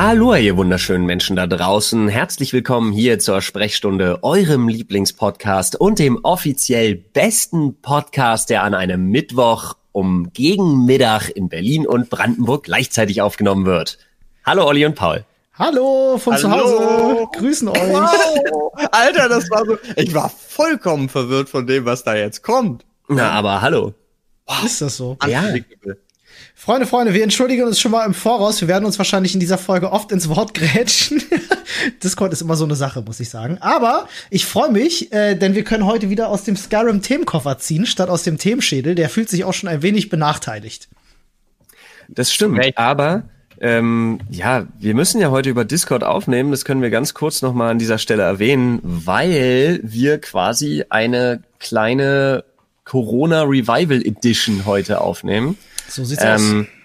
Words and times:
Hallo, 0.00 0.32
ihr 0.36 0.56
wunderschönen 0.56 1.06
Menschen 1.06 1.34
da 1.34 1.48
draußen. 1.48 2.06
Herzlich 2.06 2.52
willkommen 2.52 2.92
hier 2.92 3.18
zur 3.18 3.42
Sprechstunde, 3.42 4.20
eurem 4.22 4.68
Lieblingspodcast 4.68 5.74
und 5.74 5.98
dem 5.98 6.20
offiziell 6.22 6.94
besten 6.94 7.80
Podcast, 7.82 8.48
der 8.48 8.62
an 8.62 8.74
einem 8.74 9.08
Mittwoch 9.08 9.74
um 9.90 10.32
gegen 10.32 10.84
Mittag 10.84 11.30
in 11.30 11.48
Berlin 11.48 11.84
und 11.84 12.10
Brandenburg 12.10 12.62
gleichzeitig 12.62 13.22
aufgenommen 13.22 13.66
wird. 13.66 13.98
Hallo 14.46 14.68
Olli 14.68 14.86
und 14.86 14.94
Paul. 14.94 15.24
Hallo 15.54 16.16
von 16.18 16.34
Hallo. 16.34 16.44
zu 16.44 16.50
Hause. 16.52 17.28
Grüßen 17.36 17.66
euch. 17.66 17.80
Wow. 17.90 18.72
Alter, 18.92 19.28
das 19.28 19.50
war 19.50 19.66
so. 19.66 19.78
Ich 19.96 20.14
war 20.14 20.30
vollkommen 20.30 21.08
verwirrt 21.08 21.48
von 21.48 21.66
dem, 21.66 21.86
was 21.86 22.04
da 22.04 22.14
jetzt 22.14 22.44
kommt. 22.44 22.84
Na, 23.08 23.32
aber 23.32 23.62
hallo. 23.62 23.94
Wow. 24.46 24.64
Ist 24.64 24.80
das 24.80 24.96
so? 24.96 25.16
Ja. 25.26 25.42
Freunde, 26.60 26.88
Freunde, 26.88 27.14
wir 27.14 27.22
entschuldigen 27.22 27.62
uns 27.62 27.78
schon 27.78 27.92
mal 27.92 28.04
im 28.04 28.14
Voraus. 28.14 28.60
Wir 28.60 28.66
werden 28.66 28.84
uns 28.84 28.98
wahrscheinlich 28.98 29.32
in 29.32 29.38
dieser 29.38 29.58
Folge 29.58 29.92
oft 29.92 30.10
ins 30.10 30.28
Wort 30.28 30.54
grätschen. 30.54 31.22
Discord 32.02 32.32
ist 32.32 32.42
immer 32.42 32.56
so 32.56 32.64
eine 32.64 32.74
Sache, 32.74 33.00
muss 33.00 33.20
ich 33.20 33.30
sagen. 33.30 33.58
Aber 33.60 34.08
ich 34.28 34.44
freue 34.44 34.72
mich, 34.72 35.12
äh, 35.12 35.36
denn 35.36 35.54
wir 35.54 35.62
können 35.62 35.86
heute 35.86 36.10
wieder 36.10 36.28
aus 36.28 36.42
dem 36.42 36.56
Skyrim-Themenkoffer 36.56 37.58
ziehen, 37.58 37.86
statt 37.86 38.10
aus 38.10 38.24
dem 38.24 38.38
Themenschädel. 38.38 38.96
Der 38.96 39.08
fühlt 39.08 39.30
sich 39.30 39.44
auch 39.44 39.54
schon 39.54 39.68
ein 39.68 39.82
wenig 39.82 40.08
benachteiligt. 40.08 40.88
Das 42.08 42.34
stimmt, 42.34 42.76
aber 42.76 43.22
ähm, 43.60 44.18
ja, 44.28 44.66
wir 44.80 44.94
müssen 44.94 45.20
ja 45.20 45.30
heute 45.30 45.50
über 45.50 45.64
Discord 45.64 46.02
aufnehmen. 46.02 46.50
Das 46.50 46.64
können 46.64 46.82
wir 46.82 46.90
ganz 46.90 47.14
kurz 47.14 47.40
noch 47.40 47.54
mal 47.54 47.70
an 47.70 47.78
dieser 47.78 47.98
Stelle 47.98 48.24
erwähnen, 48.24 48.80
weil 48.82 49.78
wir 49.84 50.20
quasi 50.20 50.84
eine 50.88 51.40
kleine 51.60 52.42
Corona 52.84 53.42
Revival 53.42 54.04
Edition 54.04 54.66
heute 54.66 55.00
aufnehmen. 55.00 55.56
So 55.88 56.04
sieht's 56.04 56.22
ähm, 56.22 56.66
aus. 56.68 56.78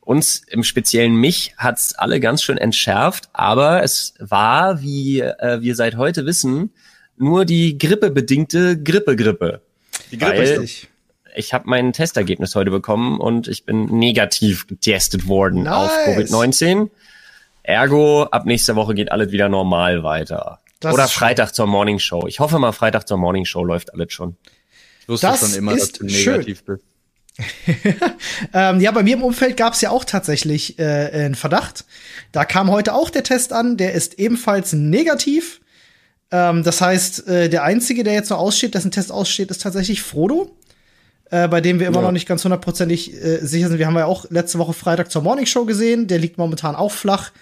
Uns 0.00 0.42
im 0.48 0.62
Speziellen 0.62 1.16
mich 1.16 1.54
hat's 1.56 1.94
alle 1.94 2.20
ganz 2.20 2.42
schön 2.42 2.58
entschärft, 2.58 3.28
aber 3.32 3.82
es 3.82 4.14
war, 4.20 4.80
wie 4.80 5.20
äh, 5.20 5.60
wir 5.60 5.74
seit 5.74 5.96
heute 5.96 6.26
wissen, 6.26 6.72
nur 7.16 7.44
die 7.44 7.76
grippebedingte 7.76 8.80
Grippe-Grippe. 8.80 9.62
Die 10.12 10.18
Grippe 10.18 10.42
ist 10.42 10.60
nicht. 10.60 10.88
Ich 11.34 11.52
habe 11.52 11.68
mein 11.68 11.92
Testergebnis 11.92 12.54
heute 12.54 12.70
bekommen 12.70 13.20
und 13.20 13.46
ich 13.48 13.66
bin 13.66 13.86
negativ 13.98 14.66
getestet 14.66 15.28
worden 15.28 15.64
nice. 15.64 15.90
auf 15.90 15.90
Covid-19. 16.06 16.88
Ergo, 17.62 18.22
ab 18.24 18.46
nächster 18.46 18.76
Woche 18.76 18.94
geht 18.94 19.10
alles 19.10 19.32
wieder 19.32 19.48
normal 19.48 20.02
weiter. 20.02 20.60
Das 20.80 20.94
Oder 20.94 21.08
Freitag 21.08 21.54
zur 21.54 21.66
Morning 21.66 21.98
Show. 21.98 22.26
Ich 22.26 22.38
hoffe 22.38 22.58
mal, 22.58 22.72
Freitag 22.72 23.08
zur 23.08 23.18
Morning 23.18 23.44
Show 23.44 23.64
läuft 23.64 23.92
alles 23.92 24.12
schon. 24.12 24.36
Ich 25.00 25.08
wusste 25.08 25.26
das 25.26 25.40
schon 25.40 25.58
immer, 25.58 25.76
dass 25.76 25.92
du 25.92 26.04
negativ 26.04 26.62
schön. 26.64 26.76
bist. 26.76 26.84
ähm, 28.54 28.80
ja, 28.80 28.90
bei 28.92 29.02
mir 29.02 29.16
im 29.16 29.22
Umfeld 29.22 29.56
gab 29.56 29.74
es 29.74 29.80
ja 29.80 29.90
auch 29.90 30.04
tatsächlich 30.04 30.78
äh, 30.78 31.10
einen 31.12 31.34
Verdacht. 31.34 31.84
Da 32.32 32.44
kam 32.44 32.70
heute 32.70 32.94
auch 32.94 33.10
der 33.10 33.24
Test 33.24 33.52
an, 33.52 33.76
der 33.76 33.92
ist 33.92 34.18
ebenfalls 34.18 34.72
negativ. 34.72 35.60
Ähm, 36.30 36.62
das 36.62 36.80
heißt, 36.80 37.28
äh, 37.28 37.48
der 37.48 37.62
Einzige, 37.64 38.04
der 38.04 38.14
jetzt 38.14 38.30
noch 38.30 38.38
aussteht, 38.38 38.74
dessen 38.74 38.90
Test 38.90 39.12
aussteht, 39.12 39.50
ist 39.50 39.62
tatsächlich 39.62 40.02
Frodo. 40.02 40.56
Äh, 41.28 41.48
bei 41.48 41.60
dem 41.60 41.80
wir 41.80 41.88
immer 41.88 41.96
ja. 41.96 42.02
noch 42.02 42.12
nicht 42.12 42.28
ganz 42.28 42.44
hundertprozentig 42.44 43.12
äh, 43.12 43.38
sicher 43.44 43.68
sind. 43.68 43.78
Wir 43.78 43.86
haben 43.86 43.96
ja 43.96 44.06
auch 44.06 44.30
letzte 44.30 44.58
Woche 44.58 44.72
Freitag 44.72 45.10
zur 45.10 45.22
Morning 45.22 45.46
Show 45.46 45.64
gesehen. 45.64 46.06
Der 46.06 46.18
liegt 46.18 46.38
momentan 46.38 46.76
auch 46.76 46.92
flach. 46.92 47.32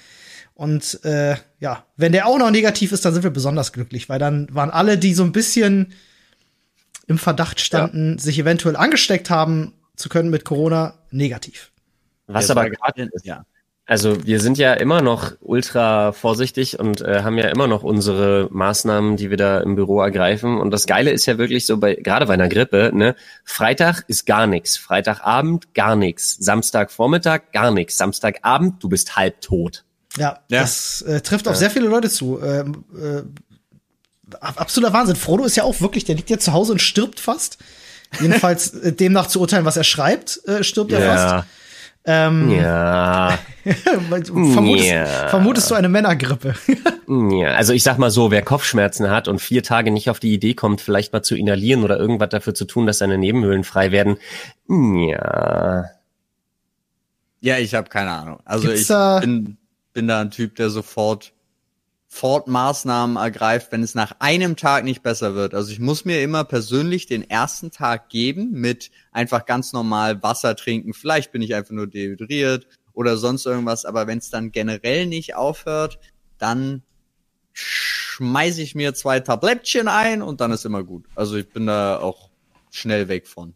Und 0.55 1.05
äh, 1.05 1.37
ja, 1.61 1.85
wenn 1.97 2.13
der 2.13 2.27
auch 2.27 2.39
noch 2.39 2.51
negativ 2.51 2.93
ist, 2.93 3.05
dann 3.05 3.13
sind 3.13 3.25
wir 3.25 3.31
besonders 3.31 3.73
glücklich, 3.73 4.09
weil 4.09 4.19
dann 4.19 4.49
waren 4.53 4.71
alle, 4.71 4.97
die 4.97 5.13
so 5.13 5.23
ein 5.23 5.33
bisschen 5.33 5.93
im 7.07 7.19
Verdacht 7.19 7.61
standen, 7.61 8.13
ja. 8.13 8.19
sich 8.19 8.39
eventuell 8.39 8.77
angesteckt 8.77 9.29
haben, 9.29 9.75
zu 9.97 10.09
können 10.09 10.31
mit 10.31 10.45
Corona 10.45 10.95
negativ. 11.11 11.71
Was 12.27 12.51
aber 12.51 12.71
gerade 12.71 13.11
ist, 13.13 13.25
ja. 13.25 13.45
Also 13.87 14.25
wir 14.25 14.41
sind 14.41 14.57
ja 14.57 14.73
immer 14.73 15.03
noch 15.03 15.33
ultra 15.41 16.13
vorsichtig 16.13 16.79
und 16.79 17.03
äh, 17.03 17.23
haben 17.23 17.37
ja 17.37 17.49
immer 17.49 17.67
noch 17.67 17.83
unsere 17.83 18.49
Maßnahmen, 18.51 19.19
die 19.19 19.29
wir 19.29 19.37
da 19.37 19.59
im 19.59 19.75
Büro 19.75 20.01
ergreifen. 20.01 20.59
Und 20.59 20.71
das 20.71 20.87
Geile 20.87 21.11
ist 21.11 21.27
ja 21.27 21.37
wirklich 21.37 21.67
so 21.67 21.77
bei 21.77 21.95
gerade 21.95 22.25
bei 22.25 22.33
einer 22.33 22.49
Grippe, 22.49 22.93
ne? 22.95 23.15
Freitag 23.45 24.05
ist 24.09 24.25
gar 24.25 24.47
nichts, 24.47 24.79
Freitagabend 24.79 25.75
gar 25.75 25.97
nichts, 25.97 26.37
Samstagvormittag 26.41 27.53
gar 27.53 27.71
nichts, 27.73 27.99
Samstagabend 27.99 28.83
du 28.83 28.89
bist 28.89 29.17
halb 29.17 29.43
tot. 29.43 29.85
Ja, 30.17 30.41
ja. 30.49 30.61
das 30.61 31.03
äh, 31.03 31.21
trifft 31.21 31.47
auf 31.47 31.55
ja. 31.55 31.59
sehr 31.59 31.71
viele 31.71 31.89
Leute 31.89 32.09
zu. 32.09 32.41
Ähm, 32.43 32.85
äh, 32.99 33.23
absoluter 34.41 34.95
Wahnsinn. 34.95 35.17
Frodo 35.17 35.45
ist 35.45 35.57
ja 35.57 35.65
auch 35.65 35.83
wirklich, 35.83 36.05
der 36.05 36.15
liegt 36.15 36.31
ja 36.31 36.39
zu 36.39 36.55
Hause 36.55 36.73
und 36.73 36.81
stirbt 36.81 37.21
fast. 37.21 37.59
Jedenfalls 38.21 38.75
äh, 38.75 38.93
demnach 38.93 39.27
zu 39.27 39.41
urteilen, 39.41 39.65
was 39.65 39.77
er 39.77 39.85
schreibt, 39.85 40.41
äh, 40.47 40.63
stirbt 40.63 40.93
er 40.93 41.01
ja. 41.01 41.15
fast. 41.15 41.49
Ähm, 42.07 42.51
ja. 42.51 43.39
vermutest, 44.13 44.91
ja. 44.91 45.29
vermutest 45.29 45.71
du 45.71 45.75
eine 45.75 45.89
Männergrippe? 45.89 46.55
ja, 47.09 47.55
also 47.55 47.73
ich 47.73 47.83
sag 47.83 47.99
mal 47.99 48.11
so, 48.11 48.31
wer 48.31 48.43
Kopfschmerzen 48.43 49.11
hat 49.11 49.27
und 49.27 49.41
vier 49.41 49.63
Tage 49.63 49.91
nicht 49.91 50.11
auf 50.11 50.21
die 50.21 50.35
Idee 50.35 50.53
kommt, 50.53 50.83
vielleicht 50.83 51.15
mal 51.15 51.23
zu 51.23 51.35
inhalieren 51.35 51.83
oder 51.83 51.99
irgendwas 51.99 52.29
dafür 52.29 52.55
zu 52.55 52.67
tun, 52.67 52.87
dass 52.87 52.99
seine 52.99 53.17
Nebenhöhlen 53.17 53.65
frei 53.65 53.91
werden, 53.91 54.19
ja. 54.69 55.85
Ja, 57.41 57.59
ich 57.59 57.75
habe 57.75 57.89
keine 57.89 58.11
Ahnung. 58.11 58.41
Also 58.45 58.69
Gibt's 58.69 58.91
ich 58.91 59.21
bin, 59.21 59.57
bin 59.93 60.09
da 60.09 60.21
ein 60.21 60.31
Typ, 60.31 60.57
der 60.57 60.71
sofort 60.71 61.33
Fortmaßnahmen 62.15 63.17
ergreift, 63.17 63.73
wenn 63.73 63.83
es 63.83 63.97
nach 63.97 64.15
einem 64.21 64.55
Tag 64.55 64.85
nicht 64.85 65.03
besser 65.03 65.35
wird. 65.35 65.53
Also 65.53 65.73
ich 65.73 65.81
muss 65.81 66.05
mir 66.05 66.23
immer 66.23 66.45
persönlich 66.45 67.07
den 67.07 67.29
ersten 67.29 67.73
Tag 67.73 68.09
geben 68.09 68.53
mit 68.53 68.93
einfach 69.11 69.47
ganz 69.47 69.73
normal 69.73 70.23
Wasser 70.23 70.55
trinken. 70.55 70.95
Vielleicht 70.95 71.33
bin 71.33 71.43
ich 71.43 71.57
einfach 71.57 71.73
nur 71.73 71.89
dehydriert 71.89 72.69
oder 72.93 73.17
sonst 73.17 73.47
irgendwas. 73.47 73.85
Aber 73.85 74.07
wenn 74.07 74.19
es 74.19 74.31
dann 74.31 74.53
generell 74.53 75.07
nicht 75.07 75.35
aufhört, 75.35 75.99
dann 76.39 76.85
schmeiße 77.53 78.63
ich 78.63 78.77
mir 78.77 78.95
zwei 78.95 79.19
Tablettchen 79.19 79.89
ein 79.89 80.23
und 80.23 80.41
dann 80.41 80.53
ist 80.53 80.65
immer 80.65 80.85
gut. 80.85 81.07
Also 81.17 81.35
ich 81.35 81.49
bin 81.49 81.67
da 81.67 81.99
auch 81.99 82.31
schnell 82.71 83.09
weg 83.09 83.27
von. 83.27 83.55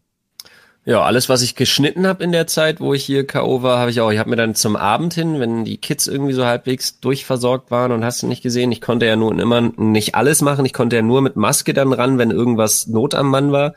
Ja, 0.85 1.03
alles, 1.03 1.29
was 1.29 1.41
ich 1.41 1.55
geschnitten 1.55 2.07
habe 2.07 2.23
in 2.23 2.31
der 2.31 2.47
Zeit, 2.47 2.79
wo 2.79 2.93
ich 2.93 3.03
hier 3.03 3.27
K.O. 3.27 3.61
war, 3.61 3.79
habe 3.79 3.91
ich 3.91 4.01
auch. 4.01 4.11
Ich 4.11 4.17
habe 4.17 4.29
mir 4.29 4.37
dann 4.37 4.55
zum 4.55 4.75
Abend 4.75 5.13
hin, 5.13 5.39
wenn 5.39 5.65
die 5.65 5.77
Kids 5.77 6.07
irgendwie 6.07 6.33
so 6.33 6.45
halbwegs 6.45 6.99
durchversorgt 6.99 7.69
waren 7.69 7.91
und 7.91 8.03
hast 8.03 8.23
du 8.23 8.27
nicht 8.27 8.41
gesehen, 8.41 8.71
ich 8.71 8.81
konnte 8.81 9.05
ja 9.05 9.15
nun 9.15 9.39
immer 9.39 9.61
nicht 9.61 10.15
alles 10.15 10.41
machen. 10.41 10.65
Ich 10.65 10.73
konnte 10.73 10.95
ja 10.95 11.01
nur 11.01 11.21
mit 11.21 11.35
Maske 11.35 11.73
dann 11.73 11.93
ran, 11.93 12.17
wenn 12.17 12.31
irgendwas 12.31 12.87
Not 12.87 13.13
am 13.13 13.29
Mann 13.29 13.51
war. 13.51 13.75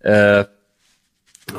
Äh, 0.00 0.44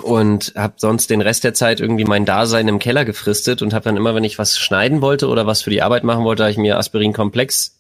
und 0.01 0.53
habe 0.55 0.75
sonst 0.77 1.09
den 1.09 1.22
Rest 1.22 1.43
der 1.43 1.53
Zeit 1.53 1.79
irgendwie 1.79 2.05
mein 2.05 2.25
Dasein 2.25 2.67
im 2.67 2.79
Keller 2.79 3.05
gefristet 3.05 3.61
und 3.61 3.73
habe 3.73 3.85
dann 3.85 3.97
immer, 3.97 4.16
wenn 4.16 4.23
ich 4.23 4.39
was 4.39 4.57
schneiden 4.57 5.01
wollte 5.01 5.27
oder 5.27 5.45
was 5.45 5.61
für 5.61 5.69
die 5.69 5.81
Arbeit 5.81 6.03
machen 6.03 6.23
wollte, 6.23 6.43
habe 6.43 6.51
ich 6.51 6.57
mir 6.57 6.77
Aspirin-Komplex 6.77 7.79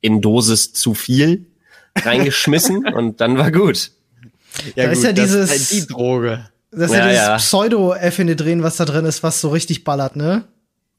in 0.00 0.20
Dosis 0.20 0.72
zu 0.72 0.94
viel 0.94 1.46
reingeschmissen 1.96 2.86
und 2.94 3.20
dann 3.20 3.38
war 3.38 3.50
gut. 3.50 3.90
Ja, 4.74 4.84
da 4.84 4.88
gut, 4.88 4.92
ist 4.92 5.04
ja 5.04 5.12
dieses. 5.12 5.50
Ist 5.50 5.72
halt 5.72 5.72
die 5.72 5.92
Droge. 5.92 6.48
Das 6.70 6.90
ist 6.90 6.96
ja, 6.96 6.98
ja 6.98 7.08
dieses 7.08 7.26
ja. 7.26 7.36
Pseudo-Ephedrin, 7.36 8.62
was 8.62 8.76
da 8.76 8.84
drin 8.84 9.04
ist, 9.04 9.22
was 9.22 9.40
so 9.40 9.50
richtig 9.50 9.84
ballert, 9.84 10.16
ne? 10.16 10.44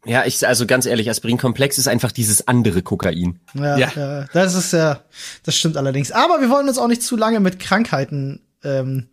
Ja, 0.05 0.23
ich, 0.25 0.47
also 0.47 0.67
ganz 0.67 0.85
ehrlich, 0.85 1.09
Aspirin-Komplex 1.09 1.77
ist 1.77 1.87
einfach 1.87 2.11
dieses 2.11 2.47
andere 2.47 2.83
Kokain. 2.83 3.39
Ja, 3.55 3.77
ja, 3.77 3.91
ja. 3.95 4.25
Das 4.33 4.53
ist 4.53 4.71
ja, 4.71 5.01
das 5.43 5.55
stimmt 5.55 5.77
allerdings. 5.77 6.11
Aber 6.11 6.41
wir 6.41 6.49
wollen 6.49 6.69
uns 6.69 6.77
auch 6.77 6.87
nicht 6.87 7.01
zu 7.01 7.17
lange 7.17 7.39
mit 7.39 7.59
Krankheiten 7.59 8.39
ähm, 8.63 9.07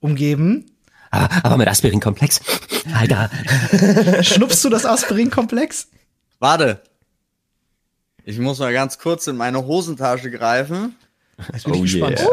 umgeben. 0.00 0.64
Aber, 1.10 1.28
aber 1.42 1.56
mit 1.58 1.68
Aspirin-Komplex, 1.68 2.40
Alter. 2.94 3.30
Schnupfst 4.22 4.64
du 4.64 4.70
das 4.70 4.86
Aspirin-Komplex? 4.86 5.88
Warte. 6.38 6.80
Ich 8.24 8.38
muss 8.38 8.58
mal 8.58 8.72
ganz 8.72 8.98
kurz 8.98 9.26
in 9.26 9.36
meine 9.36 9.66
Hosentasche 9.66 10.30
greifen. 10.30 10.96
Jetzt 11.52 11.64
bin 11.64 11.74
oh 11.74 11.84
ich 11.84 11.92
gespannt. 11.92 12.20
Yeah. 12.20 12.28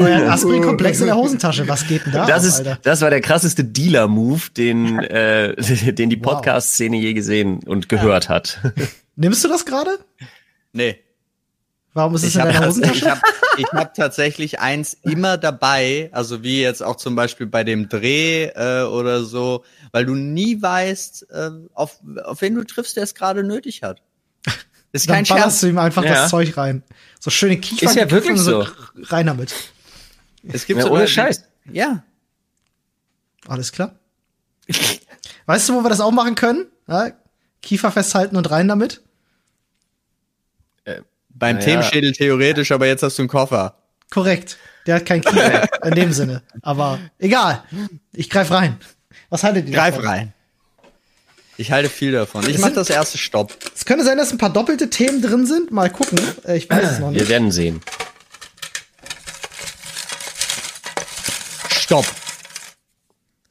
Euer 0.00 0.30
Aspirin-Komplex 0.30 1.00
in 1.00 1.06
der 1.06 1.16
Hosentasche, 1.16 1.68
was 1.68 1.86
geht 1.86 2.06
denn 2.06 2.12
da? 2.12 2.26
Das, 2.26 2.44
ist, 2.44 2.58
Alter? 2.58 2.78
das 2.82 3.00
war 3.00 3.10
der 3.10 3.20
krasseste 3.20 3.64
Dealer-Move, 3.64 4.50
den, 4.56 4.98
äh, 4.98 5.54
den 5.92 6.10
die 6.10 6.16
Podcast-Szene 6.16 6.96
je 6.96 7.14
gesehen 7.14 7.60
und 7.66 7.88
gehört 7.88 8.24
ja. 8.24 8.30
hat. 8.30 8.60
Nimmst 9.16 9.44
du 9.44 9.48
das 9.48 9.64
gerade? 9.64 9.98
Nee. 10.72 10.98
Warum 11.92 12.14
ist 12.14 12.24
es 12.24 12.36
in 12.36 12.42
deiner 12.42 12.66
Hosentasche? 12.66 12.98
Ich 12.98 13.08
habe 13.08 13.20
ich 13.56 13.66
hab 13.72 13.94
tatsächlich 13.94 14.60
eins 14.60 14.94
immer 15.02 15.36
dabei, 15.36 16.08
also 16.12 16.42
wie 16.42 16.62
jetzt 16.62 16.82
auch 16.82 16.96
zum 16.96 17.16
Beispiel 17.16 17.46
bei 17.46 17.64
dem 17.64 17.88
Dreh 17.88 18.44
äh, 18.44 18.82
oder 18.84 19.24
so, 19.24 19.64
weil 19.92 20.06
du 20.06 20.14
nie 20.14 20.62
weißt, 20.62 21.30
äh, 21.30 21.50
auf, 21.74 21.98
auf 22.24 22.40
wen 22.42 22.54
du 22.54 22.64
triffst, 22.64 22.96
der 22.96 23.04
es 23.04 23.14
gerade 23.14 23.42
nötig 23.42 23.82
hat. 23.82 24.02
Ist 24.92 25.08
dann 25.08 25.16
kein 25.16 25.24
ballerst 25.24 25.50
Scherz. 25.50 25.60
du 25.60 25.66
ihm 25.68 25.78
einfach 25.78 26.04
ja. 26.04 26.14
das 26.14 26.30
Zeug 26.30 26.56
rein. 26.56 26.82
So 27.18 27.30
schöne 27.30 27.58
Kiefer. 27.58 27.86
Ist 27.86 27.96
ja 27.96 28.10
wirklich 28.10 28.38
so. 28.38 28.66
Rein 29.04 29.26
damit. 29.26 29.54
Es 30.42 30.66
gibt 30.66 30.80
ja, 30.80 30.90
ohne 30.90 31.06
Scheiß. 31.06 31.44
Ja. 31.70 32.02
Alles 33.46 33.72
klar. 33.72 33.94
weißt 35.46 35.68
du, 35.68 35.74
wo 35.74 35.82
wir 35.82 35.90
das 35.90 36.00
auch 36.00 36.10
machen 36.10 36.34
können? 36.34 36.66
Ja? 36.88 37.12
Kiefer 37.62 37.92
festhalten 37.92 38.36
und 38.36 38.50
rein 38.50 38.68
damit? 38.68 39.02
Äh, 40.84 41.02
Beim 41.28 41.58
ja. 41.58 41.64
Themenschädel 41.64 42.12
theoretisch, 42.12 42.72
aber 42.72 42.86
jetzt 42.86 43.02
hast 43.02 43.18
du 43.18 43.22
einen 43.22 43.28
Koffer. 43.28 43.76
Korrekt. 44.10 44.58
Der 44.86 44.96
hat 44.96 45.06
kein 45.06 45.20
Kiefer 45.20 45.68
in 45.84 45.94
dem 45.94 46.12
Sinne. 46.12 46.42
Aber 46.62 46.98
egal. 47.18 47.62
Ich 48.12 48.30
greif 48.30 48.50
rein. 48.50 48.78
Was 49.28 49.44
haltet 49.44 49.68
ihr 49.68 49.74
Greif 49.74 49.94
davon? 49.94 50.08
rein. 50.08 50.32
Ich 51.60 51.70
halte 51.72 51.90
viel 51.90 52.12
davon. 52.12 52.48
Ich 52.48 52.56
mache 52.56 52.72
das 52.72 52.88
erste 52.88 53.18
Stopp. 53.18 53.54
Es 53.74 53.84
könnte 53.84 54.02
sein, 54.02 54.16
dass 54.16 54.32
ein 54.32 54.38
paar 54.38 54.50
doppelte 54.50 54.88
Themen 54.88 55.20
drin 55.20 55.44
sind. 55.46 55.70
Mal 55.70 55.90
gucken. 55.90 56.18
Äh, 56.46 56.56
ich 56.56 56.70
weiß 56.70 56.92
es 56.92 56.98
noch 57.00 57.10
nicht. 57.10 57.20
Wir 57.20 57.28
werden 57.28 57.52
sehen. 57.52 57.82
Stopp. 61.70 62.06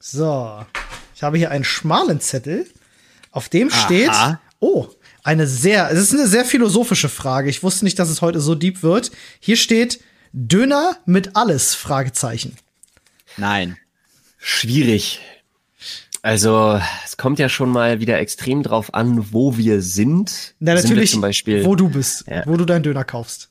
So. 0.00 0.66
Ich 1.14 1.22
habe 1.22 1.38
hier 1.38 1.52
einen 1.52 1.62
schmalen 1.62 2.20
Zettel. 2.20 2.66
Auf 3.30 3.48
dem 3.48 3.70
steht. 3.70 4.08
Aha. 4.08 4.40
Oh, 4.58 4.88
eine 5.22 5.46
sehr. 5.46 5.88
Es 5.92 6.00
ist 6.00 6.12
eine 6.12 6.26
sehr 6.26 6.44
philosophische 6.44 7.08
Frage. 7.08 7.48
Ich 7.48 7.62
wusste 7.62 7.84
nicht, 7.84 8.00
dass 8.00 8.08
es 8.08 8.22
heute 8.22 8.40
so 8.40 8.56
deep 8.56 8.82
wird. 8.82 9.12
Hier 9.38 9.56
steht 9.56 10.00
Döner 10.32 10.96
mit 11.04 11.36
alles? 11.36 11.76
Fragezeichen. 11.76 12.56
Nein. 13.36 13.76
Schwierig. 14.36 15.20
Also, 16.22 16.78
es 17.04 17.16
kommt 17.16 17.38
ja 17.38 17.48
schon 17.48 17.70
mal 17.70 18.00
wieder 18.00 18.18
extrem 18.18 18.62
drauf 18.62 18.92
an, 18.92 19.32
wo 19.32 19.56
wir 19.56 19.80
sind. 19.80 20.54
Na, 20.58 20.74
natürlich, 20.74 21.12
zum 21.12 21.22
Beispiel, 21.22 21.64
wo 21.64 21.74
du 21.74 21.88
bist, 21.88 22.26
ja. 22.26 22.42
wo 22.46 22.56
du 22.56 22.66
deinen 22.66 22.82
Döner 22.82 23.04
kaufst. 23.04 23.48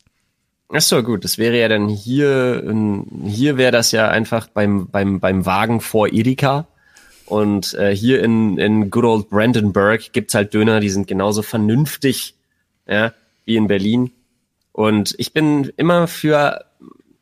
Ach 0.72 0.82
so, 0.82 1.02
gut. 1.02 1.24
Das 1.24 1.40
wäre 1.40 1.60
ja 1.60 1.68
dann 1.68 1.90
hier, 1.90 2.64
hier 3.26 3.58
wäre 3.58 3.72
das 3.72 3.92
ja 3.92 4.10
einfach 4.10 4.48
beim, 4.48 4.88
beim, 4.88 5.20
beim 5.20 5.46
Wagen 5.46 5.82
vor 5.82 6.08
Edeka. 6.10 6.68
Und 7.26 7.74
äh, 7.76 7.96
hier 7.96 8.24
in, 8.24 8.58
in 8.58 8.90
good 8.90 9.04
old 9.04 9.30
Brandenburg 9.30 10.14
gibt's 10.14 10.34
halt 10.34 10.54
Döner, 10.54 10.80
die 10.80 10.90
sind 10.90 11.08
genauso 11.08 11.42
vernünftig, 11.42 12.36
ja, 12.88 13.14
wie 13.46 13.56
in 13.56 13.68
Berlin. 13.68 14.12
Und 14.72 15.14
ich 15.18 15.34
bin 15.34 15.72
immer 15.78 16.08
für, 16.08 16.66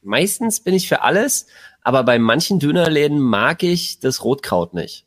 meistens 0.01 0.59
bin 0.61 0.73
ich 0.73 0.87
für 0.87 1.01
alles, 1.01 1.47
aber 1.83 2.03
bei 2.03 2.19
manchen 2.19 2.59
Dönerläden 2.59 3.19
mag 3.19 3.63
ich 3.63 3.99
das 3.99 4.23
Rotkraut 4.23 4.73
nicht. 4.73 5.06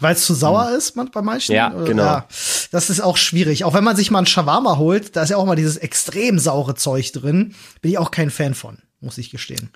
Weil 0.00 0.14
es 0.14 0.24
zu 0.24 0.34
sauer 0.34 0.68
hm. 0.68 0.76
ist 0.76 0.96
man, 0.96 1.10
bei 1.10 1.22
manchen? 1.22 1.54
Ja, 1.54 1.70
genau. 1.70 2.04
Ja, 2.04 2.28
das 2.70 2.90
ist 2.90 3.00
auch 3.00 3.16
schwierig. 3.16 3.64
Auch 3.64 3.74
wenn 3.74 3.84
man 3.84 3.96
sich 3.96 4.10
mal 4.10 4.20
ein 4.20 4.26
Shawarma 4.26 4.76
holt, 4.76 5.16
da 5.16 5.22
ist 5.22 5.30
ja 5.30 5.36
auch 5.36 5.46
mal 5.46 5.56
dieses 5.56 5.76
extrem 5.76 6.38
saure 6.38 6.74
Zeug 6.74 7.12
drin. 7.12 7.54
Bin 7.80 7.92
ich 7.92 7.98
auch 7.98 8.10
kein 8.10 8.30
Fan 8.30 8.54
von, 8.54 8.78
muss 9.00 9.18
ich 9.18 9.30
gestehen. 9.30 9.70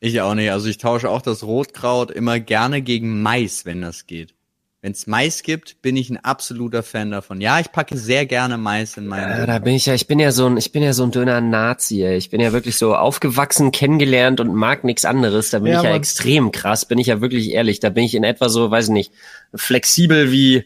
Ich 0.00 0.20
auch 0.20 0.34
nicht. 0.34 0.50
Also 0.50 0.68
ich 0.68 0.78
tausche 0.78 1.10
auch 1.10 1.22
das 1.22 1.42
Rotkraut 1.42 2.10
immer 2.10 2.40
gerne 2.40 2.82
gegen 2.82 3.22
Mais, 3.22 3.64
wenn 3.64 3.82
das 3.82 4.06
geht. 4.06 4.34
Wenn 4.82 4.92
es 4.92 5.06
Mais 5.06 5.42
gibt, 5.42 5.82
bin 5.82 5.94
ich 5.94 6.08
ein 6.08 6.16
absoluter 6.16 6.82
Fan 6.82 7.10
davon. 7.10 7.42
Ja, 7.42 7.60
ich 7.60 7.70
packe 7.70 7.98
sehr 7.98 8.24
gerne 8.24 8.56
Mais 8.56 8.96
in 8.96 9.06
meine. 9.06 9.40
Ja, 9.40 9.46
da 9.46 9.58
bin 9.58 9.74
ich 9.74 9.84
ja, 9.84 9.92
ich 9.92 10.06
bin 10.06 10.18
ja 10.18 10.32
so 10.32 10.46
ein, 10.46 10.56
ich 10.56 10.72
bin 10.72 10.82
ja 10.82 10.94
so 10.94 11.02
ein 11.02 11.10
dünner 11.10 11.42
Nazi. 11.42 12.02
Ey. 12.02 12.16
Ich 12.16 12.30
bin 12.30 12.40
ja 12.40 12.52
wirklich 12.52 12.76
so 12.76 12.96
aufgewachsen, 12.96 13.72
kennengelernt 13.72 14.40
und 14.40 14.54
mag 14.54 14.84
nichts 14.84 15.04
anderes. 15.04 15.50
Da 15.50 15.58
bin 15.58 15.72
ja, 15.72 15.80
ich 15.80 15.84
ja 15.84 15.94
extrem 15.94 16.50
krass. 16.50 16.86
Bin 16.86 16.98
ich 16.98 17.08
ja 17.08 17.20
wirklich 17.20 17.50
ehrlich. 17.50 17.80
Da 17.80 17.90
bin 17.90 18.04
ich 18.04 18.14
in 18.14 18.24
etwa 18.24 18.48
so, 18.48 18.70
weiß 18.70 18.88
nicht, 18.88 19.12
flexibel 19.54 20.32
wie 20.32 20.64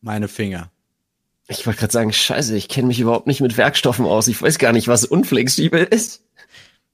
meine 0.00 0.28
Finger. 0.28 0.70
Ich 1.48 1.66
wollte 1.66 1.80
gerade 1.80 1.92
sagen, 1.92 2.12
scheiße, 2.12 2.56
ich 2.56 2.68
kenne 2.68 2.88
mich 2.88 3.00
überhaupt 3.00 3.26
nicht 3.26 3.40
mit 3.40 3.56
Werkstoffen 3.56 4.06
aus. 4.06 4.28
Ich 4.28 4.40
weiß 4.40 4.58
gar 4.58 4.72
nicht, 4.72 4.88
was 4.88 5.04
unflexibel 5.04 5.84
ist. 5.84 6.22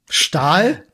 Stahl? 0.09 0.85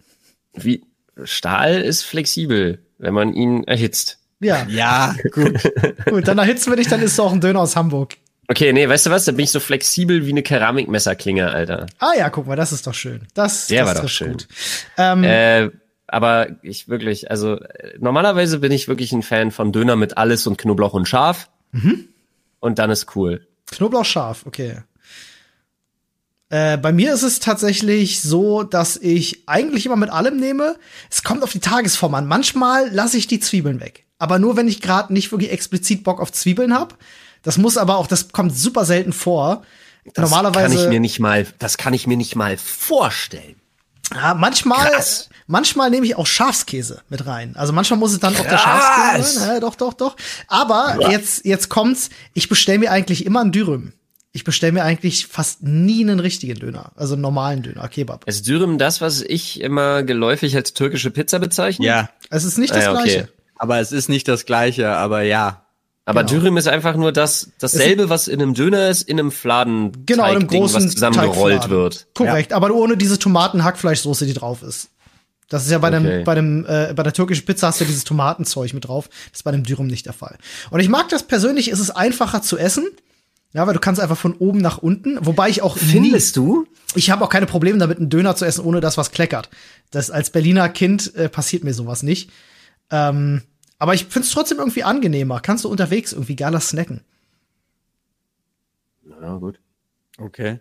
Wie? 0.53 0.85
Stahl 1.25 1.81
ist 1.81 2.03
flexibel 2.03 2.87
wenn 2.99 3.15
man 3.15 3.35
ihn 3.35 3.65
erhitzt. 3.65 4.19
Ja. 4.41 4.67
Ja, 4.69 5.15
gut. 5.33 5.63
gut, 6.07 6.29
dann 6.29 6.39
erhitzen 6.39 6.71
wir 6.71 6.77
dich, 6.77 6.89
dann 6.89 7.03
ist 7.03 7.13
es 7.13 7.21
auch 7.21 7.33
ein 7.33 7.41
Döner 7.41 7.61
aus 7.61 7.77
Hamburg. 7.77 8.17
Okay, 8.49 8.73
nee, 8.73 8.89
weißt 8.89 9.07
du 9.07 9.11
was? 9.11 9.25
Da 9.25 9.33
bin 9.33 9.45
ich 9.45 9.51
so 9.51 9.59
flexibel 9.59 10.25
wie 10.25 10.31
eine 10.31 10.43
Keramikmesserklinge, 10.43 11.51
Alter. 11.51 11.87
Ah 11.99 12.13
ja, 12.17 12.31
guck 12.31 12.47
mal, 12.47 12.55
das 12.55 12.73
ist 12.73 12.87
doch 12.87 12.95
schön. 12.95 13.27
Das, 13.35 13.67
Der 13.67 13.85
das 13.85 13.95
war 13.95 14.03
doch 14.03 14.09
schön. 14.09 14.33
Gut. 14.33 14.47
Ähm, 14.97 15.25
äh, 15.25 15.71
aber 16.07 16.49
ich 16.63 16.89
wirklich, 16.89 17.31
also 17.31 17.59
normalerweise 17.99 18.59
bin 18.59 18.73
ich 18.73 18.89
wirklich 18.89 19.13
ein 19.13 19.23
Fan 19.23 19.51
von 19.51 19.73
Döner 19.73 19.97
mit 19.97 20.17
alles 20.17 20.47
und 20.47 20.59
Knoblauch 20.59 20.95
und 20.95 21.09
Schaf. 21.09 21.49
Mhm. 21.73 22.09
Und 22.61 22.79
dann 22.79 22.91
ist 22.91 23.15
cool. 23.17 23.47
Knoblauch 23.71 24.05
scharf, 24.05 24.45
okay. 24.47 24.83
Äh, 26.49 26.79
bei 26.79 26.93
mir 26.93 27.13
ist 27.13 27.23
es 27.23 27.41
tatsächlich 27.41 28.21
so, 28.21 28.63
dass 28.63 28.97
ich 28.97 29.49
eigentlich 29.49 29.87
immer 29.87 29.97
mit 29.97 30.11
allem 30.11 30.39
nehme. 30.39 30.77
Es 31.11 31.25
kommt 31.25 31.43
auf 31.43 31.51
die 31.51 31.61
Tagesform 31.61 32.15
an. 32.15 32.27
Manchmal 32.27 32.89
lasse 32.93 33.17
ich 33.17 33.27
die 33.27 33.41
Zwiebeln 33.41 33.81
weg. 33.81 34.07
Aber 34.19 34.39
nur, 34.39 34.57
wenn 34.57 34.69
ich 34.69 34.81
gerade 34.81 35.13
nicht 35.13 35.33
wirklich 35.33 35.51
explizit 35.51 36.05
Bock 36.05 36.21
auf 36.21 36.33
Zwiebeln 36.33 36.73
habe. 36.73 36.95
Das 37.43 37.59
muss 37.59 37.77
aber 37.77 37.97
auch, 37.97 38.07
das 38.07 38.29
kommt 38.29 38.57
super 38.57 38.85
selten 38.85 39.13
vor. 39.13 39.63
Das 40.15 40.31
Normalerweise. 40.31 40.75
Kann 40.75 40.85
ich 40.85 40.89
mir 40.89 41.01
nicht 41.01 41.19
mal, 41.19 41.47
das 41.59 41.77
kann 41.79 41.95
ich 41.95 42.07
mir 42.07 42.17
nicht 42.17 42.37
mal 42.37 42.57
vorstellen. 42.57 43.57
Ja, 44.15 44.35
manchmal, 44.35 44.91
Krass. 44.91 45.29
Manchmal 45.47 45.91
nehme 45.91 46.07
ich 46.07 46.17
auch 46.17 46.27
Schafskäse 46.27 47.03
mit 47.09 47.27
rein. 47.27 47.57
Also 47.57 47.73
manchmal 47.73 47.99
muss 47.99 48.13
es 48.13 48.21
dann 48.21 48.35
Krass. 48.35 48.47
auch 48.47 48.51
der 48.51 48.59
Schafskäse 48.59 49.39
sein. 49.39 49.55
Ja, 49.55 49.61
doch, 49.61 49.75
doch, 49.75 49.95
doch. 49.95 50.17
Aber 50.49 50.99
ja. 51.01 51.11
jetzt, 51.11 51.45
jetzt 51.45 51.69
kommt's. 51.69 52.11
Ich 52.35 52.49
bestelle 52.49 52.79
mir 52.79 52.91
eigentlich 52.91 53.27
immer 53.27 53.43
ein 53.43 53.53
Dürüm 53.53 53.93
ich 54.37 54.45
bestelle 54.45 54.73
mir 54.73 54.85
eigentlich 54.85 55.27
fast 55.27 55.63
nie 55.63 56.03
einen 56.03 56.21
richtigen 56.21 56.59
Döner, 56.59 56.93
also 56.95 57.15
einen 57.15 57.23
normalen 57.23 57.63
Döner, 57.63 57.89
Kebab. 57.89 58.29
Ist 58.29 58.47
Dürüm 58.47 58.77
das, 58.77 59.01
was 59.01 59.23
ich 59.23 59.63
immer 59.63 60.03
geläufig 60.03 60.55
als 60.55 60.75
türkische 60.75 61.11
Pizza 61.11 61.39
bezeichne? 61.39 61.87
Ja. 61.87 62.11
Es 62.29 62.45
ist 62.45 62.59
nicht 62.59 62.75
das 62.75 62.87
ah, 62.87 62.93
ja, 62.93 62.93
okay. 62.93 63.03
gleiche. 63.05 63.29
Aber 63.57 63.81
es 63.81 63.93
ist 63.93 64.11
nicht 64.11 64.29
das 64.29 64.45
gleiche, 64.45 64.91
aber 64.91 65.23
ja. 65.23 65.63
Aber 66.05 66.23
genau. 66.23 66.39
Dürüm 66.39 66.59
ist 66.59 66.69
einfach 66.69 66.97
nur 66.97 67.13
das 67.13 67.49
dasselbe, 67.59 68.11
was 68.11 68.29
in 68.29 68.43
einem 68.43 68.53
Döner 68.53 68.91
ist, 68.91 69.09
in 69.09 69.19
einem 69.19 69.33
Fladen 69.33 70.05
genau, 70.05 70.25
in 70.25 70.37
einem 70.37 70.47
großen 70.49 70.85
was 70.85 70.93
zusammengerollt 70.93 71.71
wird. 71.71 72.07
Korrekt, 72.13 72.51
ja. 72.51 72.59
aber 72.59 72.75
ohne 72.75 72.99
diese 72.99 73.19
Tomaten-Hackfleischsoße, 73.19 74.27
die 74.27 74.35
drauf 74.35 74.63
ist. 74.63 74.91
Das 75.49 75.65
ist 75.65 75.71
ja 75.71 75.79
bei 75.79 75.89
okay. 75.89 76.19
dem, 76.19 76.25
bei 76.25 76.35
dem, 76.35 76.67
äh, 76.67 76.93
bei 76.95 77.03
der 77.03 77.13
türkischen 77.13 77.45
Pizza 77.45 77.69
hast 77.69 77.81
du 77.81 77.85
ja 77.85 77.89
dieses 77.89 78.05
Tomatenzeug 78.05 78.75
mit 78.75 78.87
drauf. 78.87 79.09
Das 79.31 79.41
ist 79.41 79.43
bei 79.45 79.53
dem 79.53 79.63
Dürüm 79.63 79.87
nicht 79.87 80.07
der 80.07 80.13
Fall. 80.13 80.39
Und 80.71 80.81
ich 80.81 80.89
mag 80.89 81.09
das 81.09 81.23
persönlich, 81.23 81.71
ist 81.71 81.79
es 81.79 81.91
einfacher 81.91 82.43
zu 82.43 82.59
essen. 82.59 82.89
Ja, 83.53 83.67
weil 83.67 83.75
du 83.75 83.81
kannst 83.81 84.01
einfach 84.03 84.19
von 84.19 84.35
oben 84.35 84.59
nach 84.59 84.79
unten, 84.79 85.25
wobei 85.25 85.49
ich 85.49 85.63
auch 85.63 85.79
findest 85.79 86.37
nie, 86.37 86.43
du? 86.43 86.67
Ich 86.95 87.11
habe 87.11 87.25
auch 87.25 87.31
keine 87.31 87.47
Probleme 87.47 87.79
damit, 87.79 87.97
einen 87.97 88.11
Döner 88.11 88.37
zu 88.37 88.45
essen, 88.45 88.65
ohne 88.65 88.81
dass 88.81 88.99
was 88.99 89.13
kleckert. 89.13 89.49
Das 89.91 90.11
als 90.11 90.29
Berliner 90.29 90.69
Kind 90.69 91.15
äh, 91.15 91.31
passiert 91.31 91.65
mir 91.65 91.73
sowas 91.73 92.03
nicht. 92.03 92.31
Ähm, 92.91 93.43
aber 93.79 93.95
ich 93.95 94.07
find's 94.07 94.31
trotzdem 94.31 94.59
irgendwie 94.59 94.83
angenehmer. 94.83 95.41
Kannst 95.41 95.65
du 95.65 95.71
unterwegs 95.71 96.13
irgendwie 96.13 96.37
geiler 96.37 96.61
snacken. 96.61 97.03
Na 99.05 99.37
gut. 99.37 99.59
Okay. 100.19 100.61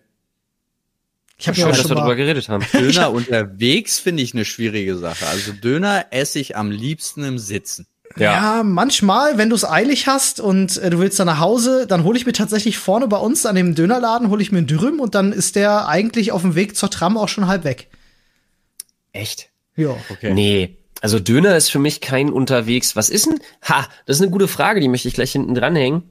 Ich 1.38 1.48
habe 1.48 1.58
ja 1.58 1.66
schon, 1.66 1.76
dass 1.76 1.90
wir 1.90 1.96
darüber 1.96 2.16
geredet 2.16 2.48
haben. 2.48 2.66
Döner 2.74 3.12
unterwegs 3.12 4.00
finde 4.00 4.24
ich 4.24 4.34
eine 4.34 4.46
schwierige 4.46 4.98
Sache. 4.98 5.28
Also 5.28 5.52
Döner 5.52 6.08
esse 6.12 6.40
ich 6.40 6.56
am 6.56 6.72
liebsten 6.72 7.24
im 7.24 7.38
Sitzen. 7.38 7.88
Ja. 8.18 8.58
ja, 8.58 8.64
manchmal, 8.64 9.38
wenn 9.38 9.50
du 9.50 9.56
es 9.58 9.66
eilig 9.66 10.08
hast 10.08 10.40
und 10.40 10.78
äh, 10.78 10.90
du 10.90 11.00
willst 11.00 11.20
dann 11.20 11.28
nach 11.28 11.40
Hause, 11.40 11.86
dann 11.86 12.06
hole 12.06 12.18
ich 12.18 12.26
mir 12.26 12.32
tatsächlich 12.32 12.78
vorne 12.78 13.10
bei 13.10 13.18
uns 13.18 13.46
an 13.46 13.56
dem 13.56 13.76
Dönerladen, 13.76 14.30
hole 14.30 14.42
ich 14.42 14.54
mir 14.54 14.60
einen 14.60 14.68
Dürüm 14.68 15.02
und 15.02 15.16
dann 15.16 15.34
ist 15.34 15.58
der 15.58 15.90
eigentlich 15.90 16.32
auf 16.32 16.42
dem 16.42 16.56
Weg 16.56 16.78
zur 16.78 16.90
Tram 16.90 17.18
auch 17.18 17.28
schon 17.28 17.48
halb 17.48 17.66
weg. 17.66 17.90
Echt? 19.12 19.50
Ja. 19.76 19.98
Okay. 20.10 20.34
Nee. 20.34 20.78
Also 21.02 21.20
Döner 21.20 21.58
ist 21.58 21.70
für 21.70 21.80
mich 21.80 22.00
kein 22.00 22.32
unterwegs. 22.32 22.96
Was 22.96 23.10
ist 23.10 23.26
denn? 23.26 23.40
Ha, 23.64 23.86
das 24.06 24.18
ist 24.18 24.22
eine 24.22 24.32
gute 24.32 24.48
Frage, 24.48 24.80
die 24.80 24.88
möchte 24.88 25.10
ich 25.10 25.14
gleich 25.14 25.34
hinten 25.34 25.54
dranhängen. 25.54 26.04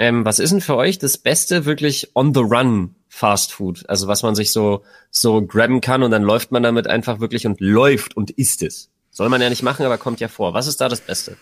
Ähm, 0.00 0.24
was 0.24 0.38
ist 0.38 0.50
denn 0.50 0.62
für 0.62 0.76
euch 0.76 0.98
das 0.98 1.18
beste 1.18 1.66
wirklich 1.66 2.12
on 2.14 2.32
the 2.32 2.40
run 2.40 2.94
Fast 3.10 3.52
Food? 3.52 3.84
Also 3.86 4.08
was 4.08 4.22
man 4.22 4.34
sich 4.34 4.50
so 4.50 4.82
so 5.10 5.42
grabben 5.42 5.82
kann 5.82 6.02
und 6.02 6.10
dann 6.10 6.22
läuft 6.22 6.52
man 6.52 6.62
damit 6.62 6.86
einfach 6.86 7.20
wirklich 7.20 7.46
und 7.46 7.60
läuft 7.60 8.16
und 8.16 8.30
isst 8.30 8.62
es. 8.62 8.88
Soll 9.10 9.28
man 9.28 9.42
ja 9.42 9.50
nicht 9.50 9.62
machen, 9.62 9.84
aber 9.84 9.98
kommt 9.98 10.18
ja 10.20 10.28
vor. 10.28 10.54
Was 10.54 10.66
ist 10.68 10.80
da 10.80 10.88
das 10.88 11.02
Beste? 11.02 11.36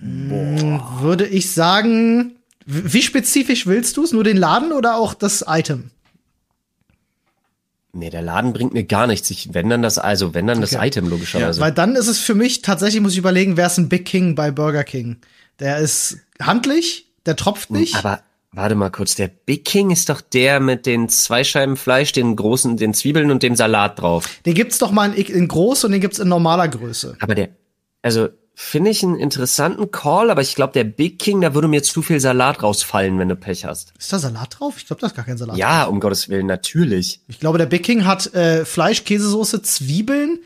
Boah. 0.00 0.98
Würde 1.00 1.28
ich 1.28 1.52
sagen, 1.52 2.34
wie 2.64 3.02
spezifisch 3.02 3.68
willst 3.68 3.96
du 3.96 4.02
es? 4.02 4.12
Nur 4.12 4.24
den 4.24 4.36
Laden 4.36 4.72
oder 4.72 4.96
auch 4.96 5.14
das 5.14 5.44
Item? 5.46 5.92
Nee, 7.92 8.10
der 8.10 8.22
Laden 8.22 8.52
bringt 8.52 8.74
mir 8.74 8.84
gar 8.84 9.06
nichts. 9.06 9.30
Ich, 9.30 9.54
wenn 9.54 9.68
dann 9.68 9.82
das, 9.82 9.96
also 9.98 10.34
wenn 10.34 10.48
dann 10.48 10.58
okay. 10.58 10.74
das 10.74 10.86
Item 10.86 11.08
logischerweise. 11.08 11.60
Ja, 11.60 11.64
weil 11.64 11.72
dann 11.72 11.94
ist 11.94 12.08
es 12.08 12.18
für 12.18 12.34
mich 12.34 12.62
tatsächlich, 12.62 13.00
muss 13.00 13.12
ich 13.12 13.18
überlegen, 13.18 13.56
wer 13.56 13.68
ist 13.68 13.78
ein 13.78 13.88
Big 13.88 14.04
King 14.04 14.34
bei 14.34 14.50
Burger 14.50 14.82
King? 14.82 15.18
Der 15.60 15.78
ist 15.78 16.18
handlich, 16.40 17.06
der 17.24 17.36
tropft 17.36 17.70
nicht. 17.70 17.96
Aber 17.96 18.20
warte 18.52 18.74
mal 18.74 18.90
kurz, 18.90 19.14
der 19.14 19.28
Big 19.28 19.64
King 19.64 19.90
ist 19.90 20.08
doch 20.08 20.20
der 20.20 20.60
mit 20.60 20.86
den 20.86 21.08
zwei 21.08 21.44
Scheiben 21.44 21.76
Fleisch, 21.76 22.12
den 22.12 22.36
großen, 22.36 22.76
den 22.76 22.94
Zwiebeln 22.94 23.30
und 23.30 23.42
dem 23.42 23.56
Salat 23.56 24.00
drauf. 24.00 24.28
Den 24.44 24.54
gibt's 24.54 24.78
doch 24.78 24.90
mal 24.90 25.12
in, 25.12 25.24
in 25.24 25.48
groß 25.48 25.84
und 25.84 25.92
den 25.92 26.00
gibt's 26.00 26.18
in 26.18 26.28
normaler 26.28 26.68
Größe. 26.68 27.16
Aber 27.20 27.34
der, 27.34 27.50
also 28.02 28.28
Finde 28.58 28.90
ich 28.90 29.02
einen 29.02 29.16
interessanten 29.16 29.90
Call, 29.90 30.30
aber 30.30 30.40
ich 30.40 30.54
glaube, 30.54 30.72
der 30.72 30.84
Big 30.84 31.18
King, 31.18 31.42
da 31.42 31.52
würde 31.52 31.68
mir 31.68 31.82
zu 31.82 32.00
viel 32.00 32.20
Salat 32.20 32.62
rausfallen, 32.62 33.18
wenn 33.18 33.28
du 33.28 33.36
Pech 33.36 33.66
hast. 33.66 33.92
Ist 33.98 34.14
da 34.14 34.18
Salat 34.18 34.56
drauf? 34.58 34.76
Ich 34.78 34.86
glaube, 34.86 35.00
da 35.00 35.08
ist 35.08 35.14
gar 35.14 35.26
kein 35.26 35.36
Salat 35.36 35.58
ja, 35.58 35.82
drauf. 35.82 35.92
um 35.92 36.00
Gottes 36.00 36.30
Willen, 36.30 36.46
natürlich. 36.46 37.20
Ich 37.28 37.38
glaube, 37.38 37.58
der 37.58 37.66
Big 37.66 37.82
King 37.82 38.06
hat 38.06 38.32
äh, 38.32 38.64
Fleisch, 38.64 39.04
Käsesoße, 39.04 39.60
Zwiebeln. 39.60 40.38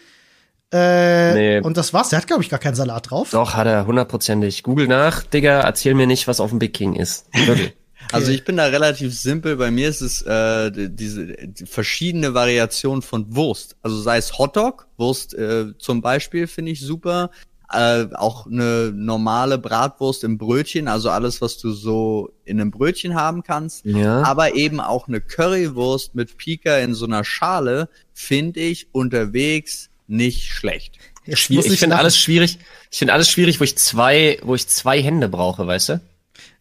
Äh, 0.73 1.35
nee. 1.35 1.61
Und 1.61 1.77
das 1.77 1.93
war's. 1.93 2.11
Der 2.11 2.19
hat, 2.19 2.27
glaube 2.27 2.43
ich, 2.43 2.49
gar 2.49 2.61
keinen 2.61 2.75
Salat 2.77 3.11
drauf. 3.11 3.31
Doch, 3.31 3.55
hat 3.55 3.67
er 3.67 3.87
hundertprozentig. 3.87 4.62
Google 4.62 4.87
nach, 4.87 5.23
Digga, 5.25 5.61
erzähl 5.61 5.95
mir 5.95 6.07
nicht, 6.07 6.29
was 6.29 6.41
auf 6.41 6.50
dem 6.50 6.59
Big 6.59 6.75
King 6.75 6.95
ist. 6.95 7.27
Wirklich. 7.33 7.75
Also 8.12 8.33
ich 8.33 8.45
bin 8.45 8.57
da 8.57 8.65
relativ 8.65 9.17
simpel. 9.17 9.57
Bei 9.57 9.71
mir 9.71 9.89
ist 9.89 10.00
es 10.00 10.23
äh, 10.23 10.73
diese 10.73 11.27
die 11.27 11.65
verschiedene 11.65 12.35
Variation 12.35 13.03
von 13.03 13.37
Wurst. 13.37 13.77
Also 13.83 14.00
sei 14.00 14.17
es 14.17 14.37
Hotdog, 14.37 14.89
Wurst 14.97 15.33
äh, 15.35 15.79
zum 15.79 16.00
Beispiel 16.00 16.49
finde 16.49 16.73
ich 16.73 16.81
super 16.81 17.31
äh, 17.73 18.07
auch 18.15 18.47
eine 18.47 18.93
normale 18.95 19.59
Bratwurst 19.59 20.25
im 20.25 20.39
Brötchen, 20.39 20.89
also 20.89 21.11
alles, 21.11 21.41
was 21.41 21.59
du 21.59 21.71
so 21.71 22.33
in 22.45 22.61
einem 22.61 22.71
Brötchen 22.71 23.15
haben 23.15 23.43
kannst. 23.43 23.85
Ja. 23.85 24.23
Aber 24.23 24.55
eben 24.57 24.81
auch 24.81 25.07
eine 25.07 25.21
Currywurst 25.21 26.15
mit 26.15 26.37
Pika 26.37 26.79
in 26.79 26.95
so 26.95 27.07
einer 27.07 27.23
Schale 27.23 27.89
finde 28.12 28.61
ich 28.61 28.89
unterwegs 28.93 29.90
nicht 30.11 30.52
schlecht. 30.52 30.99
Ich, 31.26 31.50
ich 31.50 31.79
finde 31.79 31.97
alles 31.97 32.19
schwierig. 32.19 32.59
Ich 32.90 32.99
finde 32.99 33.14
alles 33.14 33.31
schwierig, 33.31 33.61
wo 33.61 33.64
ich 33.64 33.76
zwei, 33.79 34.38
wo 34.43 34.55
ich 34.55 34.67
zwei 34.67 35.02
Hände 35.02 35.29
brauche, 35.29 35.67
weißt 35.67 35.90
du? 35.90 36.00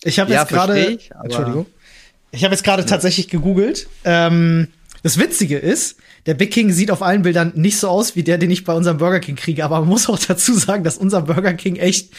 Ich 0.03 0.19
habe 0.19 0.31
ja, 0.31 0.41
jetzt 0.41 0.49
gerade, 0.49 0.99
Entschuldigung, 1.23 1.65
ich 2.31 2.43
habe 2.43 2.53
jetzt 2.53 2.63
gerade 2.63 2.83
ja. 2.83 2.87
tatsächlich 2.87 3.27
gegoogelt. 3.29 3.87
Ähm, 4.03 4.67
das 5.01 5.17
Witzige 5.17 5.57
ist, 5.57 5.97
der 6.25 6.33
Big 6.33 6.51
King 6.51 6.71
sieht 6.71 6.91
auf 6.91 7.01
allen 7.01 7.23
Bildern 7.23 7.53
nicht 7.55 7.79
so 7.79 7.87
aus 7.87 8.15
wie 8.15 8.23
der, 8.23 8.37
den 8.37 8.51
ich 8.51 8.65
bei 8.65 8.73
unserem 8.73 8.97
Burger 8.97 9.19
King 9.19 9.35
kriege. 9.35 9.63
Aber 9.65 9.79
man 9.79 9.89
muss 9.89 10.09
auch 10.09 10.19
dazu 10.19 10.53
sagen, 10.53 10.83
dass 10.83 10.97
unser 10.97 11.21
Burger 11.23 11.53
King 11.53 11.77
echt 11.77 12.09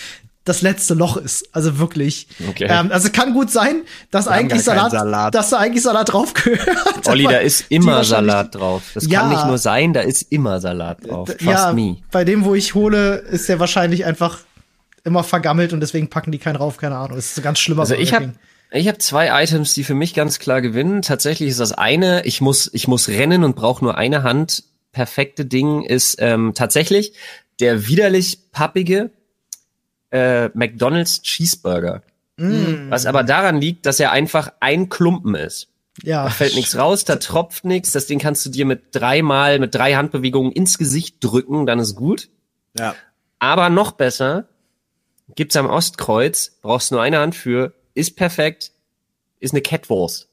das 0.44 0.62
letzte 0.62 0.94
Loch 0.94 1.16
ist. 1.16 1.48
Also 1.52 1.78
wirklich. 1.78 2.26
Okay. 2.48 2.66
Ähm, 2.68 2.90
also 2.90 3.10
kann 3.10 3.34
gut 3.34 3.50
sein, 3.50 3.82
dass 4.10 4.26
eigentlich 4.26 4.62
Salat, 4.62 4.90
Salat, 4.90 5.34
dass 5.34 5.50
da 5.50 5.58
eigentlich 5.58 5.82
Salat 5.82 6.12
drauf 6.12 6.32
gehört. 6.34 6.68
Olli, 7.08 7.24
da 7.24 7.38
ist 7.38 7.66
immer 7.68 8.04
Salat 8.04 8.54
drauf. 8.54 8.82
Das 8.94 9.06
ja, 9.06 9.20
kann 9.20 9.30
nicht 9.30 9.46
nur 9.46 9.58
sein, 9.58 9.92
da 9.92 10.00
ist 10.00 10.22
immer 10.32 10.60
Salat 10.60 11.06
drauf. 11.06 11.28
Trust 11.28 11.42
ja, 11.42 11.72
me. 11.72 11.98
Bei 12.10 12.24
dem, 12.24 12.44
wo 12.44 12.54
ich 12.54 12.74
hole, 12.74 13.16
ist 13.16 13.48
der 13.48 13.60
wahrscheinlich 13.60 14.04
einfach 14.04 14.38
immer 15.04 15.24
vergammelt 15.24 15.72
und 15.72 15.80
deswegen 15.80 16.08
packen 16.08 16.32
die 16.32 16.38
keinen 16.38 16.56
rauf, 16.56 16.76
keine 16.76 16.96
Ahnung. 16.96 17.16
Das 17.16 17.26
ist 17.26 17.34
so 17.34 17.42
ganz 17.42 17.58
schlimmer. 17.58 17.82
Also 17.82 17.94
ich 17.94 18.12
habe 18.12 18.32
ich 18.72 18.86
habe 18.86 18.98
zwei 18.98 19.42
Items, 19.42 19.74
die 19.74 19.84
für 19.84 19.94
mich 19.94 20.14
ganz 20.14 20.38
klar 20.38 20.60
gewinnen. 20.60 21.02
Tatsächlich 21.02 21.48
ist 21.50 21.60
das 21.60 21.72
eine, 21.72 22.24
ich 22.24 22.40
muss, 22.40 22.70
ich 22.72 22.86
muss 22.86 23.08
rennen 23.08 23.42
und 23.42 23.56
brauche 23.56 23.84
nur 23.84 23.98
eine 23.98 24.22
Hand. 24.22 24.64
Perfekte 24.92 25.44
Ding 25.44 25.82
ist 25.82 26.16
ähm, 26.20 26.52
tatsächlich 26.54 27.12
der 27.58 27.88
widerlich 27.88 28.50
pappige 28.52 29.10
äh, 30.10 30.48
McDonald's 30.54 31.22
Cheeseburger. 31.22 32.02
Mm. 32.36 32.90
Was 32.90 33.06
aber 33.06 33.22
daran 33.22 33.60
liegt, 33.60 33.86
dass 33.86 34.00
er 34.00 34.12
einfach 34.12 34.52
ein 34.60 34.88
Klumpen 34.88 35.34
ist. 35.34 35.68
Ja. 36.02 36.24
Da 36.24 36.30
fällt 36.30 36.54
nichts 36.54 36.76
raus, 36.76 37.04
da 37.04 37.16
tropft 37.16 37.64
nichts. 37.64 37.92
Das 37.92 38.06
Ding 38.06 38.18
kannst 38.18 38.44
du 38.46 38.50
dir 38.50 38.64
mit 38.64 38.94
dreimal, 38.94 39.58
mit 39.58 39.74
drei 39.74 39.94
Handbewegungen 39.94 40.52
ins 40.52 40.78
Gesicht 40.78 41.16
drücken, 41.20 41.66
dann 41.66 41.78
ist 41.78 41.96
gut. 41.96 42.28
Ja. 42.78 42.94
Aber 43.38 43.70
noch 43.70 43.92
besser, 43.92 44.48
gibt's 45.34 45.56
am 45.56 45.66
Ostkreuz, 45.66 46.58
brauchst 46.62 46.92
nur 46.92 47.02
eine 47.02 47.18
Hand 47.18 47.34
für, 47.34 47.74
ist 47.94 48.16
perfekt, 48.16 48.72
ist 49.40 49.52
eine 49.52 49.62
Catwurst. 49.62 50.28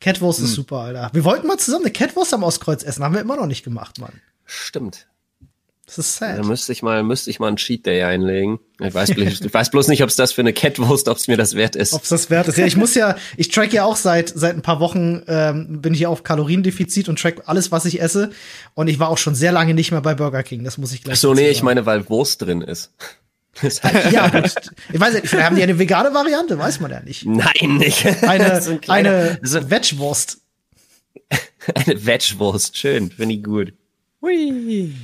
Catwurst 0.00 0.38
hm. 0.38 0.44
ist 0.46 0.54
super, 0.54 0.78
Alter. 0.78 1.10
Wir 1.12 1.24
wollten 1.24 1.46
mal 1.46 1.58
zusammen 1.58 1.84
eine 1.84 1.92
Catwurst 1.92 2.32
am 2.34 2.42
Ostkreuz 2.42 2.82
essen, 2.82 3.04
haben 3.04 3.14
wir 3.14 3.20
immer 3.20 3.36
noch 3.36 3.46
nicht 3.46 3.64
gemacht, 3.64 3.98
Mann. 3.98 4.20
Stimmt. 4.44 5.06
Das 5.94 6.06
ist 6.06 6.16
sad. 6.16 6.38
Da 6.38 6.42
müsste 6.42 6.72
ich 6.72 6.82
mal, 6.82 7.02
müsste 7.02 7.28
ich 7.28 7.38
mal 7.38 7.48
einen 7.48 7.58
Cheat 7.58 7.84
Day 7.84 8.02
einlegen. 8.02 8.60
Ich 8.80 8.94
weiß, 8.94 9.10
ich 9.10 9.52
weiß 9.52 9.70
bloß 9.70 9.88
nicht, 9.88 10.02
ob 10.02 10.08
es 10.08 10.16
das 10.16 10.32
für 10.32 10.40
eine 10.40 10.54
Catwurst, 10.54 11.06
ob 11.06 11.18
es 11.18 11.28
mir 11.28 11.36
das 11.36 11.54
wert 11.54 11.76
ist. 11.76 11.92
Ob 11.92 12.04
es 12.04 12.08
das 12.08 12.30
wert 12.30 12.48
ist. 12.48 12.56
Ja, 12.56 12.64
ich 12.64 12.78
muss 12.78 12.94
ja, 12.94 13.14
ich 13.36 13.50
track 13.50 13.74
ja 13.74 13.84
auch 13.84 13.96
seit 13.96 14.32
seit 14.34 14.56
ein 14.56 14.62
paar 14.62 14.80
Wochen 14.80 15.22
ähm, 15.26 15.82
bin 15.82 15.92
ich 15.92 16.00
ja 16.00 16.08
auf 16.08 16.22
Kaloriendefizit 16.22 17.10
und 17.10 17.18
track 17.18 17.42
alles, 17.44 17.72
was 17.72 17.84
ich 17.84 18.00
esse. 18.00 18.30
Und 18.72 18.88
ich 18.88 19.00
war 19.00 19.10
auch 19.10 19.18
schon 19.18 19.34
sehr 19.34 19.52
lange 19.52 19.74
nicht 19.74 19.90
mehr 19.90 20.00
bei 20.00 20.14
Burger 20.14 20.42
King. 20.42 20.64
Das 20.64 20.78
muss 20.78 20.94
ich 20.94 21.02
gleich. 21.04 21.18
Ach 21.18 21.20
so, 21.20 21.34
nee, 21.34 21.50
ich 21.50 21.62
meine, 21.62 21.84
weil 21.84 22.08
Wurst 22.08 22.40
drin 22.40 22.62
ist. 22.62 22.94
ja, 24.10 24.28
gut. 24.28 24.54
Ich 24.94 24.98
weiß 24.98 25.12
nicht, 25.12 25.28
vielleicht 25.28 25.44
haben 25.44 25.56
die 25.56 25.62
eine 25.62 25.78
vegane 25.78 26.14
Variante, 26.14 26.58
weiß 26.58 26.80
man 26.80 26.90
ja 26.90 27.00
nicht. 27.00 27.26
Nein, 27.26 27.76
nicht. 27.76 28.06
Eine, 28.22 28.62
ein 28.62 28.80
kleiner, 28.80 29.10
eine 29.42 29.70
Vegwurst. 29.70 30.38
eine 31.74 32.06
Vegwurst, 32.06 32.78
schön, 32.78 33.10
finde 33.10 33.34
ich 33.34 33.44
gut. 33.44 33.74
Hui. 34.22 34.94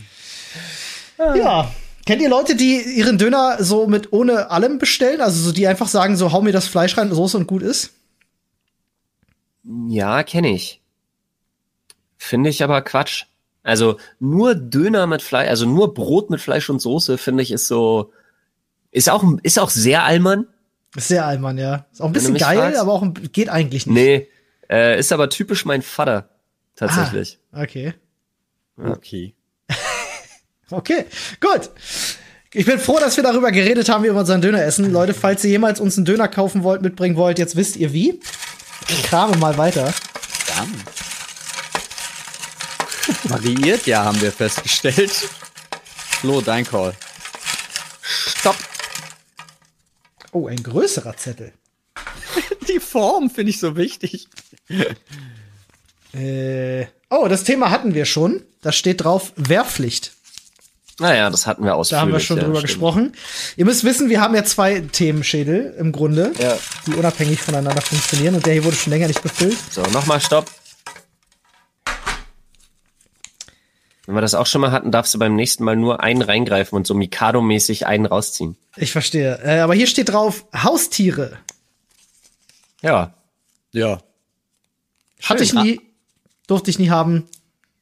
Ja. 1.18 1.70
Kennt 2.06 2.22
ihr 2.22 2.30
Leute, 2.30 2.56
die 2.56 2.80
ihren 2.80 3.18
Döner 3.18 3.62
so 3.62 3.86
mit 3.86 4.12
ohne 4.12 4.50
allem 4.50 4.78
bestellen? 4.78 5.20
Also 5.20 5.40
so, 5.42 5.52
die 5.52 5.66
einfach 5.66 5.88
sagen, 5.88 6.16
so 6.16 6.32
hau 6.32 6.40
mir 6.40 6.52
das 6.52 6.66
Fleisch 6.66 6.96
rein, 6.96 7.12
Soße 7.12 7.36
und 7.36 7.46
gut 7.46 7.62
ist? 7.62 7.90
Ja, 9.88 10.22
kenne 10.22 10.50
ich. 10.50 10.80
Finde 12.16 12.48
ich 12.48 12.62
aber 12.62 12.80
Quatsch. 12.82 13.26
Also 13.62 13.98
nur 14.18 14.54
Döner 14.54 15.06
mit 15.06 15.20
Fleisch, 15.20 15.48
also 15.48 15.66
nur 15.66 15.92
Brot 15.92 16.30
mit 16.30 16.40
Fleisch 16.40 16.70
und 16.70 16.80
Soße, 16.80 17.18
finde 17.18 17.42
ich, 17.42 17.50
ist 17.52 17.68
so, 17.68 18.12
ist 18.90 19.10
auch, 19.10 19.22
ist 19.42 19.58
auch 19.58 19.68
sehr 19.68 20.04
Allmann. 20.04 20.46
Ist 20.96 21.08
sehr 21.08 21.26
Allmann, 21.26 21.58
ja. 21.58 21.86
Ist 21.92 22.00
auch 22.00 22.06
ein 22.06 22.12
bisschen 22.12 22.38
geil, 22.38 22.56
fragst. 22.56 22.80
aber 22.80 22.92
auch 22.92 23.06
geht 23.32 23.50
eigentlich 23.50 23.86
nicht. 23.86 23.94
Nee, 23.94 24.28
äh, 24.70 24.98
ist 24.98 25.12
aber 25.12 25.28
typisch 25.28 25.66
mein 25.66 25.82
Vater. 25.82 26.30
Tatsächlich. 26.74 27.38
Ah, 27.52 27.62
okay. 27.62 27.92
Ja. 28.78 28.92
Okay. 28.92 29.34
Okay, 30.70 31.06
gut. 31.40 31.70
Ich 32.54 32.64
bin 32.64 32.78
froh, 32.78 32.98
dass 32.98 33.16
wir 33.16 33.24
darüber 33.24 33.52
geredet 33.52 33.88
haben, 33.88 34.04
wie 34.04 34.08
wir 34.08 34.16
unseren 34.16 34.40
Döner 34.40 34.64
essen. 34.64 34.90
Leute, 34.90 35.12
falls 35.12 35.44
ihr 35.44 35.50
jemals 35.50 35.80
uns 35.80 35.96
einen 35.96 36.06
Döner 36.06 36.28
kaufen 36.28 36.62
wollt, 36.62 36.80
mitbringen 36.80 37.16
wollt, 37.16 37.38
jetzt 37.38 37.56
wisst 37.56 37.76
ihr 37.76 37.92
wie. 37.92 38.20
Ich 38.88 39.02
krame 39.02 39.36
mal 39.36 39.58
weiter. 39.58 39.92
Dann. 40.56 40.72
Variiert, 43.24 43.86
ja, 43.86 44.04
haben 44.04 44.20
wir 44.22 44.32
festgestellt. 44.32 45.28
Flo, 46.20 46.40
dein 46.40 46.64
Call. 46.64 46.94
Stopp. 48.02 48.56
Oh, 50.32 50.46
ein 50.48 50.62
größerer 50.62 51.16
Zettel. 51.16 51.52
Die 52.68 52.80
Form 52.80 53.30
finde 53.30 53.50
ich 53.50 53.60
so 53.60 53.76
wichtig. 53.76 54.28
äh, 56.14 56.86
oh, 57.10 57.28
das 57.28 57.44
Thema 57.44 57.70
hatten 57.70 57.94
wir 57.94 58.04
schon. 58.04 58.42
Da 58.62 58.72
steht 58.72 59.04
drauf 59.04 59.32
Wehrpflicht. 59.36 60.12
Naja, 61.00 61.30
das 61.30 61.46
hatten 61.46 61.64
wir 61.64 61.76
ausführlich. 61.76 61.98
Da 61.98 62.06
haben 62.06 62.12
wir 62.12 62.20
schon 62.20 62.38
ja, 62.38 62.44
drüber 62.44 62.56
stimmt. 62.56 62.72
gesprochen. 62.72 63.12
Ihr 63.56 63.64
müsst 63.64 63.84
wissen, 63.84 64.10
wir 64.10 64.20
haben 64.20 64.34
ja 64.34 64.42
zwei 64.44 64.80
Themenschädel 64.80 65.74
im 65.78 65.92
Grunde, 65.92 66.32
ja. 66.38 66.58
die 66.86 66.94
unabhängig 66.94 67.40
voneinander 67.40 67.80
funktionieren. 67.82 68.34
Und 68.34 68.46
der 68.46 68.54
hier 68.54 68.64
wurde 68.64 68.76
schon 68.76 68.92
länger 68.92 69.06
nicht 69.06 69.22
befüllt. 69.22 69.56
So, 69.70 69.82
nochmal 69.82 70.20
Stopp. 70.20 70.50
Wenn 74.06 74.14
wir 74.14 74.22
das 74.22 74.34
auch 74.34 74.46
schon 74.46 74.62
mal 74.62 74.72
hatten, 74.72 74.90
darfst 74.90 75.14
du 75.14 75.18
beim 75.18 75.36
nächsten 75.36 75.64
Mal 75.64 75.76
nur 75.76 76.02
einen 76.02 76.22
reingreifen 76.22 76.74
und 76.76 76.86
so 76.86 76.94
Mikado-mäßig 76.94 77.86
einen 77.86 78.06
rausziehen. 78.06 78.56
Ich 78.74 78.90
verstehe. 78.90 79.38
Äh, 79.44 79.60
aber 79.60 79.74
hier 79.74 79.86
steht 79.86 80.08
drauf 80.08 80.46
Haustiere. 80.56 81.38
Ja. 82.80 83.12
Ja. 83.72 83.98
Schön. 85.18 85.28
Hatte 85.28 85.44
ich 85.44 85.52
nie, 85.52 85.80
durfte 86.46 86.70
ich 86.70 86.78
nie 86.78 86.88
haben. 86.90 87.28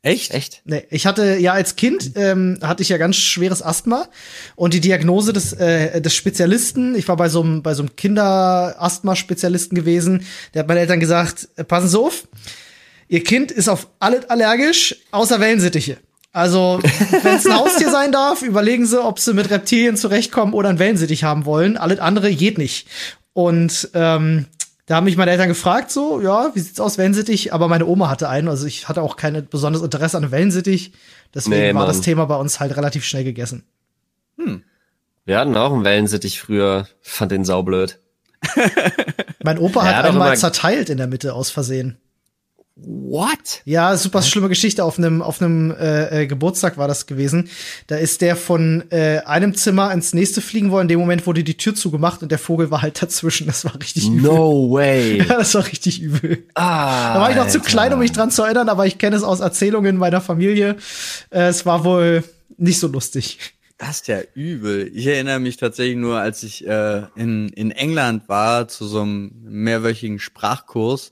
Echt? 0.07 0.33
Echt? 0.33 0.63
Nee, 0.65 0.85
ich 0.89 1.05
hatte 1.05 1.37
ja 1.37 1.53
als 1.53 1.75
Kind 1.75 2.13
ähm, 2.15 2.59
hatte 2.63 2.83
ich 2.83 2.91
ja 2.91 2.97
ganz 2.97 3.17
schweres 3.17 3.61
Asthma 3.61 4.07
und 4.55 4.73
die 4.73 4.81
Diagnose 4.81 5.33
des 5.33 5.53
äh, 5.53 6.01
des 6.01 6.15
Spezialisten, 6.15 6.95
ich 6.95 7.09
war 7.09 7.17
bei 7.17 7.29
so 7.29 7.43
einem 7.43 7.63
bei 7.63 7.75
so 7.75 7.83
einem 7.83 7.97
Kinderasthma-Spezialisten 7.97 9.75
gewesen, 9.75 10.25
der 10.55 10.61
hat 10.61 10.69
meinen 10.69 10.79
Eltern 10.79 11.01
gesagt, 11.01 11.49
äh, 11.57 11.65
passen 11.65 11.89
Sie 11.89 11.99
auf, 11.99 12.29
Ihr 13.09 13.25
Kind 13.25 13.51
ist 13.51 13.69
auf 13.69 13.89
alles 13.99 14.31
allergisch, 14.31 14.95
außer 15.11 15.41
Wellensittiche. 15.41 15.99
Also, 16.33 16.81
wenn 17.23 17.37
es 17.37 17.47
ein 17.47 17.57
Haustier 17.57 17.91
sein 17.91 18.13
darf, 18.13 18.43
überlegen 18.43 18.87
sie, 18.87 19.03
ob 19.03 19.19
sie 19.19 19.33
mit 19.33 19.51
Reptilien 19.51 19.97
zurechtkommen 19.97 20.55
oder 20.55 20.69
ein 20.69 20.79
Wellensittich 20.79 21.25
haben 21.25 21.47
wollen. 21.47 21.77
Alles 21.77 21.99
andere 21.99 22.33
geht 22.33 22.59
nicht. 22.59 22.89
Und 23.33 23.89
ähm, 23.95 24.47
da 24.87 24.97
haben 24.97 25.05
mich 25.05 25.16
meine 25.16 25.33
Eltern 25.33 25.49
gefragt, 25.49 25.90
so, 25.90 26.21
ja, 26.21 26.52
wie 26.55 26.61
sieht's 26.61 26.78
aus, 26.78 26.97
Wellensittich? 26.97 27.52
Aber 27.52 27.66
meine 27.66 27.87
Oma 27.87 28.09
hatte 28.09 28.28
einen, 28.28 28.49
also 28.49 28.66
ich 28.66 28.88
hatte 28.88 29.02
auch 29.02 29.16
kein 29.16 29.47
besonderes 29.49 29.85
Interesse 29.85 30.16
an 30.16 30.31
Wellensittich. 30.31 30.93
Deswegen 31.35 31.61
nee, 31.61 31.75
war 31.75 31.87
das 31.87 32.02
Thema 32.02 32.26
bei 32.26 32.37
uns 32.37 32.61
halt 32.61 32.76
relativ 32.76 33.05
schnell 33.05 33.25
gegessen. 33.25 33.64
Hm. 34.38 34.62
Wir 35.25 35.38
hatten 35.38 35.57
auch 35.57 35.73
einen 35.73 35.85
Wellensittich 35.85 36.40
früher, 36.40 36.87
fand 37.02 37.33
den 37.33 37.45
saublöd. 37.45 37.99
mein 39.43 39.59
Opa 39.59 39.85
ja, 39.85 39.97
hat 39.97 40.05
einmal 40.05 40.37
zerteilt 40.37 40.88
in 40.88 40.99
der 40.99 41.09
Mitte 41.09 41.35
aus 41.35 41.50
Versehen. 41.50 41.99
What? 42.78 43.62
Ja, 43.64 43.97
super 43.97 44.21
schlimme 44.21 44.50
Geschichte. 44.50 44.85
Auf 44.85 44.99
einem 44.99 45.23
auf 45.23 45.40
einem 45.40 45.71
äh, 45.71 46.25
äh, 46.25 46.26
Geburtstag 46.26 46.76
war 46.76 46.87
das 46.87 47.06
gewesen. 47.06 47.49
Da 47.87 47.97
ist 47.97 48.21
der 48.21 48.37
von 48.37 48.85
äh, 48.90 49.21
einem 49.25 49.54
Zimmer 49.54 49.90
ins 49.95 50.12
nächste 50.12 50.42
fliegen 50.42 50.71
wollen. 50.71 50.83
In 50.83 50.88
dem 50.88 51.00
Moment 51.00 51.26
wurde 51.26 51.42
die 51.42 51.56
Tür 51.56 51.75
zugemacht 51.75 52.23
und 52.23 52.30
der 52.30 52.38
Vogel 52.38 52.71
war 52.71 52.83
halt 52.83 53.00
dazwischen. 53.02 53.47
Das 53.47 53.64
war 53.64 53.75
richtig 53.76 54.09
übel. 54.09 54.30
No 54.30 54.71
way. 54.71 55.18
Ja, 55.18 55.25
das 55.38 55.54
war 55.54 55.66
richtig 55.66 56.02
übel. 56.02 56.45
Ah, 56.52 57.14
da 57.14 57.21
war 57.21 57.30
ich 57.30 57.37
noch 57.37 57.49
zu 57.49 57.61
klein, 57.61 57.95
um 57.95 57.99
mich 57.99 58.12
dran 58.12 58.30
zu 58.30 58.42
erinnern, 58.42 58.68
aber 58.68 58.85
ich 58.85 58.99
kenne 58.99 59.16
es 59.16 59.23
aus 59.23 59.40
Erzählungen 59.40 59.97
meiner 59.97 60.21
Familie. 60.21 60.76
Äh, 61.30 61.49
es 61.49 61.64
war 61.64 61.83
wohl 61.83 62.25
nicht 62.59 62.78
so 62.78 62.88
lustig. 62.88 63.38
Das 63.78 63.97
ist 63.97 64.09
ja 64.09 64.21
übel. 64.35 64.90
Ich 64.95 65.06
erinnere 65.06 65.38
mich 65.38 65.56
tatsächlich 65.56 65.97
nur, 65.97 66.18
als 66.18 66.42
ich 66.42 66.66
äh, 66.66 67.04
in, 67.14 67.49
in 67.50 67.71
England 67.71 68.28
war, 68.28 68.68
zu 68.68 68.87
so 68.87 69.00
einem 69.00 69.33
mehrwöchigen 69.45 70.18
Sprachkurs 70.18 71.11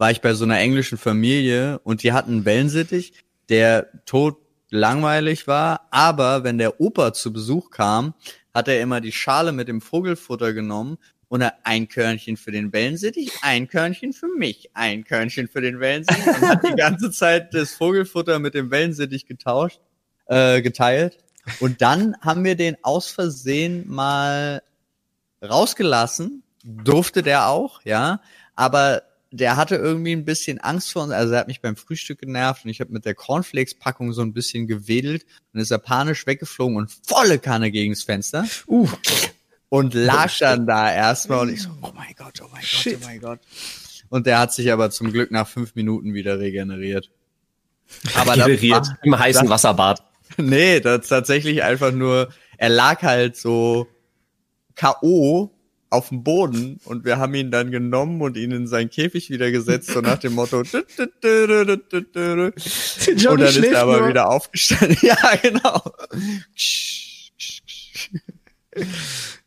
war 0.00 0.10
ich 0.10 0.22
bei 0.22 0.32
so 0.32 0.44
einer 0.44 0.58
englischen 0.58 0.96
Familie 0.96 1.78
und 1.80 2.02
die 2.02 2.14
hatten 2.14 2.32
einen 2.32 2.44
Wellensittich, 2.46 3.12
der 3.50 3.86
tot 4.06 4.38
langweilig 4.70 5.46
war, 5.46 5.88
aber 5.90 6.42
wenn 6.42 6.56
der 6.56 6.80
Opa 6.80 7.12
zu 7.12 7.34
Besuch 7.34 7.70
kam, 7.70 8.14
hat 8.54 8.66
er 8.66 8.80
immer 8.80 9.02
die 9.02 9.12
Schale 9.12 9.52
mit 9.52 9.68
dem 9.68 9.82
Vogelfutter 9.82 10.54
genommen 10.54 10.96
und 11.28 11.44
ein 11.64 11.86
Körnchen 11.88 12.38
für 12.38 12.50
den 12.50 12.72
Wellensittich, 12.72 13.30
ein 13.42 13.68
Körnchen 13.68 14.14
für 14.14 14.28
mich, 14.28 14.70
ein 14.72 15.04
Körnchen 15.04 15.48
für 15.48 15.60
den 15.60 15.80
Wellensittich 15.80 16.26
und 16.26 16.48
hat 16.48 16.64
die 16.66 16.76
ganze 16.76 17.10
Zeit 17.10 17.52
das 17.52 17.72
Vogelfutter 17.72 18.38
mit 18.38 18.54
dem 18.54 18.70
Wellensittich 18.70 19.26
getauscht, 19.26 19.80
äh, 20.28 20.62
geteilt. 20.62 21.18
Und 21.60 21.82
dann 21.82 22.16
haben 22.22 22.42
wir 22.44 22.56
den 22.56 22.78
aus 22.82 23.10
Versehen 23.10 23.86
mal 23.86 24.62
rausgelassen. 25.46 26.42
Durfte 26.64 27.22
der 27.22 27.48
auch, 27.48 27.82
ja. 27.84 28.22
Aber 28.54 29.02
der 29.32 29.56
hatte 29.56 29.76
irgendwie 29.76 30.12
ein 30.12 30.24
bisschen 30.24 30.58
Angst 30.58 30.92
vor 30.92 31.04
uns. 31.04 31.12
Also 31.12 31.34
er 31.34 31.40
hat 31.40 31.48
mich 31.48 31.60
beim 31.60 31.76
Frühstück 31.76 32.20
genervt 32.20 32.64
und 32.64 32.70
ich 32.70 32.80
habe 32.80 32.92
mit 32.92 33.04
der 33.04 33.14
Cornflakes-Packung 33.14 34.12
so 34.12 34.22
ein 34.22 34.32
bisschen 34.32 34.66
gewedelt 34.66 35.24
und 35.52 35.60
ist 35.60 35.70
er 35.70 35.78
panisch 35.78 36.26
weggeflogen 36.26 36.76
und 36.76 36.90
volle 37.06 37.38
Kanne 37.38 37.70
gegens 37.70 38.02
Fenster. 38.02 38.44
Uh. 38.66 38.88
Und 39.68 39.94
lag 39.94 40.36
dann 40.40 40.66
da 40.66 40.92
erstmal 40.92 41.40
und 41.40 41.52
ich 41.52 41.62
so, 41.62 41.70
oh 41.82 41.92
mein 41.94 42.14
Gott, 42.16 42.40
oh 42.42 42.48
mein 42.52 42.62
Shit. 42.62 42.94
Gott, 42.94 43.02
oh 43.02 43.06
mein 43.06 43.20
Gott. 43.20 43.40
Und 44.08 44.26
der 44.26 44.40
hat 44.40 44.52
sich 44.52 44.72
aber 44.72 44.90
zum 44.90 45.12
Glück 45.12 45.30
nach 45.30 45.46
fünf 45.46 45.76
Minuten 45.76 46.12
wieder 46.14 46.40
regeneriert. 46.40 47.10
Aber 48.14 48.32
regeneriert 48.32 48.88
im 49.02 49.16
heißen 49.16 49.42
das, 49.42 49.50
Wasserbad. 49.50 50.04
Nee, 50.36 50.78
das 50.78 51.08
tatsächlich 51.08 51.64
einfach 51.64 51.90
nur, 51.90 52.32
er 52.56 52.68
lag 52.68 53.02
halt 53.02 53.36
so 53.36 53.88
K.O 54.76 55.50
auf 55.90 56.08
dem 56.10 56.22
Boden 56.22 56.80
und 56.84 57.04
wir 57.04 57.18
haben 57.18 57.34
ihn 57.34 57.50
dann 57.50 57.72
genommen 57.72 58.22
und 58.22 58.36
ihn 58.36 58.52
in 58.52 58.68
seinen 58.68 58.90
Käfig 58.90 59.28
wieder 59.28 59.50
gesetzt, 59.50 59.90
so 59.90 60.00
nach 60.00 60.18
dem 60.18 60.34
Motto. 60.34 60.58
und 60.62 60.72
dann 60.72 62.52
ist 63.40 63.64
er 63.64 63.82
aber 63.82 63.98
nur. 63.98 64.08
wieder 64.08 64.30
aufgestanden. 64.30 64.96
ja, 65.02 65.16
genau. 65.42 65.82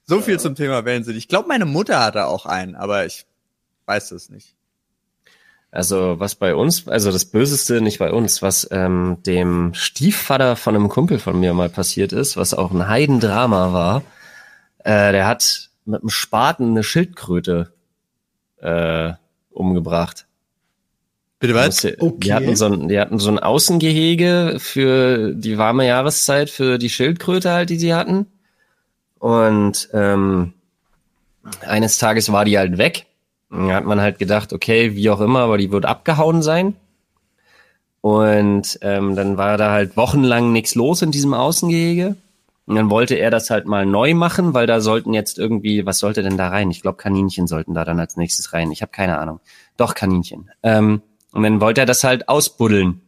so 0.05 0.19
viel 0.19 0.37
zum 0.37 0.55
Thema 0.55 0.83
Wellensinn. 0.83 1.15
Ich 1.15 1.29
glaube, 1.29 1.47
meine 1.47 1.65
Mutter 1.65 2.01
hatte 2.01 2.25
auch 2.25 2.45
einen, 2.45 2.75
aber 2.75 3.05
ich 3.05 3.25
weiß 3.85 4.11
es 4.11 4.29
nicht. 4.29 4.53
Also 5.71 6.19
was 6.19 6.35
bei 6.35 6.53
uns, 6.53 6.87
also 6.87 7.11
das 7.11 7.25
Böseste 7.25 7.81
nicht 7.81 7.99
bei 7.99 8.11
uns, 8.11 8.41
was 8.41 8.67
ähm, 8.69 9.17
dem 9.25 9.73
Stiefvater 9.73 10.55
von 10.55 10.75
einem 10.75 10.89
Kumpel 10.89 11.19
von 11.19 11.39
mir 11.39 11.53
mal 11.53 11.69
passiert 11.69 12.11
ist, 12.11 12.35
was 12.35 12.53
auch 12.53 12.71
ein 12.71 12.87
Heidendrama 12.87 13.73
war. 13.73 14.03
Äh, 14.83 15.13
der 15.13 15.25
hat 15.25 15.71
mit 15.85 16.01
einem 16.01 16.09
Spaten 16.09 16.71
eine 16.71 16.83
Schildkröte 16.83 17.73
äh, 18.59 19.13
umgebracht. 19.51 20.25
Bitte 21.39 21.55
was? 21.55 21.83
Okay. 21.83 22.15
Die 22.19 22.33
hatten, 22.33 22.55
so 22.55 22.65
ein, 22.67 22.87
die 22.87 22.99
hatten 22.99 23.19
so 23.19 23.29
ein 23.29 23.39
Außengehege 23.39 24.57
für 24.59 25.33
die 25.33 25.57
warme 25.57 25.85
Jahreszeit 25.85 26.49
für 26.49 26.77
die 26.77 26.89
Schildkröte 26.89 27.51
halt, 27.51 27.69
die 27.69 27.77
sie 27.77 27.93
hatten. 27.93 28.27
Und 29.19 29.89
ähm, 29.93 30.53
eines 31.67 31.97
Tages 31.97 32.31
war 32.31 32.45
die 32.45 32.57
halt 32.57 32.77
weg. 32.77 33.07
Und 33.49 33.67
da 33.67 33.75
hat 33.75 33.85
man 33.85 33.99
halt 33.99 34.19
gedacht, 34.19 34.53
okay, 34.53 34.95
wie 34.95 35.09
auch 35.09 35.19
immer, 35.19 35.41
aber 35.41 35.57
die 35.57 35.71
wird 35.71 35.85
abgehauen 35.85 36.41
sein. 36.41 36.75
Und 38.01 38.79
ähm, 38.81 39.15
dann 39.15 39.37
war 39.37 39.57
da 39.57 39.71
halt 39.71 39.95
wochenlang 39.95 40.51
nichts 40.51 40.75
los 40.75 41.01
in 41.01 41.11
diesem 41.11 41.33
Außengehege. 41.33 42.15
Und 42.65 42.75
dann 42.75 42.89
wollte 42.89 43.15
er 43.15 43.29
das 43.29 43.49
halt 43.49 43.67
mal 43.67 43.85
neu 43.85 44.13
machen, 44.13 44.53
weil 44.53 44.67
da 44.67 44.79
sollten 44.79 45.13
jetzt 45.13 45.37
irgendwie, 45.37 45.85
was 45.85 45.99
sollte 45.99 46.23
denn 46.23 46.37
da 46.37 46.47
rein? 46.47 46.71
Ich 46.71 46.81
glaube, 46.81 46.97
Kaninchen 46.97 47.45
sollten 47.45 47.73
da 47.73 47.83
dann 47.83 47.99
als 47.99 48.15
nächstes 48.15 48.53
rein. 48.53 48.71
Ich 48.71 48.81
habe 48.81 48.91
keine 48.91 49.17
Ahnung. 49.17 49.41
Doch, 49.75 49.95
Kaninchen. 49.95 50.49
Ähm, 50.63 51.01
und 51.31 51.43
dann 51.43 51.59
wollte 51.59 51.81
er 51.81 51.85
das 51.85 52.03
halt 52.03 52.29
ausbuddeln 52.29 53.01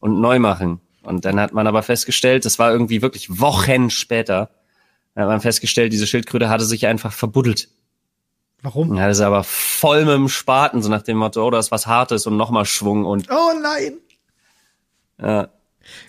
und 0.00 0.20
neu 0.20 0.38
machen. 0.40 0.80
Und 1.02 1.24
dann 1.24 1.38
hat 1.38 1.52
man 1.52 1.66
aber 1.66 1.82
festgestellt, 1.82 2.44
das 2.44 2.58
war 2.58 2.72
irgendwie 2.72 3.02
wirklich 3.02 3.40
Wochen 3.40 3.90
später, 3.90 4.50
dann 5.14 5.22
hat 5.22 5.30
man 5.30 5.40
festgestellt, 5.40 5.92
diese 5.92 6.06
Schildkröte 6.06 6.48
hatte 6.48 6.64
sich 6.64 6.86
einfach 6.86 7.12
verbuddelt. 7.12 7.68
Warum? 8.62 8.94
Ja, 8.94 9.08
das 9.08 9.18
ist 9.18 9.24
aber 9.24 9.44
voll 9.44 10.04
mit 10.04 10.14
dem 10.14 10.28
Spaten, 10.28 10.82
so 10.82 10.90
nach 10.90 11.02
dem 11.02 11.16
Motto, 11.16 11.46
oh, 11.46 11.50
das 11.50 11.66
ist 11.66 11.72
was 11.72 11.86
Hartes 11.86 12.26
und 12.26 12.36
nochmal 12.36 12.66
Schwung 12.66 13.06
und. 13.06 13.30
Oh 13.30 13.52
nein! 13.62 13.98
Ja, 15.18 15.48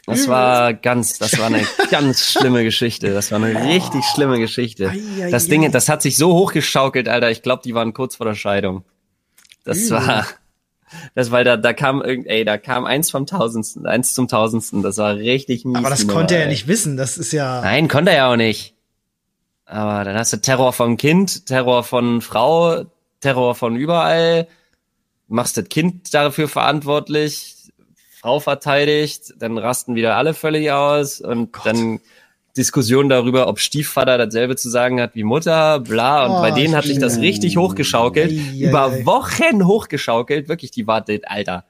das 0.05 0.27
war 0.27 0.73
ganz, 0.73 1.17
das 1.17 1.37
war 1.39 1.47
eine 1.47 1.65
ganz 1.89 2.31
schlimme 2.31 2.63
Geschichte. 2.63 3.13
Das 3.13 3.31
war 3.31 3.41
eine 3.41 3.65
richtig 3.65 4.03
schlimme 4.05 4.39
Geschichte. 4.39 4.93
Das 5.29 5.47
Ding, 5.47 5.71
das 5.71 5.89
hat 5.89 6.01
sich 6.01 6.17
so 6.17 6.33
hochgeschaukelt, 6.33 7.07
Alter. 7.07 7.31
Ich 7.31 7.41
glaube, 7.41 7.63
die 7.63 7.73
waren 7.73 7.93
kurz 7.93 8.15
vor 8.15 8.25
der 8.25 8.35
Scheidung. 8.35 8.83
Das 9.63 9.89
war, 9.91 10.25
das 11.15 11.31
weil 11.31 11.43
da, 11.43 11.57
da 11.57 11.73
kam 11.73 12.01
irgend, 12.01 12.27
ey, 12.27 12.43
da 12.45 12.57
kam 12.57 12.85
eins 12.85 13.11
vom 13.11 13.25
Tausendsten, 13.25 13.85
eins 13.85 14.13
zum 14.13 14.27
Tausendsten. 14.27 14.81
Das 14.81 14.97
war 14.97 15.15
richtig 15.15 15.65
mies. 15.65 15.77
Aber 15.77 15.89
das 15.89 16.07
konnte 16.07 16.35
er 16.35 16.41
ja 16.41 16.47
nicht 16.47 16.67
wissen. 16.67 16.97
Das 16.97 17.17
ist 17.17 17.31
ja. 17.31 17.61
Nein, 17.61 17.87
konnte 17.87 18.11
er 18.11 18.17
ja 18.17 18.31
auch 18.31 18.37
nicht. 18.37 18.75
Aber 19.65 20.03
dann 20.03 20.17
hast 20.17 20.33
du 20.33 20.37
Terror 20.37 20.73
vom 20.73 20.97
Kind, 20.97 21.45
Terror 21.45 21.83
von 21.83 22.21
Frau, 22.21 22.85
Terror 23.21 23.55
von 23.55 23.75
überall. 23.75 24.47
Machst 25.27 25.55
das 25.55 25.69
Kind 25.69 26.13
dafür 26.13 26.49
verantwortlich 26.49 27.55
Frau 28.21 28.39
verteidigt, 28.39 29.33
dann 29.39 29.57
rasten 29.57 29.95
wieder 29.95 30.15
alle 30.15 30.33
völlig 30.35 30.71
aus 30.71 31.21
und 31.21 31.57
oh 31.57 31.61
dann 31.63 31.99
Diskussion 32.55 33.09
darüber, 33.09 33.47
ob 33.47 33.59
Stiefvater 33.59 34.17
dasselbe 34.17 34.55
zu 34.55 34.69
sagen 34.69 35.01
hat 35.01 35.15
wie 35.15 35.23
Mutter, 35.23 35.79
bla. 35.79 36.25
Und 36.25 36.31
oh, 36.31 36.41
bei 36.41 36.51
denen 36.51 36.75
hat 36.75 36.83
sich 36.83 36.99
das 36.99 37.19
richtig 37.19 37.57
hochgeschaukelt. 37.57 38.31
Ei, 38.31 38.67
über 38.67 38.91
ei, 38.91 39.05
Wochen 39.05 39.65
hochgeschaukelt. 39.65 40.49
Wirklich, 40.49 40.71
die 40.71 40.85
wartet, 40.85 41.27
Alter. 41.27 41.65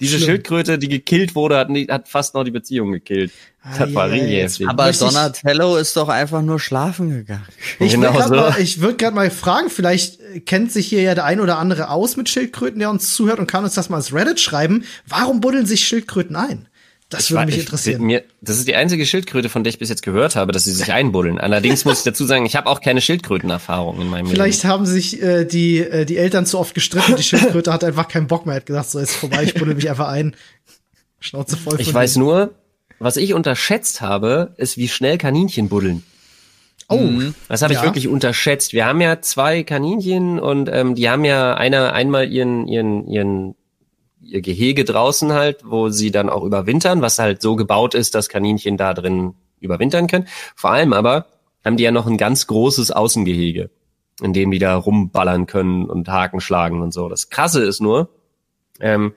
Diese 0.00 0.16
Schlimm. 0.18 0.26
Schildkröte, 0.26 0.78
die 0.78 0.88
gekillt 0.88 1.34
wurde, 1.34 1.56
hat, 1.56 1.68
hat 1.88 2.08
fast 2.08 2.34
noch 2.34 2.44
die 2.44 2.50
Beziehung 2.50 2.92
gekillt. 2.92 3.32
Das 3.78 3.92
war 3.94 4.10
richtig 4.10 4.42
heftig. 4.42 4.68
Aber 4.68 4.92
Donatello 4.92 5.76
ist 5.76 5.96
doch 5.96 6.08
einfach 6.08 6.42
nur 6.42 6.60
schlafen 6.60 7.10
gegangen. 7.10 7.46
Ich 7.80 7.92
genau 7.92 8.14
würde 8.14 8.52
so. 8.52 8.60
ich 8.60 8.80
würd 8.80 8.98
gerade 8.98 9.16
mal 9.16 9.30
fragen, 9.30 9.70
vielleicht 9.70 10.46
kennt 10.46 10.70
sich 10.70 10.86
hier 10.86 11.02
ja 11.02 11.14
der 11.14 11.24
ein 11.24 11.40
oder 11.40 11.58
andere 11.58 11.90
aus 11.90 12.16
mit 12.16 12.28
Schildkröten, 12.28 12.78
der 12.78 12.90
uns 12.90 13.14
zuhört 13.14 13.38
und 13.38 13.46
kann 13.48 13.64
uns 13.64 13.74
das 13.74 13.88
mal 13.88 13.96
als 13.96 14.12
Reddit 14.12 14.38
schreiben. 14.38 14.84
Warum 15.06 15.40
buddeln 15.40 15.66
sich 15.66 15.86
Schildkröten 15.86 16.36
ein? 16.36 16.68
Das 17.08 17.30
würde 17.30 17.46
mich 17.46 17.58
interessieren. 17.58 18.00
Ich, 18.00 18.06
mir, 18.06 18.24
das 18.40 18.58
ist 18.58 18.66
die 18.66 18.74
einzige 18.74 19.06
Schildkröte, 19.06 19.48
von 19.48 19.62
der 19.62 19.70
ich 19.70 19.78
bis 19.78 19.88
jetzt 19.88 20.02
gehört 20.02 20.34
habe, 20.34 20.50
dass 20.50 20.64
sie 20.64 20.72
sich 20.72 20.92
einbuddeln. 20.92 21.38
Allerdings 21.38 21.84
muss 21.84 21.98
ich 21.98 22.04
dazu 22.04 22.24
sagen, 22.24 22.46
ich 22.46 22.56
habe 22.56 22.68
auch 22.68 22.80
keine 22.80 23.00
Schildkrötenerfahrung 23.00 24.00
in 24.00 24.08
meinem 24.08 24.26
Vielleicht 24.26 24.64
Leben. 24.64 24.72
haben 24.72 24.86
sich 24.86 25.22
äh, 25.22 25.44
die, 25.44 25.78
äh, 25.78 26.04
die 26.04 26.16
Eltern 26.16 26.46
zu 26.46 26.58
oft 26.58 26.74
gestritten. 26.74 27.14
Die 27.16 27.22
Schildkröte 27.22 27.72
hat 27.72 27.84
einfach 27.84 28.08
keinen 28.08 28.26
Bock 28.26 28.44
mehr. 28.44 28.56
Hat 28.56 28.66
gesagt, 28.66 28.90
so 28.90 28.98
ist 28.98 29.14
vorbei, 29.14 29.44
ich 29.44 29.54
buddel 29.54 29.76
mich 29.76 29.88
einfach 29.88 30.08
ein. 30.08 30.34
Schnauze 31.20 31.56
voll. 31.56 31.80
Ich 31.80 31.94
weiß 31.94 32.16
nur, 32.16 32.54
was 32.98 33.16
ich 33.16 33.34
unterschätzt 33.34 34.00
habe, 34.00 34.54
ist, 34.56 34.76
wie 34.76 34.88
schnell 34.88 35.16
Kaninchen 35.16 35.68
buddeln. 35.68 36.02
Oh, 36.88 36.98
mhm. 36.98 37.34
das 37.48 37.62
habe 37.62 37.72
ich 37.72 37.80
ja. 37.80 37.84
wirklich 37.84 38.08
unterschätzt. 38.08 38.72
Wir 38.72 38.86
haben 38.86 39.00
ja 39.00 39.20
zwei 39.20 39.62
Kaninchen 39.64 40.38
und 40.38 40.68
ähm, 40.72 40.94
die 40.94 41.08
haben 41.08 41.24
ja 41.24 41.54
einer 41.54 41.92
einmal 41.92 42.30
ihren 42.30 42.68
ihren 42.68 43.08
ihren 43.08 43.54
ihr 44.20 44.40
Gehege 44.40 44.84
draußen 44.84 45.32
halt, 45.32 45.60
wo 45.64 45.88
sie 45.88 46.10
dann 46.10 46.28
auch 46.28 46.42
überwintern, 46.42 47.02
was 47.02 47.18
halt 47.18 47.42
so 47.42 47.56
gebaut 47.56 47.94
ist, 47.94 48.14
dass 48.14 48.28
Kaninchen 48.28 48.76
da 48.76 48.94
drin 48.94 49.34
überwintern 49.60 50.06
können. 50.06 50.28
Vor 50.54 50.70
allem 50.70 50.92
aber 50.92 51.26
haben 51.64 51.76
die 51.76 51.84
ja 51.84 51.90
noch 51.90 52.06
ein 52.06 52.18
ganz 52.18 52.46
großes 52.46 52.90
Außengehege, 52.90 53.70
in 54.22 54.32
dem 54.32 54.50
die 54.50 54.58
da 54.58 54.76
rumballern 54.76 55.46
können 55.46 55.86
und 55.86 56.08
Haken 56.08 56.40
schlagen 56.40 56.80
und 56.80 56.92
so. 56.92 57.08
Das 57.08 57.30
Krasse 57.30 57.62
ist 57.64 57.80
nur, 57.80 58.08
ähm, 58.80 59.14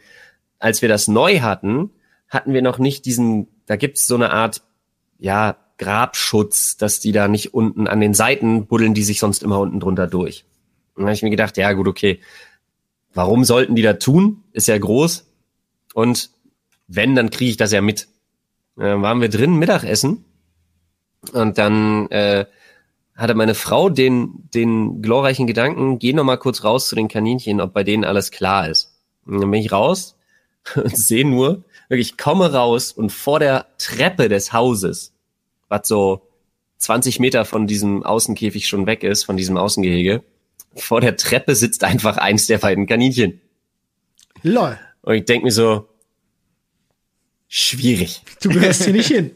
als 0.60 0.82
wir 0.82 0.90
das 0.90 1.08
neu 1.08 1.40
hatten, 1.40 1.92
hatten 2.28 2.54
wir 2.54 2.62
noch 2.62 2.80
nicht 2.80 3.06
diesen, 3.06 3.48
da 3.66 3.76
gibt's 3.76 4.08
so 4.08 4.16
eine 4.16 4.32
Art, 4.32 4.62
ja, 5.18 5.58
Grabschutz, 5.78 6.76
dass 6.76 7.00
die 7.00 7.14
da 7.14 7.28
nicht 7.28 7.54
unten 7.54 7.88
an 7.88 8.02
den 8.02 8.14
Seiten 8.14 8.68
buddeln, 8.68 8.94
die 8.94 9.04
sich 9.04 9.20
sonst 9.20 9.44
immer 9.44 9.60
unten 9.60 9.80
drunter 9.80 10.08
durch. 10.08 10.44
Und 10.94 11.04
dann 11.04 11.06
habe 11.06 11.16
ich 11.16 11.24
mir 11.24 11.30
gedacht, 11.30 11.56
ja 11.56 11.72
gut, 11.72 11.88
okay, 11.88 12.20
Warum 13.14 13.44
sollten 13.44 13.76
die 13.76 13.82
da 13.82 13.94
tun? 13.94 14.44
Ist 14.52 14.68
ja 14.68 14.78
groß. 14.78 15.26
Und 15.94 16.30
wenn, 16.88 17.16
dann 17.16 17.30
kriege 17.30 17.52
ich 17.52 17.58
das 17.58 17.72
ja 17.72 17.82
mit. 17.82 18.08
Dann 18.76 19.02
waren 19.02 19.22
wir 19.22 19.30
drin 19.30 19.56
Mittagessen 19.56 20.26
und 21.34 21.58
dann 21.58 22.08
äh, 22.12 22.46
hatte 23.16 23.36
meine 23.36 23.56
Frau 23.56 23.90
den, 23.90 24.50
den 24.54 25.02
glorreichen 25.02 25.48
Gedanken, 25.48 26.00
geh 26.00 26.14
noch 26.14 26.24
mal 26.24 26.38
kurz 26.38 26.64
raus 26.64 26.88
zu 26.88 26.96
den 26.96 27.10
Kaninchen, 27.10 27.60
ob 27.60 27.74
bei 27.74 27.84
denen 27.84 28.06
alles 28.06 28.32
klar 28.32 28.70
ist. 28.70 28.98
Und 29.26 29.42
dann 29.42 29.52
bin 29.52 29.60
ich 29.62 29.72
raus 29.72 30.18
und 30.76 30.96
sehe 30.96 31.28
nur, 31.28 31.64
wirklich, 31.90 32.12
ich 32.12 32.18
komme 32.18 32.54
raus 32.54 32.92
und 32.92 33.12
vor 33.12 33.40
der 33.40 33.66
Treppe 33.78 34.30
des 34.30 34.54
Hauses, 34.54 35.14
was 35.68 35.88
so 35.88 36.22
20 36.78 37.20
Meter 37.20 37.44
von 37.44 37.68
diesem 37.68 38.04
Außenkäfig 38.04 38.68
schon 38.68 38.86
weg 38.86 39.04
ist, 39.04 39.26
von 39.26 39.36
diesem 39.36 39.58
Außengehege, 39.58 40.24
vor 40.82 41.02
der 41.02 41.18
Treppe 41.18 41.56
sitzt 41.56 41.84
einfach 41.84 42.18
eins 42.18 42.48
der 42.48 42.58
beiden 42.58 42.88
Kaninchen. 42.88 43.42
Lol. 44.44 44.78
Und 45.02 45.16
ich 45.16 45.26
denk 45.26 45.44
mir 45.44 45.52
so, 45.52 45.88
schwierig. 47.48 48.22
Du 48.42 48.50
gehörst 48.50 48.84
hier 48.84 48.94
nicht 48.94 49.08
hin. 49.08 49.32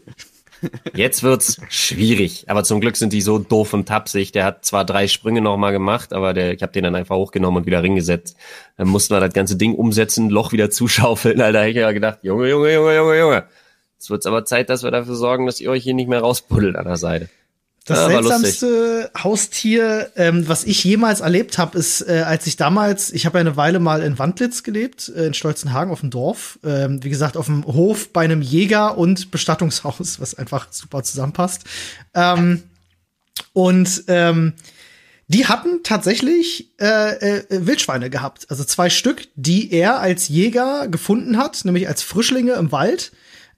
Jetzt 0.93 1.23
wird's 1.23 1.59
schwierig, 1.69 2.45
aber 2.47 2.63
zum 2.63 2.79
Glück 2.79 2.95
sind 2.95 3.11
die 3.11 3.21
so 3.21 3.37
doof 3.39 3.73
und 3.73 3.87
tapsig. 3.87 4.31
Der 4.31 4.45
hat 4.45 4.63
zwar 4.65 4.85
drei 4.85 5.07
Sprünge 5.07 5.41
nochmal 5.41 5.73
gemacht, 5.73 6.13
aber 6.13 6.33
der, 6.33 6.53
ich 6.53 6.61
habe 6.61 6.71
den 6.71 6.85
dann 6.85 6.95
einfach 6.95 7.15
hochgenommen 7.15 7.61
und 7.61 7.65
wieder 7.65 7.83
ringesetzt. 7.83 8.37
Dann 8.77 8.87
mussten 8.87 9.13
wir 9.13 9.19
das 9.19 9.33
ganze 9.33 9.57
Ding 9.57 9.75
umsetzen, 9.75 10.29
Loch 10.29 10.51
wieder 10.51 10.69
zuschaufeln. 10.69 11.41
Alter, 11.41 11.67
ich 11.67 11.77
habe 11.77 11.93
gedacht, 11.93 12.19
Junge, 12.21 12.49
Junge, 12.49 12.73
Junge, 12.73 12.95
Junge, 12.95 13.19
Junge. 13.19 13.43
Jetzt 13.95 14.09
wird's 14.09 14.25
aber 14.25 14.45
Zeit, 14.45 14.69
dass 14.69 14.83
wir 14.83 14.91
dafür 14.91 15.15
sorgen, 15.15 15.45
dass 15.45 15.59
ihr 15.59 15.69
euch 15.69 15.83
hier 15.83 15.93
nicht 15.93 16.09
mehr 16.09 16.21
rausbuddelt 16.21 16.75
an 16.75 16.85
der 16.85 16.97
Seite. 16.97 17.29
Das 17.85 17.97
ja, 17.97 18.07
seltsamste 18.07 19.11
Haustier, 19.21 20.11
ähm, 20.15 20.47
was 20.47 20.63
ich 20.63 20.81
jemals 20.85 21.19
erlebt 21.19 21.57
habe, 21.57 21.77
ist, 21.77 22.01
äh, 22.07 22.23
als 22.25 22.47
ich 22.47 22.55
damals, 22.55 23.11
ich 23.11 23.25
habe 23.25 23.37
ja 23.37 23.41
eine 23.41 23.57
Weile 23.57 23.79
mal 23.79 24.01
in 24.01 24.17
Wandlitz 24.17 24.63
gelebt, 24.63 25.09
äh, 25.09 25.25
in 25.25 25.33
Stolzenhagen 25.33 25.91
auf 25.91 25.99
dem 25.99 26.09
Dorf. 26.09 26.59
Ähm, 26.63 27.03
wie 27.03 27.09
gesagt, 27.09 27.35
auf 27.35 27.47
dem 27.47 27.65
Hof 27.65 28.13
bei 28.13 28.21
einem 28.21 28.41
Jäger 28.41 28.97
und 28.97 29.31
Bestattungshaus, 29.31 30.21
was 30.21 30.35
einfach 30.35 30.67
super 30.71 31.03
zusammenpasst. 31.03 31.63
Ähm, 32.13 32.63
und 33.51 34.05
ähm, 34.07 34.53
die 35.27 35.47
hatten 35.47 35.83
tatsächlich 35.83 36.69
äh, 36.79 37.39
äh, 37.39 37.43
Wildschweine 37.49 38.09
gehabt, 38.09 38.45
also 38.49 38.63
zwei 38.63 38.89
Stück, 38.89 39.27
die 39.35 39.73
er 39.73 39.99
als 39.99 40.29
Jäger 40.29 40.87
gefunden 40.87 41.37
hat, 41.37 41.65
nämlich 41.65 41.89
als 41.89 42.01
Frischlinge 42.01 42.53
im 42.53 42.71
Wald, 42.71 43.11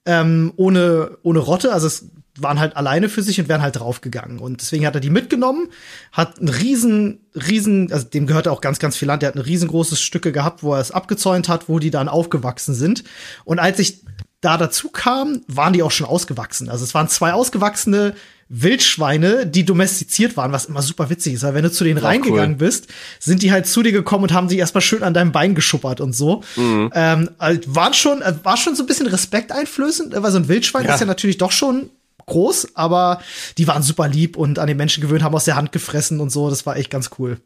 ähm, 0.05 0.53
ohne 0.55 1.17
ohne 1.21 1.39
Rotte. 1.39 1.73
Also 1.73 1.87
es 1.87 2.05
waren 2.37 2.59
halt 2.59 2.75
alleine 2.75 3.09
für 3.09 3.21
sich 3.21 3.39
und 3.39 3.47
wären 3.47 3.61
halt 3.61 3.77
draufgegangen. 3.77 4.39
Und 4.39 4.61
deswegen 4.61 4.85
hat 4.85 4.95
er 4.95 5.01
die 5.01 5.09
mitgenommen, 5.09 5.69
hat 6.11 6.41
ein 6.41 6.49
riesen, 6.49 7.25
riesen, 7.33 7.91
also 7.91 8.07
dem 8.07 8.27
gehörte 8.27 8.51
auch 8.51 8.61
ganz, 8.61 8.79
ganz 8.79 8.97
viel 8.97 9.07
Land. 9.07 9.21
Der 9.21 9.29
hat 9.29 9.35
ein 9.35 9.41
riesengroßes 9.41 10.01
Stücke 10.01 10.31
gehabt, 10.31 10.63
wo 10.63 10.73
er 10.73 10.81
es 10.81 10.91
abgezäunt 10.91 11.47
hat, 11.47 11.69
wo 11.69 11.79
die 11.79 11.91
dann 11.91 12.09
aufgewachsen 12.09 12.75
sind. 12.75 13.03
Und 13.45 13.59
als 13.59 13.79
ich 13.79 14.03
da 14.41 14.57
dazu 14.57 14.89
kam, 14.89 15.41
waren 15.47 15.73
die 15.73 15.81
auch 15.81 15.91
schon 15.91 16.07
ausgewachsen. 16.07 16.69
Also 16.69 16.83
es 16.83 16.93
waren 16.93 17.07
zwei 17.07 17.33
ausgewachsene 17.33 18.13
Wildschweine, 18.47 19.47
die 19.47 19.65
domestiziert 19.65 20.37
waren, 20.37 20.51
was 20.51 20.65
immer 20.65 20.83
super 20.83 21.09
witzig 21.09 21.33
ist, 21.33 21.43
weil 21.43 21.55
wenn 21.55 21.63
du 21.63 21.71
zu 21.71 21.83
denen 21.83 21.97
reingegangen 21.97 22.51
cool. 22.51 22.67
bist, 22.67 22.87
sind 23.19 23.41
die 23.41 23.51
halt 23.51 23.65
zu 23.65 23.81
dir 23.81 23.91
gekommen 23.91 24.25
und 24.25 24.33
haben 24.33 24.49
sich 24.49 24.59
erstmal 24.59 24.83
schön 24.83 25.01
an 25.01 25.15
deinem 25.15 25.31
Bein 25.31 25.55
geschuppert 25.55 25.99
und 25.99 26.13
so. 26.13 26.43
Mhm. 26.55 26.91
Ähm, 26.93 27.29
also 27.39 27.59
waren 27.67 27.95
schon, 27.95 28.21
äh, 28.21 28.35
war 28.43 28.55
schon 28.55 28.75
so 28.75 28.83
ein 28.83 28.85
bisschen 28.85 29.07
respekteinflößend, 29.07 30.13
weil 30.15 30.31
so 30.31 30.37
ein 30.37 30.47
Wildschwein 30.47 30.85
ja. 30.85 30.93
ist 30.93 30.99
ja 30.99 31.07
natürlich 31.07 31.39
doch 31.39 31.51
schon 31.51 31.89
groß, 32.25 32.75
aber 32.75 33.21
die 33.57 33.67
waren 33.67 33.83
super 33.83 34.07
lieb 34.07 34.37
und 34.37 34.59
an 34.59 34.67
den 34.67 34.77
Menschen 34.77 35.01
gewöhnt, 35.01 35.23
haben 35.23 35.35
aus 35.35 35.45
der 35.45 35.55
Hand 35.55 35.71
gefressen 35.71 36.19
und 36.19 36.29
so. 36.29 36.49
Das 36.49 36.65
war 36.65 36.77
echt 36.77 36.89
ganz 36.89 37.11
cool. 37.19 37.39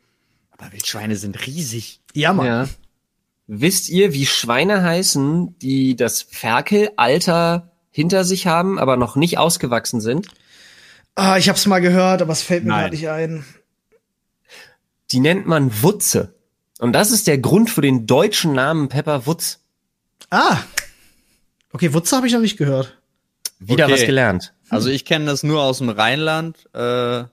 Aber 0.51 0.71
Wildschweine 0.71 1.15
sind 1.15 1.45
riesig. 1.45 2.01
Ja, 2.13 2.33
Mann. 2.33 2.45
Ja. 2.45 2.69
Wisst 3.47 3.89
ihr, 3.89 4.13
wie 4.13 4.25
Schweine 4.25 4.83
heißen, 4.83 5.57
die 5.59 5.95
das 5.95 6.21
Ferkelalter 6.21 7.71
hinter 7.89 8.23
sich 8.23 8.45
haben, 8.45 8.77
aber 8.77 8.95
noch 8.95 9.15
nicht 9.15 9.37
ausgewachsen 9.37 10.01
sind? 10.01 10.27
Ah, 11.15 11.37
ich 11.37 11.49
hab's 11.49 11.65
mal 11.65 11.79
gehört, 11.79 12.21
aber 12.21 12.31
es 12.31 12.43
fällt 12.43 12.63
mir 12.63 12.69
gar 12.69 12.89
nicht 12.89 13.09
ein. 13.09 13.43
Die 15.11 15.19
nennt 15.19 15.47
man 15.47 15.81
Wutze. 15.81 16.35
Und 16.77 16.93
das 16.93 17.11
ist 17.11 17.27
der 17.27 17.39
Grund 17.39 17.69
für 17.69 17.81
den 17.81 18.05
deutschen 18.05 18.53
Namen 18.53 18.87
Pepper 18.87 19.25
Wutz. 19.25 19.59
Ah. 20.29 20.57
Okay, 21.73 21.93
Wutze 21.93 22.15
habe 22.15 22.27
ich 22.27 22.33
noch 22.33 22.39
nicht 22.39 22.57
gehört. 22.57 22.98
Wieder 23.59 23.85
okay. 23.85 23.93
was 23.93 24.01
gelernt. 24.05 24.53
Also 24.69 24.89
ich 24.89 25.05
kenne 25.05 25.25
das 25.25 25.43
nur 25.43 25.61
aus 25.61 25.79
dem 25.79 25.89
Rheinland. 25.89 26.57
Äh, 26.73 27.25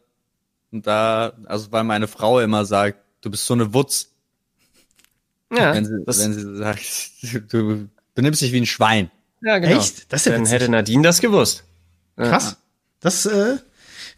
und 0.73 0.87
da, 0.87 1.33
also 1.47 1.71
weil 1.71 1.85
meine 1.85 2.09
Frau 2.09 2.41
immer 2.41 2.65
sagt, 2.65 2.99
du 3.21 3.31
bist 3.31 3.47
so 3.47 3.55
eine 3.55 3.73
Wutz. 3.73 4.13
Ja. 5.53 5.75
Wenn 5.75 5.85
sie, 5.85 6.03
wenn 6.05 6.33
sie 6.33 6.57
sagt, 6.57 6.83
du 7.53 7.89
benimmst 8.15 8.43
dich 8.43 8.53
wie 8.53 8.61
ein 8.61 8.67
Schwein. 8.67 9.11
Ja, 9.43 9.59
genau. 9.59 9.79
Echt? 9.79 10.13
Das 10.13 10.23
ist 10.23 10.27
ja 10.27 10.33
Dann 10.33 10.47
hätte 10.47 10.69
Nadine 10.69 11.03
das 11.03 11.21
gewusst. 11.21 11.65
Krass. 12.17 12.57
Das 13.01 13.27
äh, 13.27 13.59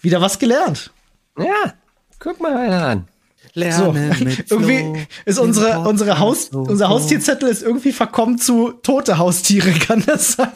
wieder 0.00 0.20
was 0.20 0.38
gelernt. 0.38 0.92
Ja, 1.36 1.74
guck 2.18 2.40
mal 2.40 2.56
einer 2.56 2.86
an. 2.86 3.08
Lernen 3.54 4.12
so. 4.12 4.24
mit 4.24 4.50
irgendwie 4.50 5.06
ist 5.24 5.38
unsere 5.38 5.80
unsere 5.80 6.18
Haus 6.18 6.48
unser 6.50 6.88
Haustierzettel 6.88 7.48
ist 7.48 7.62
irgendwie 7.62 7.92
verkommen 7.92 8.38
zu 8.38 8.72
tote 8.82 9.18
Haustiere 9.18 9.70
kann 9.88 10.02
das 10.06 10.32
sein? 10.32 10.52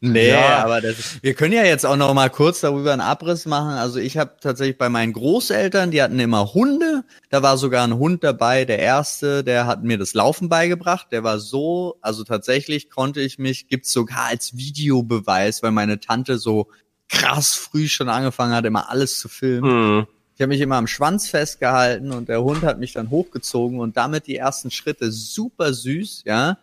Nee, 0.00 0.30
ja. 0.30 0.64
aber 0.64 0.80
das, 0.80 1.22
wir 1.22 1.34
können 1.34 1.52
ja 1.52 1.64
jetzt 1.64 1.84
auch 1.84 1.96
noch 1.96 2.12
mal 2.14 2.30
kurz 2.30 2.60
darüber 2.60 2.92
einen 2.92 3.00
Abriss 3.00 3.46
machen. 3.46 3.72
Also 3.72 3.98
ich 3.98 4.16
habe 4.16 4.36
tatsächlich 4.40 4.78
bei 4.78 4.88
meinen 4.88 5.12
Großeltern, 5.12 5.90
die 5.90 6.02
hatten 6.02 6.18
immer 6.18 6.54
Hunde. 6.54 7.04
Da 7.30 7.42
war 7.42 7.58
sogar 7.58 7.84
ein 7.84 7.98
Hund 7.98 8.24
dabei, 8.24 8.64
der 8.64 8.78
erste, 8.78 9.44
der 9.44 9.66
hat 9.66 9.82
mir 9.82 9.98
das 9.98 10.14
Laufen 10.14 10.48
beigebracht. 10.48 11.08
Der 11.12 11.24
war 11.24 11.38
so, 11.38 11.96
also 12.00 12.24
tatsächlich 12.24 12.90
konnte 12.90 13.20
ich 13.20 13.38
mich, 13.38 13.68
gibt's 13.68 13.92
sogar 13.92 14.26
als 14.26 14.56
Videobeweis, 14.56 15.62
weil 15.62 15.72
meine 15.72 16.00
Tante 16.00 16.38
so 16.38 16.68
krass 17.08 17.54
früh 17.54 17.88
schon 17.88 18.08
angefangen 18.08 18.54
hat, 18.54 18.64
immer 18.64 18.88
alles 18.90 19.18
zu 19.18 19.28
filmen. 19.28 19.96
Mhm 19.96 20.06
ich 20.34 20.40
habe 20.40 20.48
mich 20.48 20.60
immer 20.60 20.76
am 20.76 20.86
Schwanz 20.86 21.28
festgehalten 21.28 22.10
und 22.10 22.28
der 22.28 22.42
Hund 22.42 22.62
hat 22.62 22.78
mich 22.78 22.92
dann 22.92 23.10
hochgezogen 23.10 23.80
und 23.80 23.96
damit 23.96 24.26
die 24.26 24.36
ersten 24.36 24.70
Schritte 24.70 25.12
super 25.12 25.72
süß, 25.72 26.22
ja. 26.26 26.58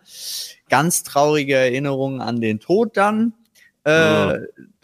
Ganz 0.68 1.02
traurige 1.02 1.54
Erinnerungen 1.54 2.20
an 2.20 2.40
den 2.40 2.60
Tod 2.60 2.96
dann. 2.96 3.32
Äh, 3.84 4.38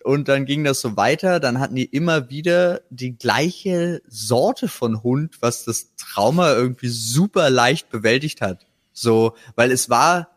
Und 0.05 0.29
dann 0.29 0.45
ging 0.47 0.63
das 0.63 0.81
so 0.81 0.97
weiter. 0.97 1.41
Dann 1.41 1.59
hatten 1.59 1.75
die 1.75 1.85
immer 1.85 2.31
wieder 2.31 2.81
die 2.91 3.19
gleiche 3.19 4.03
Sorte 4.07 4.69
von 4.69 5.03
Hund, 5.03 5.43
was 5.43 5.65
das 5.65 5.97
Trauma 5.97 6.53
irgendwie 6.53 6.91
super 6.91 7.51
leicht 7.51 7.91
bewältigt 7.91 8.41
hat. 8.41 8.67
So, 8.93 9.35
weil 9.57 9.73
es 9.73 9.91
war, 9.91 10.29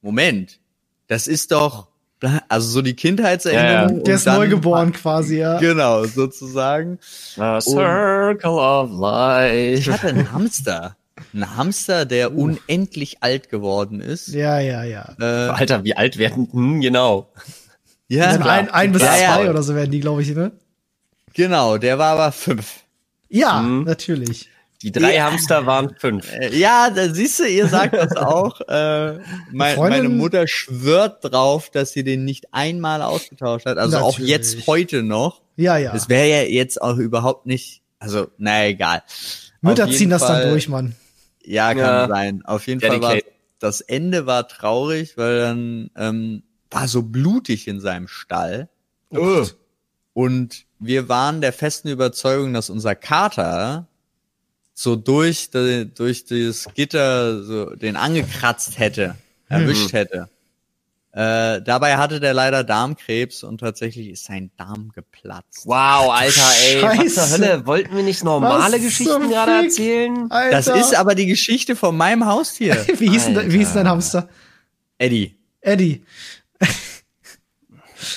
Moment, 0.00 0.58
das 1.06 1.28
ist 1.28 1.52
doch 1.52 1.88
also 2.48 2.68
so 2.68 2.82
die 2.82 2.94
Kindheitserinnerung. 2.94 3.98
Ja, 3.98 4.02
Der 4.02 4.14
ist 4.14 4.26
neugeboren 4.26 4.92
quasi, 4.92 5.38
ja. 5.38 5.58
Genau, 5.58 6.04
sozusagen. 6.04 6.98
A 7.38 7.60
circle 7.60 8.50
of 8.50 8.90
life. 8.92 9.78
Ich 9.78 9.88
hatte 9.88 10.08
einen 10.08 10.32
Hamster. 10.32 10.96
Ein 11.32 11.56
Hamster, 11.56 12.04
der 12.04 12.32
uh. 12.32 12.42
unendlich 12.42 13.22
alt 13.22 13.48
geworden 13.50 14.00
ist. 14.00 14.28
Ja, 14.28 14.58
ja, 14.58 14.84
ja. 14.84 15.14
Äh, 15.20 15.50
Alter, 15.50 15.84
wie 15.84 15.96
alt 15.96 16.18
werden? 16.18 16.48
Hm, 16.50 16.80
genau. 16.80 17.32
Ja, 18.08 18.30
ein, 18.30 18.70
ein 18.70 18.92
bis 18.92 19.02
ja, 19.02 19.08
zwei 19.08 19.44
ja. 19.44 19.50
oder 19.50 19.62
so 19.62 19.74
werden 19.74 19.90
die, 19.90 20.00
glaube 20.00 20.22
ich, 20.22 20.34
ne? 20.34 20.52
Genau, 21.32 21.78
der 21.78 21.98
war 21.98 22.12
aber 22.12 22.32
fünf. 22.32 22.80
Ja, 23.28 23.60
mhm. 23.60 23.84
natürlich. 23.84 24.48
Die 24.84 24.92
drei 24.92 25.16
ja. 25.16 25.30
Hamster 25.30 25.64
waren 25.64 25.96
fünf. 25.98 26.30
Äh, 26.30 26.54
ja, 26.54 26.90
da 26.90 27.08
siehst 27.08 27.40
du, 27.40 27.44
ihr 27.44 27.68
sagt 27.68 27.94
das 27.94 28.14
auch. 28.16 28.60
Äh, 28.74 29.18
mein, 29.52 29.78
meine 29.78 30.08
Mutter 30.08 30.46
schwört 30.46 31.24
drauf, 31.24 31.70
dass 31.70 31.92
sie 31.92 32.02
den 32.02 32.24
nicht 32.24 32.52
einmal 32.52 33.02
ausgetauscht 33.02 33.66
hat. 33.66 33.78
Also 33.78 33.98
Natürlich. 33.98 34.14
auch 34.14 34.18
jetzt 34.28 34.66
heute 34.66 35.02
noch. 35.02 35.42
Ja, 35.56 35.76
ja. 35.76 35.94
Es 35.94 36.08
wäre 36.08 36.28
ja 36.28 36.42
jetzt 36.42 36.80
auch 36.80 36.96
überhaupt 36.96 37.46
nicht. 37.46 37.82
Also, 37.98 38.28
na 38.36 38.66
egal. 38.66 39.02
Mütter 39.60 39.90
ziehen 39.90 40.10
das 40.10 40.22
Fall, 40.22 40.42
dann 40.42 40.50
durch, 40.50 40.68
Mann. 40.68 40.94
Ja, 41.44 41.68
kann 41.74 41.78
ja. 41.78 42.08
sein. 42.08 42.42
Auf 42.44 42.66
jeden 42.66 42.80
Fall 42.80 43.00
war 43.00 43.16
das 43.58 43.80
Ende 43.80 44.26
war 44.26 44.46
traurig, 44.48 45.16
weil 45.16 45.38
dann 45.38 45.90
ähm, 45.96 46.42
war 46.70 46.88
so 46.88 47.02
blutig 47.02 47.66
in 47.68 47.80
seinem 47.80 48.08
Stall. 48.08 48.68
Oh. 49.10 49.46
Und 50.12 50.66
wir 50.78 51.08
waren 51.08 51.40
der 51.40 51.52
festen 51.52 51.88
Überzeugung, 51.88 52.52
dass 52.52 52.68
unser 52.68 52.94
Kater 52.94 53.88
so 54.74 54.96
durch, 54.96 55.50
durch 55.50 56.24
das 56.26 56.68
Gitter 56.74 57.42
so 57.42 57.74
den 57.76 57.96
angekratzt 57.96 58.78
hätte, 58.78 59.14
erwischt 59.48 59.92
mhm. 59.92 59.96
hätte. 59.96 60.28
Äh, 61.12 61.62
dabei 61.62 61.96
hatte 61.96 62.18
der 62.18 62.34
leider 62.34 62.64
Darmkrebs 62.64 63.44
und 63.44 63.58
tatsächlich 63.58 64.08
ist 64.08 64.24
sein 64.24 64.50
Darm 64.56 64.90
geplatzt. 64.92 65.64
Wow, 65.64 66.10
Alter, 66.10 66.42
ey, 66.64 66.80
Scheiße. 66.80 67.04
was 67.04 67.14
zur 67.14 67.38
Hölle? 67.38 67.66
Wollten 67.66 67.94
wir 67.94 68.02
nicht 68.02 68.24
normale 68.24 68.74
was 68.74 68.82
Geschichten 68.82 69.28
gerade 69.28 69.52
erzählen? 69.64 70.28
Alter. 70.32 70.50
Das 70.50 70.66
ist 70.66 70.96
aber 70.96 71.14
die 71.14 71.26
Geschichte 71.26 71.76
von 71.76 71.96
meinem 71.96 72.26
Haustier. 72.26 72.74
wie, 72.98 73.10
hieß 73.10 73.26
denn, 73.26 73.52
wie 73.52 73.58
hieß 73.58 73.74
dein 73.74 73.88
Hamster? 73.88 74.28
Eddie. 74.98 75.36
Eddie. 75.60 76.02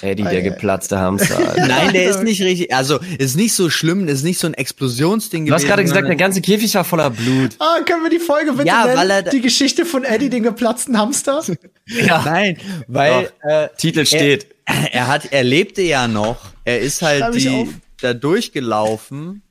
Eddie, 0.02 0.24
der 0.24 0.42
geplatzte 0.42 1.00
Hamster. 1.00 1.54
Nein, 1.58 1.94
der 1.94 2.10
ist 2.10 2.24
nicht 2.24 2.42
richtig. 2.42 2.74
Also, 2.74 3.00
ist 3.18 3.36
nicht 3.36 3.54
so 3.54 3.70
schlimm, 3.70 4.08
ist 4.08 4.24
nicht 4.24 4.40
so 4.40 4.48
ein 4.48 4.54
Explosionsding 4.54 5.46
gewesen. 5.46 5.52
Du 5.52 5.56
hast 5.56 5.68
gerade 5.68 5.84
gesagt, 5.84 6.08
der 6.08 6.16
ganze 6.16 6.42
Käfig 6.42 6.74
war 6.76 6.84
voller 6.84 7.10
Blut. 7.10 7.52
Ah, 7.60 7.80
können 7.86 8.04
wir 8.04 8.10
die 8.10 8.20
Folge 8.20 8.54
bitte 8.54 8.68
ja, 8.68 8.86
nennen? 8.86 8.98
Weil 8.98 9.10
er 9.10 9.24
die 9.24 9.42
Geschichte 9.42 9.86
von 9.86 10.04
Eddie, 10.04 10.30
den 10.30 10.44
geplatzten 10.44 10.98
Hamster? 10.98 11.44
ja. 11.86 12.22
Nein, 12.24 12.58
weil 12.88 13.32
äh, 13.42 13.70
Titel 13.78 14.06
steht. 14.06 14.48
Er, 14.66 14.76
er, 14.94 15.08
hat, 15.08 15.32
er 15.32 15.44
lebte 15.44 15.82
ja 15.82 16.08
noch. 16.08 16.38
Er 16.66 16.80
ist 16.80 17.02
halt 17.02 17.36
die, 17.36 17.70
da 18.02 18.14
durchgelaufen 18.14 19.42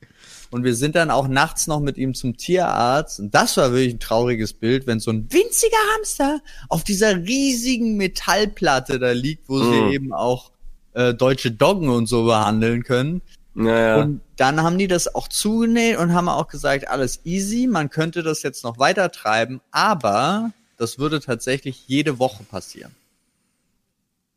und 0.56 0.64
wir 0.64 0.74
sind 0.74 0.96
dann 0.96 1.10
auch 1.10 1.28
nachts 1.28 1.66
noch 1.66 1.80
mit 1.80 1.98
ihm 1.98 2.14
zum 2.14 2.38
Tierarzt. 2.38 3.20
Und 3.20 3.34
das 3.34 3.58
war 3.58 3.72
wirklich 3.72 3.92
ein 3.92 4.00
trauriges 4.00 4.54
Bild, 4.54 4.86
wenn 4.86 5.00
so 5.00 5.10
ein 5.10 5.30
winziger 5.30 5.76
Hamster 5.94 6.40
auf 6.70 6.82
dieser 6.82 7.14
riesigen 7.14 7.98
Metallplatte 7.98 8.98
da 8.98 9.12
liegt, 9.12 9.50
wo 9.50 9.56
mm. 9.56 9.70
sie 9.70 9.94
eben 9.94 10.14
auch 10.14 10.52
äh, 10.94 11.12
deutsche 11.12 11.50
Doggen 11.50 11.90
und 11.90 12.06
so 12.06 12.24
behandeln 12.24 12.84
können. 12.84 13.20
Naja. 13.52 13.96
Und 14.00 14.22
dann 14.36 14.62
haben 14.62 14.78
die 14.78 14.86
das 14.86 15.14
auch 15.14 15.28
zugenäht 15.28 15.98
und 15.98 16.14
haben 16.14 16.30
auch 16.30 16.48
gesagt, 16.48 16.88
alles 16.88 17.20
easy, 17.24 17.66
man 17.66 17.90
könnte 17.90 18.22
das 18.22 18.42
jetzt 18.42 18.64
noch 18.64 18.78
weiter 18.78 19.12
treiben, 19.12 19.60
aber 19.72 20.52
das 20.78 20.98
würde 20.98 21.20
tatsächlich 21.20 21.86
jede 21.86 22.18
Woche 22.18 22.44
passieren. 22.44 22.94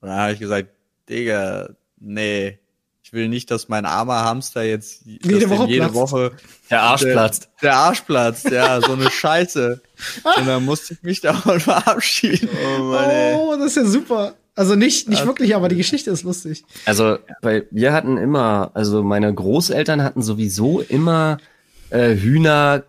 Und 0.02 0.10
dann 0.10 0.18
habe 0.18 0.34
ich 0.34 0.40
gesagt, 0.40 0.68
Digga, 1.08 1.70
nee, 1.98 2.60
ich 3.10 3.14
will 3.14 3.28
nicht, 3.28 3.50
dass 3.50 3.70
mein 3.70 3.88
armer 3.88 4.24
Hamster 4.24 4.62
jetzt 4.62 5.02
jede, 5.04 5.50
Woche, 5.50 5.68
jede 5.68 5.96
Woche 5.96 6.32
der 6.70 6.84
Arsch 6.84 7.02
der, 7.02 7.14
platzt. 7.14 7.50
Der 7.60 7.76
Arsch 7.76 8.02
platzt, 8.02 8.52
ja, 8.52 8.80
so 8.82 8.94
eine 8.94 9.10
Scheiße. 9.10 9.82
Und 10.38 10.48
dann 10.48 10.64
musste 10.64 10.94
ich 10.94 11.02
mich 11.02 11.20
davon 11.22 11.60
verabschieden. 11.60 12.50
Oh, 12.54 12.84
Mann, 12.84 13.10
oh 13.34 13.56
das 13.58 13.66
ist 13.72 13.78
ja 13.78 13.86
super. 13.86 14.36
Also 14.54 14.76
nicht, 14.76 15.10
nicht 15.10 15.26
wirklich, 15.26 15.56
aber 15.56 15.70
die 15.70 15.76
Geschichte 15.76 16.12
ist 16.12 16.22
lustig. 16.22 16.64
Also, 16.86 17.18
weil 17.42 17.66
wir 17.72 17.94
hatten 17.94 18.18
immer, 18.18 18.70
also 18.76 19.02
meine 19.02 19.34
Großeltern 19.34 20.04
hatten 20.04 20.22
sowieso 20.22 20.82
immer 20.82 21.40
äh, 21.90 22.14
Hühner, 22.14 22.84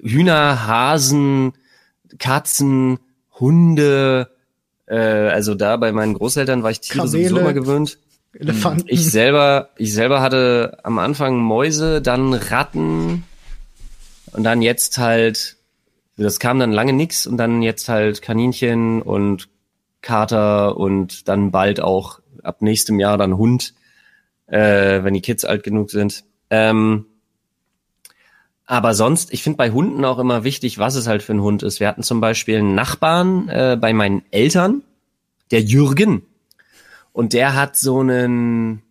Hühner, 0.00 0.68
Hasen, 0.68 1.54
Katzen, 2.20 3.00
Hunde. 3.40 4.30
Äh, 4.86 4.96
also 4.96 5.56
da 5.56 5.76
bei 5.76 5.90
meinen 5.90 6.14
Großeltern 6.14 6.62
war 6.62 6.70
ich 6.70 6.78
Tiere 6.78 6.98
Kamele. 6.98 7.10
sowieso 7.10 7.38
immer 7.38 7.52
gewöhnt. 7.52 7.98
Elefanten. 8.38 8.84
Ich 8.88 9.10
selber, 9.10 9.70
ich 9.76 9.92
selber 9.92 10.20
hatte 10.20 10.78
am 10.82 10.98
Anfang 10.98 11.38
Mäuse, 11.38 12.02
dann 12.02 12.34
Ratten 12.34 13.24
und 14.32 14.44
dann 14.44 14.62
jetzt 14.62 14.98
halt, 14.98 15.56
das 16.16 16.38
kam 16.40 16.58
dann 16.58 16.72
lange 16.72 16.92
nix 16.92 17.26
und 17.26 17.36
dann 17.36 17.62
jetzt 17.62 17.88
halt 17.88 18.22
Kaninchen 18.22 19.02
und 19.02 19.48
Kater 20.02 20.76
und 20.76 21.28
dann 21.28 21.50
bald 21.50 21.80
auch 21.80 22.20
ab 22.42 22.60
nächstem 22.60 23.00
Jahr 23.00 23.16
dann 23.18 23.36
Hund, 23.36 23.74
äh, 24.46 25.02
wenn 25.02 25.14
die 25.14 25.22
Kids 25.22 25.44
alt 25.44 25.62
genug 25.62 25.90
sind. 25.90 26.24
Ähm, 26.50 27.06
aber 28.66 28.94
sonst, 28.94 29.32
ich 29.32 29.42
finde 29.42 29.58
bei 29.58 29.70
Hunden 29.70 30.04
auch 30.04 30.18
immer 30.18 30.44
wichtig, 30.44 30.78
was 30.78 30.94
es 30.94 31.06
halt 31.06 31.22
für 31.22 31.34
ein 31.34 31.42
Hund 31.42 31.62
ist. 31.62 31.80
Wir 31.80 31.88
hatten 31.88 32.02
zum 32.02 32.20
Beispiel 32.20 32.58
einen 32.58 32.74
Nachbarn 32.74 33.48
äh, 33.48 33.76
bei 33.78 33.92
meinen 33.92 34.22
Eltern, 34.30 34.82
der 35.50 35.60
Jürgen. 35.60 36.22
Und 37.14 37.32
der 37.32 37.54
hat 37.54 37.76
so 37.76 38.00
einen, 38.00 38.82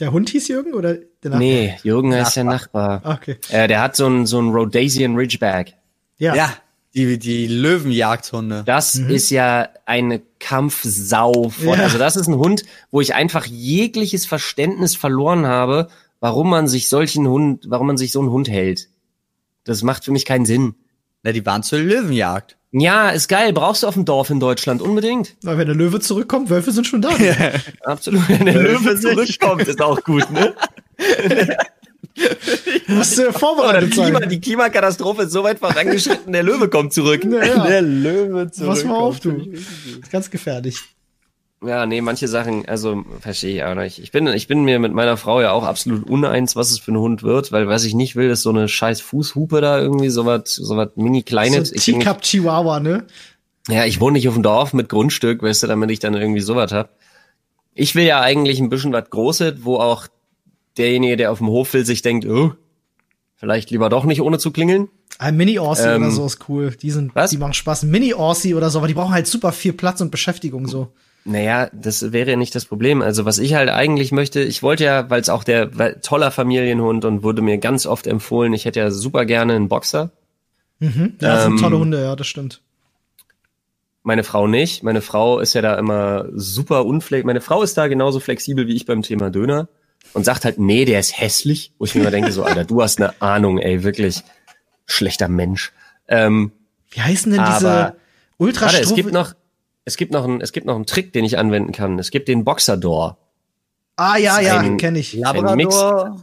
Der 0.00 0.12
Hund 0.12 0.28
hieß 0.28 0.48
Jürgen 0.48 0.74
oder 0.74 0.94
der 0.94 1.30
Nachbar? 1.30 1.38
nee, 1.38 1.74
Jürgen 1.84 2.12
heißt 2.12 2.36
der 2.36 2.44
Nachbar. 2.44 3.00
Ah, 3.04 3.14
Okay. 3.14 3.36
Äh, 3.48 3.68
der 3.68 3.80
hat 3.80 3.96
so 3.96 4.04
einen, 4.06 4.26
so 4.26 4.38
einen 4.38 4.50
Rhodesian 4.50 5.14
Ridgeback. 5.16 5.74
Ja. 6.18 6.34
Ja, 6.34 6.52
die, 6.94 7.18
die 7.18 7.46
Löwenjagdhunde. 7.46 8.64
Das 8.66 8.96
ist 8.96 9.30
ja 9.30 9.68
eine 9.86 10.20
Kampfsau 10.40 11.48
von, 11.48 11.78
Ja. 11.78 11.84
also 11.84 11.96
das 11.96 12.16
ist 12.16 12.26
ein 12.28 12.34
Hund, 12.36 12.64
wo 12.90 13.00
ich 13.00 13.14
einfach 13.14 13.46
jegliches 13.46 14.26
Verständnis 14.26 14.96
verloren 14.96 15.46
habe, 15.46 15.88
warum 16.20 16.50
man 16.50 16.66
sich 16.68 16.88
solchen 16.88 17.26
Hund, 17.28 17.64
warum 17.68 17.86
man 17.86 17.96
sich 17.96 18.10
so 18.12 18.20
einen 18.20 18.30
Hund 18.30 18.48
hält. 18.48 18.88
Das 19.64 19.82
macht 19.82 20.04
für 20.04 20.12
mich 20.12 20.24
keinen 20.24 20.44
Sinn. 20.44 20.74
Na, 21.22 21.32
die 21.32 21.46
waren 21.46 21.62
zur 21.62 21.78
Löwenjagd. 21.78 22.56
Ja, 22.76 23.10
ist 23.10 23.28
geil, 23.28 23.52
brauchst 23.52 23.84
du 23.84 23.86
auf 23.86 23.94
dem 23.94 24.04
Dorf 24.04 24.30
in 24.30 24.40
Deutschland 24.40 24.82
unbedingt. 24.82 25.36
Weil 25.42 25.58
wenn 25.58 25.66
der 25.68 25.76
Löwe 25.76 26.00
zurückkommt, 26.00 26.50
Wölfe 26.50 26.72
sind 26.72 26.88
schon 26.88 27.02
da. 27.02 27.10
Absolut. 27.84 28.28
Wenn 28.28 28.46
der 28.46 28.60
Löwe 28.60 28.98
zurückkommt, 29.00 29.68
ist 29.68 29.80
auch 29.80 30.02
gut, 30.02 30.28
ne? 30.32 30.54
Musst 32.88 33.16
du 33.16 33.32
vorbereitet 33.32 33.92
Klima, 33.92 34.18
sein. 34.18 34.28
die 34.28 34.40
Klimakatastrophe 34.40 35.22
ist 35.22 35.32
so 35.32 35.44
weit 35.44 35.60
vorangeschritten, 35.60 36.32
der 36.32 36.42
Löwe 36.42 36.68
kommt 36.68 36.92
zurück. 36.92 37.24
Ja, 37.24 37.44
ja. 37.44 37.64
Der 37.64 37.82
Löwe 37.82 38.46
Pass 38.46 38.84
mal 38.84 38.96
auf, 38.96 39.20
du. 39.20 39.30
Ist 39.52 40.10
ganz 40.10 40.28
gefährlich. 40.28 40.76
Ja, 41.66 41.86
nee, 41.86 42.00
manche 42.00 42.28
Sachen, 42.28 42.66
also 42.68 43.04
verstehe 43.20 43.56
ich 43.56 43.64
auch 43.64 43.74
nicht. 43.74 43.98
Ich 43.98 44.12
bin, 44.12 44.26
ich 44.26 44.48
bin 44.48 44.64
mir 44.64 44.78
mit 44.78 44.92
meiner 44.92 45.16
Frau 45.16 45.40
ja 45.40 45.52
auch 45.52 45.64
absolut 45.64 46.08
uneins, 46.08 46.56
was 46.56 46.70
es 46.70 46.78
für 46.78 46.92
ein 46.92 46.98
Hund 46.98 47.22
wird, 47.22 47.52
weil 47.52 47.68
was 47.68 47.84
ich 47.84 47.94
nicht 47.94 48.16
will, 48.16 48.30
ist 48.30 48.42
so 48.42 48.50
eine 48.50 48.68
scheiß 48.68 49.00
Fußhupe 49.00 49.60
da 49.60 49.78
irgendwie, 49.78 50.10
so 50.10 50.26
was, 50.26 50.54
so 50.54 50.76
was 50.76 50.90
mini 50.96 51.22
kleines. 51.22 51.70
So 51.70 51.76
Teacup 51.76 52.22
Chihuahua, 52.22 52.80
ne? 52.80 53.06
ja, 53.68 53.84
ich 53.84 54.00
wohne 54.00 54.14
nicht 54.14 54.28
auf 54.28 54.34
dem 54.34 54.42
Dorf 54.42 54.72
mit 54.72 54.88
Grundstück, 54.88 55.42
weißt 55.42 55.62
du, 55.62 55.66
damit 55.66 55.90
ich 55.90 55.98
dann 55.98 56.14
irgendwie 56.14 56.40
sowas 56.40 56.72
hab. 56.72 56.96
Ich 57.74 57.94
will 57.94 58.04
ja 58.04 58.20
eigentlich 58.20 58.60
ein 58.60 58.68
bisschen 58.68 58.92
was 58.92 59.10
Großes, 59.10 59.64
wo 59.64 59.76
auch 59.76 60.06
derjenige, 60.76 61.16
der 61.16 61.32
auf 61.32 61.38
dem 61.38 61.48
Hof 61.48 61.72
will, 61.72 61.84
sich 61.84 62.02
denkt, 62.02 62.26
oh, 62.26 62.52
vielleicht 63.36 63.70
lieber 63.70 63.88
doch 63.88 64.04
nicht 64.04 64.20
ohne 64.20 64.38
zu 64.38 64.50
klingeln. 64.50 64.88
Ein 65.18 65.36
Mini-Orsi 65.36 65.88
Ähm, 65.88 66.02
oder 66.02 66.10
so 66.10 66.26
ist 66.26 66.48
cool. 66.48 66.76
Die 66.80 66.90
sind, 66.90 67.14
was? 67.14 67.30
die 67.30 67.38
machen 67.38 67.54
Spaß. 67.54 67.84
Ein 67.84 67.90
Mini-Orsi 67.90 68.54
oder 68.54 68.70
so, 68.70 68.78
aber 68.78 68.88
die 68.88 68.94
brauchen 68.94 69.12
halt 69.12 69.26
super 69.26 69.52
viel 69.52 69.72
Platz 69.72 70.00
und 70.00 70.10
Beschäftigung 70.10 70.66
so. 70.68 70.92
Naja, 71.26 71.70
das 71.72 72.12
wäre 72.12 72.32
ja 72.32 72.36
nicht 72.36 72.54
das 72.54 72.66
Problem. 72.66 73.00
Also 73.00 73.24
was 73.24 73.38
ich 73.38 73.54
halt 73.54 73.70
eigentlich 73.70 74.12
möchte, 74.12 74.40
ich 74.40 74.62
wollte 74.62 74.84
ja, 74.84 75.08
weil 75.08 75.22
es 75.22 75.30
auch 75.30 75.42
der 75.42 75.76
weil, 75.78 76.00
toller 76.02 76.30
Familienhund 76.30 77.04
und 77.06 77.22
wurde 77.22 77.40
mir 77.40 77.56
ganz 77.58 77.86
oft 77.86 78.06
empfohlen, 78.06 78.52
ich 78.52 78.66
hätte 78.66 78.80
ja 78.80 78.90
super 78.90 79.24
gerne 79.24 79.54
einen 79.54 79.68
Boxer. 79.68 80.10
Mhm. 80.80 81.14
Ja, 81.20 81.34
das 81.36 81.46
Ähm, 81.46 81.52
sind 81.52 81.60
tolle 81.60 81.78
Hunde, 81.78 82.02
ja, 82.02 82.14
das 82.14 82.26
stimmt. 82.26 82.60
Meine 84.02 84.22
Frau 84.22 84.46
nicht. 84.46 84.82
Meine 84.82 85.00
Frau 85.00 85.38
ist 85.40 85.54
ja 85.54 85.62
da 85.62 85.76
immer 85.76 86.26
super 86.34 86.84
unflexibel. 86.84 87.26
Meine 87.26 87.40
Frau 87.40 87.62
ist 87.62 87.78
da 87.78 87.86
genauso 87.86 88.20
flexibel 88.20 88.66
wie 88.66 88.74
ich 88.76 88.84
beim 88.84 89.00
Thema 89.00 89.30
Döner 89.30 89.68
und 90.12 90.26
sagt 90.26 90.44
halt, 90.44 90.58
nee, 90.58 90.84
der 90.84 91.00
ist 91.00 91.18
hässlich. 91.18 91.72
Wo 91.78 91.86
ich 91.86 91.94
mir 91.94 92.02
immer 92.02 92.10
denke, 92.10 92.30
so, 92.32 92.42
Alter, 92.44 92.64
du 92.64 92.82
hast 92.82 93.00
eine 93.00 93.20
Ahnung, 93.22 93.58
ey, 93.58 93.82
wirklich 93.82 94.22
schlechter 94.84 95.28
Mensch. 95.28 95.72
Ähm, 96.06 96.52
Wie 96.90 97.00
heißen 97.00 97.32
denn 97.32 97.42
diese 97.46 97.96
ultra 98.36 98.66
warte, 98.66 98.80
es 98.82 98.94
gibt 98.94 99.10
noch, 99.12 99.32
es 99.84 99.96
gibt 99.96 100.12
noch 100.12 100.24
einen, 100.24 100.40
es 100.40 100.52
gibt 100.52 100.66
noch 100.66 100.76
einen 100.76 100.86
Trick, 100.86 101.12
den 101.12 101.24
ich 101.24 101.38
anwenden 101.38 101.72
kann. 101.72 101.98
Es 101.98 102.10
gibt 102.10 102.28
den 102.28 102.44
Boxerdor. 102.44 103.18
Ah, 103.96 104.16
ja, 104.16 104.40
ja, 104.40 104.76
kenne 104.76 104.98
ich. 104.98 105.24
Ein 105.24 105.56
Mix, 105.56 105.76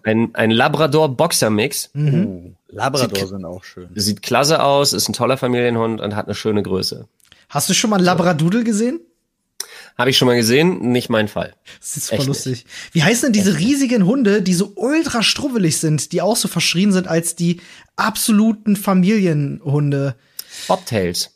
ein, 0.03 0.31
ein 0.33 0.51
Labrador-Boxer-Mix. 0.51 1.91
Mhm. 1.93 2.27
Oh, 2.27 2.51
Labrador 2.67 3.27
sind 3.27 3.45
auch 3.45 3.63
schön. 3.63 3.87
Sieht 3.95 4.21
klasse 4.21 4.61
aus, 4.61 4.91
ist 4.91 5.07
ein 5.07 5.13
toller 5.13 5.37
Familienhund 5.37 6.01
und 6.01 6.15
hat 6.15 6.25
eine 6.25 6.35
schöne 6.35 6.63
Größe. 6.63 7.07
Hast 7.49 7.69
du 7.69 7.73
schon 7.73 7.89
mal 7.89 7.97
einen 7.97 8.05
Labradoodle 8.05 8.65
gesehen? 8.65 8.99
Habe 9.97 10.09
ich 10.09 10.17
schon 10.17 10.27
mal 10.27 10.35
gesehen, 10.35 10.91
nicht 10.91 11.09
mein 11.09 11.27
Fall. 11.27 11.53
Das 11.79 11.95
ist 11.95 12.07
super 12.07 12.19
Echt 12.19 12.27
lustig. 12.27 12.65
Wie 12.91 13.03
heißen 13.03 13.27
denn 13.27 13.33
diese 13.33 13.57
riesigen 13.57 14.05
Hunde, 14.05 14.41
die 14.41 14.53
so 14.53 14.73
ultra 14.75 15.21
strubbelig 15.21 15.77
sind, 15.77 16.11
die 16.11 16.21
auch 16.21 16.35
so 16.35 16.47
verschrien 16.47 16.91
sind 16.91 17.07
als 17.07 17.35
die 17.35 17.61
absoluten 17.95 18.75
Familienhunde? 18.75 20.15
Bobtails. 20.67 21.30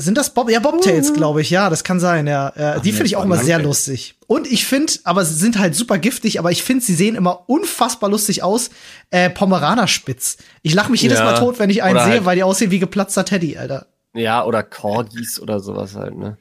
Sind 0.00 0.16
das 0.16 0.32
Bob? 0.32 0.48
Ja, 0.48 0.60
Bobtails, 0.60 1.12
glaube 1.12 1.40
ich. 1.40 1.50
Ja, 1.50 1.68
das 1.70 1.82
kann 1.82 1.98
sein. 1.98 2.28
Ja, 2.28 2.50
äh, 2.50 2.80
die 2.80 2.92
finde 2.92 3.06
ich 3.06 3.16
auch 3.16 3.24
immer 3.24 3.36
sehr 3.36 3.58
lustig. 3.58 4.14
Und 4.28 4.46
ich 4.46 4.64
finde, 4.64 4.92
aber 5.02 5.24
sie 5.24 5.34
sind 5.34 5.58
halt 5.58 5.74
super 5.74 5.98
giftig. 5.98 6.38
Aber 6.38 6.52
ich 6.52 6.62
finde, 6.62 6.84
sie 6.84 6.94
sehen 6.94 7.16
immer 7.16 7.48
unfassbar 7.48 8.08
lustig 8.08 8.44
aus. 8.44 8.70
Äh, 9.10 9.28
Pomeranerspitz. 9.28 10.36
Ich 10.62 10.72
lache 10.74 10.92
mich 10.92 11.02
jedes 11.02 11.18
Ja. 11.18 11.24
Mal 11.24 11.38
tot, 11.38 11.58
wenn 11.58 11.68
ich 11.68 11.82
einen 11.82 11.96
Oder 11.96 12.04
sehe, 12.04 12.12
halt- 12.14 12.24
weil 12.26 12.36
die 12.36 12.44
aussehen 12.44 12.70
wie 12.70 12.78
geplatzter 12.78 13.24
Teddy, 13.24 13.56
Alter. 13.58 13.86
Ja, 14.14 14.44
oder 14.44 14.62
Corgis 14.62 15.40
oder 15.40 15.58
sowas 15.60 15.96
halt, 15.96 16.16
ne? 16.16 16.36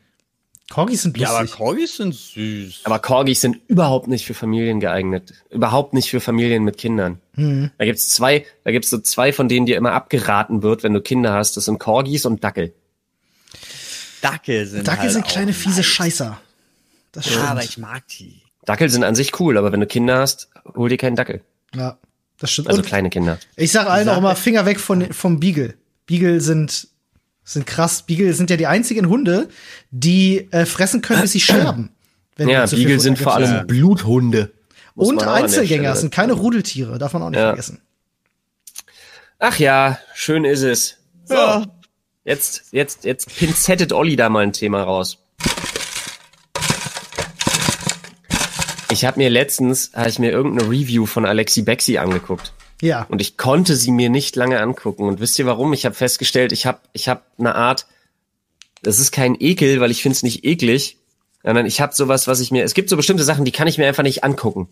Corgis 0.69 1.01
sind 1.01 1.17
Ja, 1.17 1.29
aber 1.29 1.41
lustig. 1.41 1.57
Corgis 1.57 1.95
sind 1.97 2.13
süß. 2.13 2.81
Aber 2.83 2.99
Corgis 2.99 3.41
sind 3.41 3.57
überhaupt 3.67 4.07
nicht 4.07 4.25
für 4.25 4.33
Familien 4.33 4.79
geeignet. 4.79 5.33
Überhaupt 5.49 5.93
nicht 5.93 6.09
für 6.11 6.19
Familien 6.19 6.63
mit 6.63 6.77
Kindern. 6.77 7.19
Hm. 7.35 7.71
Da 7.77 7.85
gibt's 7.85 8.09
zwei, 8.09 8.45
da 8.65 8.71
gibt's 8.71 8.89
so 8.89 8.97
zwei, 8.99 9.31
von 9.33 9.47
denen 9.49 9.65
dir 9.65 9.77
immer 9.77 9.93
abgeraten 9.93 10.61
wird, 10.63 10.83
wenn 10.83 10.93
du 10.93 11.01
Kinder 11.01 11.33
hast. 11.33 11.55
Das 11.57 11.65
sind 11.65 11.79
Corgis 11.79 12.25
und 12.25 12.43
Dackel. 12.43 12.73
Dackel 14.21 14.65
sind 14.65 14.87
Dackel 14.87 15.03
halt 15.03 15.11
sind 15.11 15.25
auch 15.25 15.29
kleine 15.29 15.53
fiese 15.53 15.77
nice. 15.77 15.85
Scheißer. 15.85 16.39
Das 17.11 17.25
Ja, 17.25 17.31
stimmt. 17.31 17.47
aber 17.47 17.63
ich 17.63 17.77
mag 17.77 18.07
die. 18.09 18.41
Dackel 18.65 18.89
sind 18.89 19.03
an 19.03 19.15
sich 19.15 19.39
cool, 19.39 19.57
aber 19.57 19.71
wenn 19.71 19.79
du 19.79 19.87
Kinder 19.87 20.19
hast, 20.19 20.49
hol 20.75 20.89
dir 20.89 20.97
keinen 20.97 21.15
Dackel. 21.15 21.41
Ja, 21.73 21.97
das 22.39 22.51
stimmt. 22.51 22.67
Also 22.67 22.81
Und 22.81 22.87
kleine 22.87 23.09
Kinder. 23.09 23.39
ich 23.55 23.71
sag 23.71 23.87
allen 23.87 24.09
auch 24.09 24.17
immer 24.17 24.35
Finger 24.35 24.65
weg 24.65 24.79
von, 24.79 25.11
vom 25.13 25.39
Beagle. 25.39 25.75
Beagle 26.05 26.41
sind, 26.41 26.87
sind 27.43 27.65
krass. 27.65 28.01
Beagle 28.03 28.33
sind 28.33 28.49
ja 28.49 28.57
die 28.57 28.67
einzigen 28.67 29.07
Hunde, 29.07 29.49
die 29.91 30.47
äh, 30.51 30.65
fressen 30.65 31.01
können, 31.01 31.21
bis 31.21 31.31
sie 31.31 31.39
sterben. 31.39 31.91
wenn 32.35 32.49
Ja, 32.49 32.65
Beagle 32.65 32.99
sind 32.99 33.17
vor 33.19 33.35
allem 33.35 33.65
Bluthunde. 33.67 34.51
Muss 34.95 35.09
Und 35.09 35.23
Einzelgänger, 35.23 35.95
sind 35.95 36.11
keine 36.13 36.33
Rudeltiere, 36.33 36.97
darf 36.97 37.13
man 37.13 37.21
auch 37.21 37.29
nicht 37.29 37.39
Ja. 37.39 37.49
vergessen. 37.49 37.81
Ach 39.39 39.59
ja, 39.59 39.99
schön 40.15 40.43
ist 40.45 40.63
es. 40.63 40.97
So, 41.25 41.35
Ja. 41.35 41.65
Jetzt, 42.27 42.65
jetzt, 42.71 43.05
jetzt 43.05 43.35
pinzettet 43.35 43.93
Olli 43.93 44.15
da 44.15 44.29
mal 44.29 44.43
ein 44.43 44.53
Thema 44.53 44.83
raus. 44.83 45.17
Ich 48.91 49.05
habe 49.05 49.17
mir 49.17 49.29
letztens, 49.29 49.91
habe 49.93 50.09
ich 50.09 50.19
mir 50.19 50.31
irgendeine 50.31 50.69
Review 50.69 51.05
von 51.05 51.25
Alexi 51.25 51.61
Bexi 51.61 51.97
angeguckt. 51.97 52.53
Ja. 52.81 53.05
Und 53.09 53.21
ich 53.21 53.37
konnte 53.37 53.75
sie 53.75 53.91
mir 53.91 54.09
nicht 54.09 54.35
lange 54.35 54.59
angucken. 54.59 55.07
Und 55.07 55.19
wisst 55.19 55.39
ihr 55.39 55.45
warum? 55.45 55.73
Ich 55.73 55.85
habe 55.85 55.95
festgestellt, 55.95 56.51
ich 56.51 56.65
habe 56.65 56.79
ich 56.93 57.07
hab 57.09 57.25
eine 57.39 57.55
Art, 57.55 57.87
das 58.83 58.99
ist 58.99 59.11
kein 59.11 59.35
Ekel, 59.39 59.79
weil 59.79 59.91
ich 59.91 60.01
finde 60.01 60.15
es 60.15 60.23
nicht 60.23 60.45
eklig, 60.45 60.97
sondern 61.43 61.65
ich 61.65 61.81
habe 61.81 61.95
sowas, 61.95 62.27
was 62.27 62.39
ich 62.39 62.51
mir, 62.51 62.63
es 62.63 62.73
gibt 62.73 62.89
so 62.89 62.97
bestimmte 62.97 63.23
Sachen, 63.23 63.45
die 63.45 63.51
kann 63.51 63.67
ich 63.67 63.77
mir 63.77 63.87
einfach 63.87 64.03
nicht 64.03 64.23
angucken. 64.23 64.67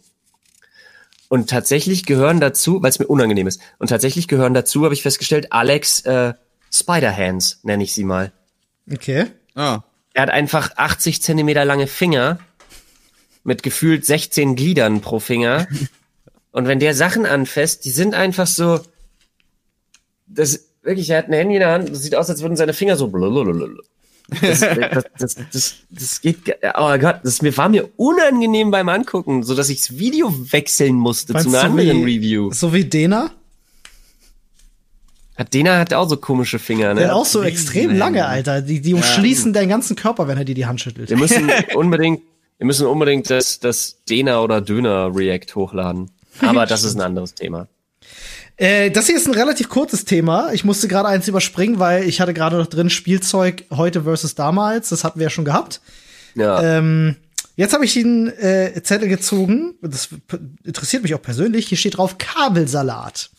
Und 1.27 1.49
tatsächlich 1.49 2.05
gehören 2.05 2.39
dazu, 2.39 2.81
weil 2.83 2.89
es 2.89 2.99
mir 2.99 3.07
unangenehm 3.07 3.47
ist, 3.47 3.59
und 3.79 3.89
tatsächlich 3.89 4.27
gehören 4.27 4.53
dazu, 4.53 4.83
habe 4.85 4.93
ich 4.93 5.01
festgestellt, 5.01 5.51
Alex 5.51 6.01
äh, 6.01 6.33
Spider-Hands, 6.79 7.59
nenne 7.63 7.83
ich 7.83 7.93
sie 7.93 8.03
mal. 8.03 8.31
Okay. 8.91 9.25
Ah. 9.55 9.81
Er 10.13 10.21
hat 10.23 10.29
einfach 10.29 10.71
80 10.77 11.21
Zentimeter 11.21 11.65
lange 11.65 11.87
Finger 11.87 12.39
mit 13.43 13.63
gefühlt 13.63 14.05
16 14.05 14.55
Gliedern 14.55 15.01
pro 15.01 15.19
Finger. 15.19 15.67
Und 16.51 16.67
wenn 16.67 16.79
der 16.79 16.93
Sachen 16.95 17.25
anfasst, 17.25 17.83
die 17.85 17.89
sind 17.91 18.13
einfach 18.13 18.47
so, 18.47 18.79
das 20.27 20.67
wirklich, 20.83 21.09
er 21.09 21.17
hat 21.19 21.27
ein 21.27 21.33
Handy 21.33 21.55
in 21.55 21.59
der 21.59 21.71
Hand, 21.71 21.89
das 21.89 22.01
sieht 22.03 22.15
aus, 22.15 22.29
als 22.29 22.41
würden 22.41 22.55
seine 22.55 22.73
Finger 22.73 22.95
so 22.95 23.07
blablabla. 23.07 23.67
Das, 24.41 24.59
das, 24.61 25.03
das, 25.19 25.35
das, 25.51 25.75
das 25.91 26.21
geht, 26.21 26.45
ge- 26.45 26.55
oh 26.75 26.97
Gott, 26.97 27.19
das 27.23 27.41
mir, 27.43 27.55
war 27.57 27.69
mir 27.69 27.89
unangenehm 27.97 28.71
beim 28.71 28.89
Angucken, 28.89 29.43
so 29.43 29.53
dass 29.53 29.69
ich 29.69 29.79
das 29.79 29.97
Video 29.99 30.33
wechseln 30.51 30.95
musste 30.95 31.33
Meinst 31.33 31.49
zu 31.51 31.55
einer 31.55 31.67
du 31.69 31.79
anderen 31.79 32.05
wie- 32.07 32.15
Review. 32.15 32.51
So 32.51 32.73
wie 32.73 32.85
Dena? 32.85 33.31
Hat 35.37 35.53
Dena 35.53 35.77
hat 35.79 35.93
auch 35.93 36.07
so 36.07 36.17
komische 36.17 36.59
Finger, 36.59 36.93
ne? 36.93 37.01
Der 37.01 37.09
hat 37.09 37.15
auch 37.15 37.25
so 37.25 37.43
extrem 37.43 37.95
lange, 37.95 38.25
Alter. 38.25 38.61
Die, 38.61 38.79
die 38.79 38.93
umschließen 38.93 39.53
ja. 39.53 39.59
deinen 39.59 39.69
ganzen 39.69 39.95
Körper, 39.95 40.27
wenn 40.27 40.37
er 40.37 40.45
dir 40.45 40.55
die 40.55 40.65
Hand 40.65 40.79
schüttelt. 40.79 41.09
Wir 41.09 41.17
müssen 41.17 41.51
unbedingt, 41.75 42.21
wir 42.57 42.65
müssen 42.65 42.87
unbedingt 42.87 43.29
das, 43.29 43.59
das 43.59 44.03
Dena 44.09 44.41
oder 44.41 44.61
Döner 44.61 45.13
React 45.13 45.55
hochladen. 45.55 46.11
Aber 46.39 46.65
das 46.65 46.83
ist 46.83 46.95
ein 46.95 47.01
anderes 47.01 47.35
Thema. 47.35 47.67
Äh, 48.57 48.91
das 48.91 49.07
hier 49.07 49.17
ist 49.17 49.27
ein 49.27 49.33
relativ 49.33 49.69
kurzes 49.69 50.05
Thema. 50.05 50.53
Ich 50.53 50.63
musste 50.63 50.87
gerade 50.87 51.09
eins 51.09 51.27
überspringen, 51.27 51.79
weil 51.79 52.07
ich 52.07 52.21
hatte 52.21 52.33
gerade 52.33 52.57
noch 52.57 52.67
drin 52.67 52.89
Spielzeug 52.89 53.65
heute 53.71 54.03
versus 54.03 54.35
damals. 54.35 54.89
Das 54.89 55.03
hatten 55.03 55.19
wir 55.19 55.25
ja 55.25 55.29
schon 55.29 55.45
gehabt. 55.45 55.81
Ja. 56.35 56.61
Ähm, 56.61 57.17
jetzt 57.57 57.73
habe 57.73 57.83
ich 57.83 57.93
den 57.93 58.27
äh, 58.27 58.81
Zettel 58.83 59.09
gezogen. 59.09 59.75
Das 59.81 60.09
interessiert 60.63 61.03
mich 61.03 61.13
auch 61.13 61.21
persönlich. 61.21 61.67
Hier 61.67 61.77
steht 61.77 61.97
drauf 61.97 62.17
Kabelsalat. 62.17 63.31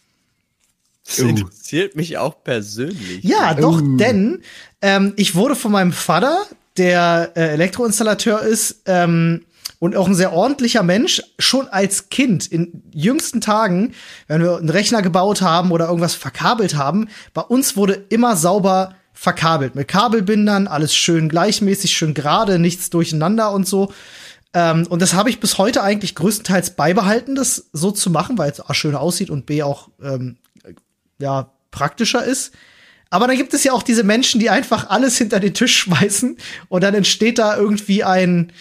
Das 1.06 1.20
uh. 1.20 1.28
interessiert 1.28 1.96
mich 1.96 2.18
auch 2.18 2.42
persönlich. 2.42 3.22
Ja, 3.22 3.54
doch, 3.54 3.80
uh. 3.80 3.96
denn 3.96 4.42
ähm, 4.82 5.12
ich 5.16 5.34
wurde 5.34 5.54
von 5.54 5.72
meinem 5.72 5.92
Vater, 5.92 6.44
der 6.76 7.32
äh, 7.36 7.48
Elektroinstallateur 7.48 8.42
ist, 8.42 8.82
ähm, 8.86 9.42
und 9.78 9.94
auch 9.94 10.08
ein 10.08 10.14
sehr 10.14 10.32
ordentlicher 10.32 10.82
Mensch, 10.82 11.22
schon 11.38 11.68
als 11.68 12.08
Kind 12.08 12.46
in 12.46 12.82
jüngsten 12.94 13.40
Tagen, 13.40 13.92
wenn 14.26 14.42
wir 14.42 14.56
einen 14.56 14.70
Rechner 14.70 15.02
gebaut 15.02 15.42
haben 15.42 15.70
oder 15.70 15.86
irgendwas 15.88 16.14
verkabelt 16.14 16.76
haben, 16.76 17.08
bei 17.34 17.42
uns 17.42 17.76
wurde 17.76 18.06
immer 18.08 18.36
sauber 18.36 18.94
verkabelt 19.12 19.74
mit 19.74 19.88
Kabelbindern, 19.88 20.66
alles 20.66 20.94
schön 20.94 21.28
gleichmäßig, 21.28 21.92
schön 21.92 22.14
gerade, 22.14 22.58
nichts 22.58 22.90
durcheinander 22.90 23.52
und 23.52 23.66
so. 23.66 23.92
Ähm, 24.54 24.86
und 24.88 25.02
das 25.02 25.14
habe 25.14 25.30
ich 25.30 25.40
bis 25.40 25.58
heute 25.58 25.82
eigentlich 25.82 26.14
größtenteils 26.14 26.70
beibehalten, 26.70 27.34
das 27.34 27.68
so 27.72 27.90
zu 27.90 28.10
machen, 28.10 28.38
weil 28.38 28.50
es 28.50 28.60
A 28.60 28.74
schön 28.74 28.94
aussieht 28.94 29.30
und 29.30 29.46
B 29.46 29.62
auch 29.62 29.88
ähm, 30.02 30.36
ja 31.18 31.50
praktischer 31.70 32.24
ist. 32.24 32.54
Aber 33.10 33.28
dann 33.28 33.36
gibt 33.36 33.54
es 33.54 33.62
ja 33.64 33.72
auch 33.72 33.82
diese 33.82 34.02
Menschen, 34.02 34.40
die 34.40 34.50
einfach 34.50 34.90
alles 34.90 35.16
hinter 35.16 35.40
den 35.40 35.54
Tisch 35.54 35.76
schmeißen 35.76 36.36
und 36.68 36.82
dann 36.82 36.94
entsteht 36.94 37.38
da 37.38 37.56
irgendwie 37.56 38.02
ein 38.04 38.52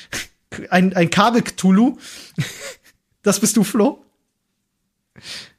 ein, 0.70 0.96
ein 0.96 1.10
Kabel-Cthulhu. 1.10 1.98
Das 3.24 3.40
bist 3.40 3.58
du, 3.58 3.64
Flo? 3.64 4.04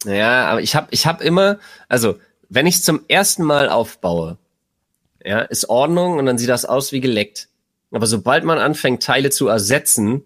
Ja, 0.05 0.47
aber 0.47 0.61
ich 0.61 0.77
habe 0.77 0.89
ich 0.91 1.07
hab 1.07 1.21
immer, 1.21 1.59
also 1.89 2.19
wenn 2.49 2.67
ich 2.67 2.77
es 2.77 2.83
zum 2.83 3.01
ersten 3.09 3.43
Mal 3.43 3.69
aufbaue, 3.69 4.39
ja, 5.25 5.41
ist 5.41 5.69
Ordnung 5.69 6.19
und 6.19 6.27
dann 6.27 6.39
sieht 6.39 6.49
das 6.49 6.65
aus 6.65 6.93
wie 6.93 7.01
geleckt. 7.01 7.49
Aber 7.91 8.07
sobald 8.07 8.45
man 8.45 8.59
anfängt, 8.59 9.03
Teile 9.03 9.31
zu 9.31 9.49
ersetzen, 9.49 10.25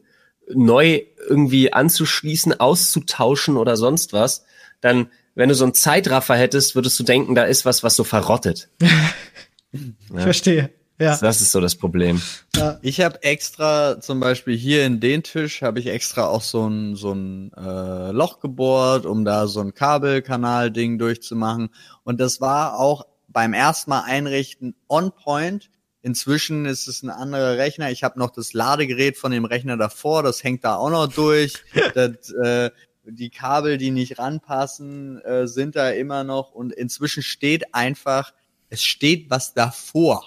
neu 0.52 1.02
irgendwie 1.28 1.72
anzuschließen, 1.72 2.58
auszutauschen 2.58 3.56
oder 3.56 3.76
sonst 3.76 4.12
was, 4.12 4.44
dann, 4.80 5.10
wenn 5.34 5.48
du 5.48 5.54
so 5.54 5.64
einen 5.64 5.74
Zeitraffer 5.74 6.36
hättest, 6.36 6.74
würdest 6.74 6.98
du 6.98 7.04
denken, 7.04 7.34
da 7.34 7.44
ist 7.44 7.64
was, 7.64 7.82
was 7.82 7.96
so 7.96 8.04
verrottet. 8.04 8.68
ich 9.72 9.80
ja. 10.12 10.20
verstehe. 10.20 10.70
Ja. 11.00 11.16
Das 11.16 11.40
ist 11.40 11.52
so 11.52 11.60
das 11.62 11.76
Problem. 11.76 12.20
Ja. 12.54 12.78
Ich 12.82 13.00
habe 13.00 13.22
extra, 13.22 14.00
zum 14.00 14.20
Beispiel 14.20 14.54
hier 14.54 14.84
in 14.84 15.00
den 15.00 15.22
Tisch, 15.22 15.62
habe 15.62 15.78
ich 15.80 15.86
extra 15.86 16.26
auch 16.26 16.42
so 16.42 16.68
ein, 16.68 16.94
so 16.94 17.12
ein 17.12 17.52
äh, 17.54 18.10
Loch 18.10 18.40
gebohrt, 18.40 19.06
um 19.06 19.24
da 19.24 19.46
so 19.46 19.60
ein 19.60 19.72
Kabelkanal-Ding 19.72 20.98
durchzumachen. 20.98 21.70
Und 22.04 22.20
das 22.20 22.42
war 22.42 22.78
auch 22.78 23.06
beim 23.28 23.54
ersten 23.54 23.90
Mal 23.90 24.02
einrichten 24.02 24.74
on 24.88 25.12
point. 25.12 25.70
Inzwischen 26.02 26.66
ist 26.66 26.86
es 26.86 27.02
ein 27.02 27.08
anderer 27.08 27.56
Rechner. 27.56 27.90
Ich 27.90 28.04
habe 28.04 28.18
noch 28.18 28.30
das 28.30 28.52
Ladegerät 28.52 29.16
von 29.16 29.32
dem 29.32 29.46
Rechner 29.46 29.78
davor, 29.78 30.22
das 30.22 30.44
hängt 30.44 30.64
da 30.64 30.76
auch 30.76 30.90
noch 30.90 31.06
durch. 31.06 31.54
das, 31.94 32.30
äh, 32.44 32.70
die 33.10 33.30
Kabel, 33.30 33.78
die 33.78 33.90
nicht 33.90 34.18
ranpassen, 34.18 35.20
äh, 35.22 35.46
sind 35.46 35.76
da 35.76 35.90
immer 35.90 36.24
noch. 36.24 36.52
Und 36.52 36.72
inzwischen 36.72 37.22
steht 37.22 37.74
einfach, 37.74 38.32
es 38.68 38.82
steht 38.82 39.30
was 39.30 39.54
davor. 39.54 40.24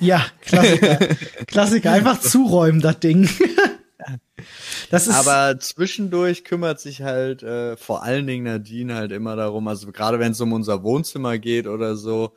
Ja, 0.00 0.26
Klassiker. 0.40 0.98
Klassiker. 1.46 1.92
Einfach 1.92 2.20
zuräumen, 2.20 2.80
das 2.80 2.98
Ding. 3.00 3.28
Das 4.90 5.06
ist 5.06 5.14
Aber 5.14 5.58
zwischendurch 5.60 6.44
kümmert 6.44 6.80
sich 6.80 7.02
halt 7.02 7.42
äh, 7.42 7.76
vor 7.76 8.02
allen 8.02 8.26
Dingen 8.26 8.44
Nadine 8.44 8.94
halt 8.94 9.12
immer 9.12 9.36
darum, 9.36 9.68
also 9.68 9.90
gerade 9.92 10.18
wenn 10.18 10.32
es 10.32 10.40
um 10.40 10.52
unser 10.52 10.82
Wohnzimmer 10.82 11.38
geht 11.38 11.66
oder 11.66 11.96
so, 11.96 12.34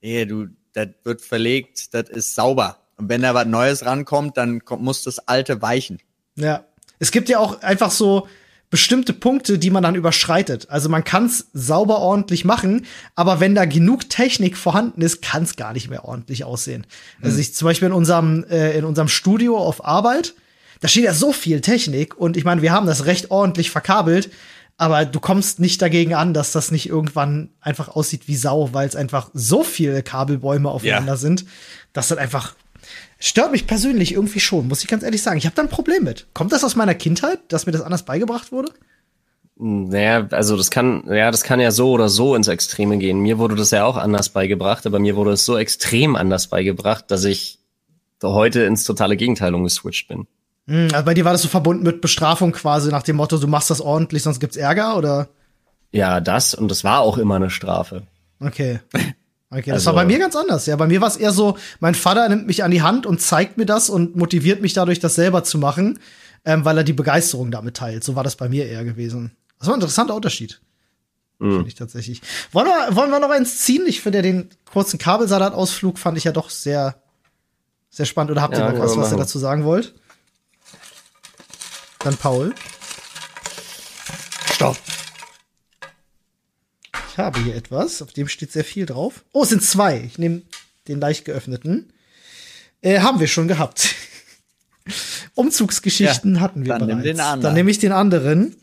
ey, 0.00 0.26
du, 0.26 0.48
das 0.72 0.88
wird 1.04 1.20
verlegt, 1.22 1.94
das 1.94 2.08
ist 2.08 2.34
sauber. 2.34 2.78
Und 2.96 3.08
wenn 3.08 3.22
da 3.22 3.32
was 3.32 3.46
Neues 3.46 3.84
rankommt, 3.86 4.36
dann 4.36 4.64
kommt, 4.64 4.82
muss 4.82 5.02
das 5.02 5.26
Alte 5.26 5.62
weichen. 5.62 6.00
Ja. 6.36 6.64
Es 6.98 7.12
gibt 7.12 7.28
ja 7.30 7.38
auch 7.38 7.62
einfach 7.62 7.90
so, 7.90 8.28
bestimmte 8.70 9.12
Punkte, 9.12 9.58
die 9.58 9.70
man 9.70 9.82
dann 9.82 9.96
überschreitet. 9.96 10.70
Also 10.70 10.88
man 10.88 11.02
kann 11.02 11.26
es 11.26 11.48
sauber 11.52 11.98
ordentlich 11.98 12.44
machen, 12.44 12.86
aber 13.16 13.40
wenn 13.40 13.56
da 13.56 13.64
genug 13.64 14.08
Technik 14.08 14.56
vorhanden 14.56 15.02
ist, 15.02 15.22
kann 15.22 15.42
es 15.42 15.56
gar 15.56 15.72
nicht 15.72 15.90
mehr 15.90 16.04
ordentlich 16.04 16.44
aussehen. 16.44 16.86
Mhm. 17.18 17.24
Also 17.24 17.38
ich 17.38 17.54
zum 17.54 17.66
Beispiel 17.66 17.88
in 17.88 17.94
unserem 17.94 18.44
äh, 18.44 18.78
in 18.78 18.84
unserem 18.84 19.08
Studio 19.08 19.58
auf 19.58 19.84
Arbeit, 19.84 20.34
da 20.80 20.88
steht 20.88 21.04
ja 21.04 21.12
so 21.12 21.32
viel 21.32 21.60
Technik 21.60 22.16
und 22.16 22.36
ich 22.36 22.44
meine, 22.44 22.62
wir 22.62 22.72
haben 22.72 22.86
das 22.86 23.06
recht 23.06 23.32
ordentlich 23.32 23.70
verkabelt, 23.72 24.30
aber 24.78 25.04
du 25.04 25.18
kommst 25.18 25.58
nicht 25.58 25.82
dagegen 25.82 26.14
an, 26.14 26.32
dass 26.32 26.52
das 26.52 26.70
nicht 26.70 26.88
irgendwann 26.88 27.50
einfach 27.60 27.88
aussieht 27.88 28.28
wie 28.28 28.36
Sau, 28.36 28.70
weil 28.72 28.88
es 28.88 28.96
einfach 28.96 29.30
so 29.34 29.64
viele 29.64 30.02
Kabelbäume 30.02 30.70
aufeinander 30.70 31.14
ja. 31.14 31.18
sind, 31.18 31.44
dass 31.92 32.08
das 32.08 32.18
einfach 32.18 32.54
Stört 33.22 33.52
mich 33.52 33.66
persönlich 33.66 34.12
irgendwie 34.12 34.40
schon, 34.40 34.66
muss 34.66 34.82
ich 34.82 34.88
ganz 34.88 35.02
ehrlich 35.02 35.22
sagen. 35.22 35.36
Ich 35.36 35.44
habe 35.44 35.54
da 35.54 35.62
ein 35.62 35.68
Problem 35.68 36.04
mit. 36.04 36.26
Kommt 36.32 36.52
das 36.52 36.64
aus 36.64 36.74
meiner 36.74 36.94
Kindheit, 36.94 37.38
dass 37.48 37.66
mir 37.66 37.72
das 37.72 37.82
anders 37.82 38.04
beigebracht 38.04 38.50
wurde? 38.50 38.72
Naja, 39.56 40.26
also 40.30 40.56
das 40.56 40.70
kann, 40.70 41.04
ja, 41.06 41.30
das 41.30 41.42
kann 41.42 41.60
ja 41.60 41.70
so 41.70 41.90
oder 41.90 42.08
so 42.08 42.34
ins 42.34 42.48
Extreme 42.48 42.96
gehen. 42.96 43.20
Mir 43.20 43.36
wurde 43.38 43.56
das 43.56 43.72
ja 43.72 43.84
auch 43.84 43.98
anders 43.98 44.30
beigebracht, 44.30 44.86
aber 44.86 44.98
mir 44.98 45.16
wurde 45.16 45.32
es 45.32 45.44
so 45.44 45.58
extrem 45.58 46.16
anders 46.16 46.46
beigebracht, 46.46 47.10
dass 47.10 47.24
ich 47.24 47.58
heute 48.22 48.62
ins 48.62 48.84
totale 48.84 49.18
Gegenteil 49.18 49.54
umgeswitcht 49.54 50.08
bin. 50.08 50.26
Hm, 50.66 50.88
also 50.92 51.04
bei 51.04 51.12
dir 51.12 51.26
war 51.26 51.32
das 51.32 51.42
so 51.42 51.48
verbunden 51.48 51.82
mit 51.82 52.00
Bestrafung 52.00 52.52
quasi 52.52 52.90
nach 52.90 53.02
dem 53.02 53.16
Motto, 53.16 53.36
du 53.36 53.48
machst 53.48 53.68
das 53.68 53.82
ordentlich, 53.82 54.22
sonst 54.22 54.40
gibt's 54.40 54.56
Ärger, 54.56 54.96
oder? 54.96 55.28
Ja, 55.92 56.20
das 56.20 56.54
und 56.54 56.70
das 56.70 56.82
war 56.82 57.00
auch 57.00 57.18
immer 57.18 57.36
eine 57.36 57.50
Strafe. 57.50 58.04
Okay. 58.40 58.80
Okay, 59.52 59.70
das 59.70 59.86
also, 59.86 59.86
war 59.86 59.94
bei 59.94 60.04
mir 60.04 60.18
ganz 60.18 60.36
anders. 60.36 60.66
Ja, 60.66 60.76
bei 60.76 60.86
mir 60.86 61.00
war 61.00 61.08
es 61.08 61.16
eher 61.16 61.32
so, 61.32 61.58
mein 61.80 61.96
Vater 61.96 62.28
nimmt 62.28 62.46
mich 62.46 62.62
an 62.62 62.70
die 62.70 62.82
Hand 62.82 63.04
und 63.04 63.20
zeigt 63.20 63.58
mir 63.58 63.66
das 63.66 63.90
und 63.90 64.14
motiviert 64.14 64.62
mich 64.62 64.74
dadurch, 64.74 65.00
das 65.00 65.16
selber 65.16 65.42
zu 65.42 65.58
machen, 65.58 65.98
ähm, 66.44 66.64
weil 66.64 66.78
er 66.78 66.84
die 66.84 66.92
Begeisterung 66.92 67.50
damit 67.50 67.76
teilt. 67.76 68.04
So 68.04 68.14
war 68.14 68.22
das 68.22 68.36
bei 68.36 68.48
mir 68.48 68.66
eher 68.66 68.84
gewesen. 68.84 69.32
Das 69.58 69.66
war 69.66 69.74
ein 69.74 69.80
interessanter 69.80 70.14
Unterschied. 70.14 70.60
Mhm. 71.40 71.52
Finde 71.52 71.68
ich 71.68 71.74
tatsächlich. 71.74 72.22
Wollen 72.52 72.68
wir, 72.68 72.94
wollen 72.94 73.10
wir 73.10 73.18
noch 73.18 73.30
eins 73.30 73.58
ziehen? 73.58 73.84
Ich 73.88 74.00
finde 74.02 74.18
ja 74.18 74.22
den 74.22 74.50
kurzen 74.72 74.98
Kabelsalat-Ausflug 74.98 75.98
fand 75.98 76.16
ich 76.16 76.24
ja 76.24 76.32
doch 76.32 76.48
sehr, 76.48 77.02
sehr 77.88 78.06
spannend. 78.06 78.30
Oder 78.30 78.42
habt 78.42 78.54
ihr 78.54 78.60
ja, 78.60 78.70
noch 78.70 78.78
was, 78.78 78.96
was 78.96 79.10
ihr 79.10 79.18
dazu 79.18 79.40
sagen 79.40 79.64
wollt? 79.64 79.94
Dann 81.98 82.16
Paul. 82.16 82.54
Stopp 84.52 84.76
habe 87.18 87.42
hier 87.42 87.54
etwas, 87.54 88.02
auf 88.02 88.12
dem 88.12 88.28
steht 88.28 88.52
sehr 88.52 88.64
viel 88.64 88.86
drauf. 88.86 89.24
Oh, 89.32 89.42
es 89.42 89.48
sind 89.50 89.62
zwei. 89.62 90.02
Ich 90.06 90.18
nehme 90.18 90.42
den 90.88 91.00
leicht 91.00 91.24
geöffneten. 91.24 91.92
Äh, 92.82 93.00
haben 93.00 93.20
wir 93.20 93.26
schon 93.26 93.48
gehabt. 93.48 93.94
Umzugsgeschichten 95.34 96.36
ja, 96.36 96.40
hatten 96.40 96.64
wir 96.64 96.70
dann 96.70 96.86
bereits. 96.86 96.96
Nimm 96.96 97.02
den 97.02 97.20
anderen. 97.20 97.42
Dann 97.42 97.54
nehme 97.54 97.70
ich 97.70 97.78
den 97.78 97.92
anderen. 97.92 98.56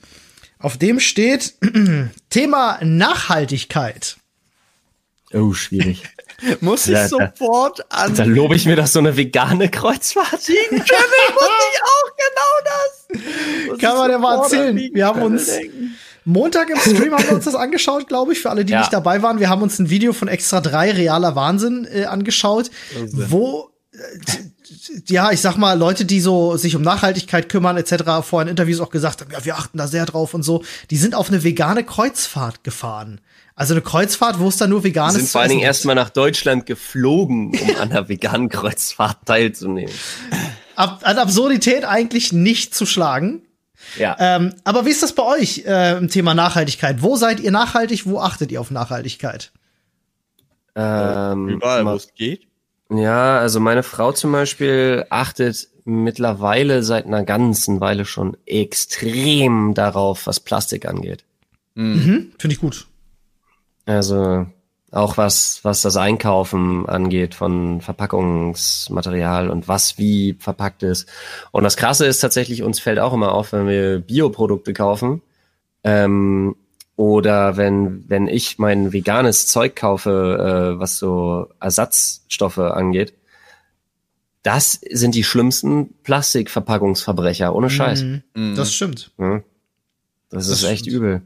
Auf 0.60 0.78
dem 0.78 1.00
steht 1.00 1.54
Thema 2.30 2.80
Nachhaltigkeit. 2.84 4.18
Oh, 5.34 5.54
schwierig. 5.54 6.04
muss 6.62 6.88
ich 6.88 6.94
ja, 6.94 7.08
sofort 7.08 7.92
an. 7.92 8.16
Da 8.16 8.24
lobe 8.24 8.56
ich 8.56 8.66
mir 8.66 8.76
doch 8.76 8.88
so 8.88 9.00
eine 9.00 9.18
vegane 9.18 9.70
Kreuzfahrt. 9.70 10.46
Kevin 10.46 10.80
muss 10.80 10.86
ich 10.86 11.82
auch 11.84 12.12
genau 12.18 12.64
das. 12.64 13.68
Muss 13.68 13.80
Kann 13.80 13.98
man 13.98 14.12
ja 14.12 14.18
mal 14.18 14.44
erzählen. 14.44 14.78
Wir 14.94 15.06
haben 15.06 15.22
uns, 15.22 15.46
denken. 15.48 15.98
Montag 16.28 16.70
im 16.70 16.78
Stream 16.78 17.14
haben 17.14 17.24
wir 17.24 17.36
uns 17.36 17.46
das 17.46 17.56
angeschaut, 17.56 18.10
glaube 18.10 18.34
ich, 18.34 18.40
für 18.42 18.50
alle, 18.50 18.66
die 18.66 18.74
ja. 18.74 18.80
nicht 18.80 18.92
dabei 18.92 19.22
waren. 19.22 19.40
Wir 19.40 19.50
haben 19.50 19.62
uns 19.62 19.80
ein 19.80 19.90
Video 19.90 20.12
von 20.12 20.28
Extra 20.28 20.60
3 20.60 20.92
realer 20.92 21.36
Wahnsinn 21.38 21.88
äh, 21.90 22.04
angeschaut, 22.04 22.70
wo 23.14 23.72
äh, 23.94 23.98
ja, 25.08 25.32
ich 25.32 25.40
sag 25.40 25.56
mal, 25.56 25.78
Leute, 25.80 26.04
die 26.04 26.20
so 26.20 26.58
sich 26.58 26.76
um 26.76 26.82
Nachhaltigkeit 26.82 27.48
kümmern 27.48 27.78
etc., 27.78 28.04
vorher 28.24 28.42
in 28.42 28.50
Interviews 28.50 28.82
auch 28.82 28.90
gesagt 28.90 29.22
haben, 29.22 29.32
ja, 29.32 29.46
wir 29.46 29.56
achten 29.56 29.78
da 29.78 29.88
sehr 29.88 30.06
drauf 30.06 30.34
und 30.34 30.44
so, 30.44 30.64
die 30.90 30.98
sind 30.98 31.16
auf 31.16 31.30
eine 31.30 31.46
vegane 31.46 31.86
Kreuzfahrt 31.86 32.66
gefahren. 32.66 33.22
Also 33.56 33.74
eine 33.74 33.82
Kreuzfahrt, 33.82 34.40
wo 34.40 34.50
es 34.50 34.58
dann 34.58 34.70
nur 34.70 34.84
veganes 34.84 35.16
sind 35.16 35.30
vor 35.30 35.42
allen 35.42 35.50
Dingen 35.50 35.64
erstmal 35.64 35.96
nach 35.96 36.10
Deutschland 36.10 36.66
geflogen, 36.66 37.58
um 37.58 37.70
an 37.78 37.92
einer 37.92 38.10
veganen 38.10 38.50
Kreuzfahrt 38.50 39.20
teilzunehmen. 39.26 39.94
Ab, 40.76 41.00
an 41.04 41.18
Absurdität 41.18 41.86
eigentlich 41.86 42.34
nicht 42.34 42.76
zu 42.76 42.86
schlagen. 42.86 43.47
Ja. 43.98 44.16
Ähm, 44.20 44.54
aber 44.64 44.86
wie 44.86 44.90
ist 44.90 45.04
das 45.04 45.14
bei 45.14 45.24
euch 45.24 45.64
äh, 45.66 45.98
im 45.98 46.10
Thema 46.10 46.34
Nachhaltigkeit? 46.34 47.02
Wo 47.02 47.16
seid 47.16 47.40
ihr 47.40 47.52
nachhaltig? 47.52 48.06
Wo 48.06 48.20
achtet 48.20 48.52
ihr 48.52 48.62
auf 48.62 48.72
Nachhaltigkeit? 48.72 49.52
Ähm, 50.76 51.50
Überall, 51.50 51.86
wo 51.86 51.92
es 51.92 52.14
geht. 52.14 52.48
Ja, 52.90 53.40
also 53.40 53.60
meine 53.60 53.84
Frau 53.84 54.12
zum 54.12 54.32
Beispiel 54.32 55.06
achtet 55.10 55.68
mittlerweile 55.84 56.84
seit 56.84 57.06
einer 57.06 57.24
ganzen 57.24 57.80
Weile 57.82 58.06
schon 58.06 58.38
extrem 58.46 59.74
darauf, 59.74 60.28
was 60.28 60.40
Plastik 60.40 60.86
angeht. 60.86 61.24
Mhm. 61.76 62.34
Finde 62.38 62.54
ich 62.54 62.60
gut. 62.60 62.88
Also 63.86 64.48
Auch 64.92 65.18
was, 65.18 65.60
was 65.64 65.82
das 65.82 65.98
Einkaufen 65.98 66.88
angeht 66.88 67.36
von 67.36 67.82
Verpackungsmaterial 67.82 69.50
und 69.50 69.68
was 69.68 69.98
wie 69.98 70.38
verpackt 70.40 70.82
ist. 70.84 71.10
Und 71.52 71.64
das 71.64 71.76
Krasse 71.76 72.06
ist 72.06 72.20
tatsächlich, 72.20 72.64
uns 72.64 72.80
fällt 72.80 73.00
auch 73.00 73.14
immer 73.14 73.34
auf, 73.34 73.52
wenn 73.52 73.68
wir 73.68 74.00
Bioprodukte 74.00 74.74
kaufen, 74.74 75.22
ähm, 75.84 76.56
oder 76.96 77.58
wenn, 77.58 78.06
wenn 78.08 78.28
ich 78.28 78.58
mein 78.58 78.92
veganes 78.92 79.46
Zeug 79.46 79.76
kaufe, 79.76 80.74
äh, 80.76 80.80
was 80.80 80.98
so 80.98 81.48
Ersatzstoffe 81.60 82.58
angeht, 82.58 83.14
das 84.42 84.80
sind 84.90 85.14
die 85.14 85.24
schlimmsten 85.24 85.94
Plastikverpackungsverbrecher, 86.04 87.54
ohne 87.54 87.70
Scheiß. 87.70 88.04
Mhm. 88.34 88.56
Das 88.56 88.74
stimmt. 88.74 89.12
Ja. 89.20 89.44
Das, 90.30 90.48
das, 90.48 90.64
ist 90.64 90.70
echt 90.70 90.88
übel. 90.88 91.22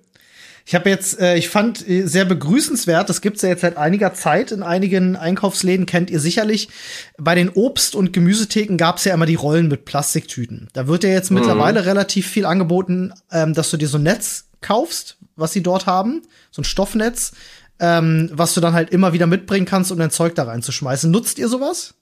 Ich 0.65 0.75
habe 0.75 0.89
jetzt, 0.89 1.19
äh, 1.19 1.35
ich 1.35 1.49
fand 1.49 1.87
äh, 1.87 2.05
sehr 2.05 2.25
begrüßenswert, 2.25 3.09
das 3.09 3.21
gibt's 3.21 3.41
ja 3.41 3.49
jetzt 3.49 3.61
seit 3.61 3.77
einiger 3.77 4.13
Zeit 4.13 4.51
in 4.51 4.63
einigen 4.63 5.15
Einkaufsläden, 5.15 5.85
kennt 5.85 6.09
ihr 6.09 6.19
sicherlich. 6.19 6.69
Bei 7.17 7.35
den 7.35 7.49
Obst- 7.49 7.95
und 7.95 8.13
Gemüsetheken 8.13 8.77
gab's 8.77 9.05
ja 9.05 9.13
immer 9.13 9.25
die 9.25 9.35
Rollen 9.35 9.67
mit 9.67 9.85
Plastiktüten. 9.85 10.67
Da 10.73 10.87
wird 10.87 11.03
ja 11.03 11.09
jetzt 11.09 11.31
mhm. 11.31 11.39
mittlerweile 11.39 11.85
relativ 11.85 12.27
viel 12.27 12.45
angeboten, 12.45 13.13
ähm, 13.31 13.53
dass 13.53 13.71
du 13.71 13.77
dir 13.77 13.87
so 13.87 13.97
ein 13.97 14.03
Netz 14.03 14.45
kaufst, 14.61 15.17
was 15.35 15.53
sie 15.53 15.63
dort 15.63 15.87
haben, 15.87 16.21
so 16.51 16.61
ein 16.61 16.65
Stoffnetz, 16.65 17.33
ähm, 17.79 18.29
was 18.31 18.53
du 18.53 18.61
dann 18.61 18.73
halt 18.73 18.91
immer 18.91 19.13
wieder 19.13 19.27
mitbringen 19.27 19.65
kannst, 19.65 19.91
um 19.91 19.97
dein 19.97 20.11
Zeug 20.11 20.35
da 20.35 20.43
reinzuschmeißen. 20.43 21.09
Nutzt 21.09 21.39
ihr 21.39 21.47
sowas? 21.47 21.95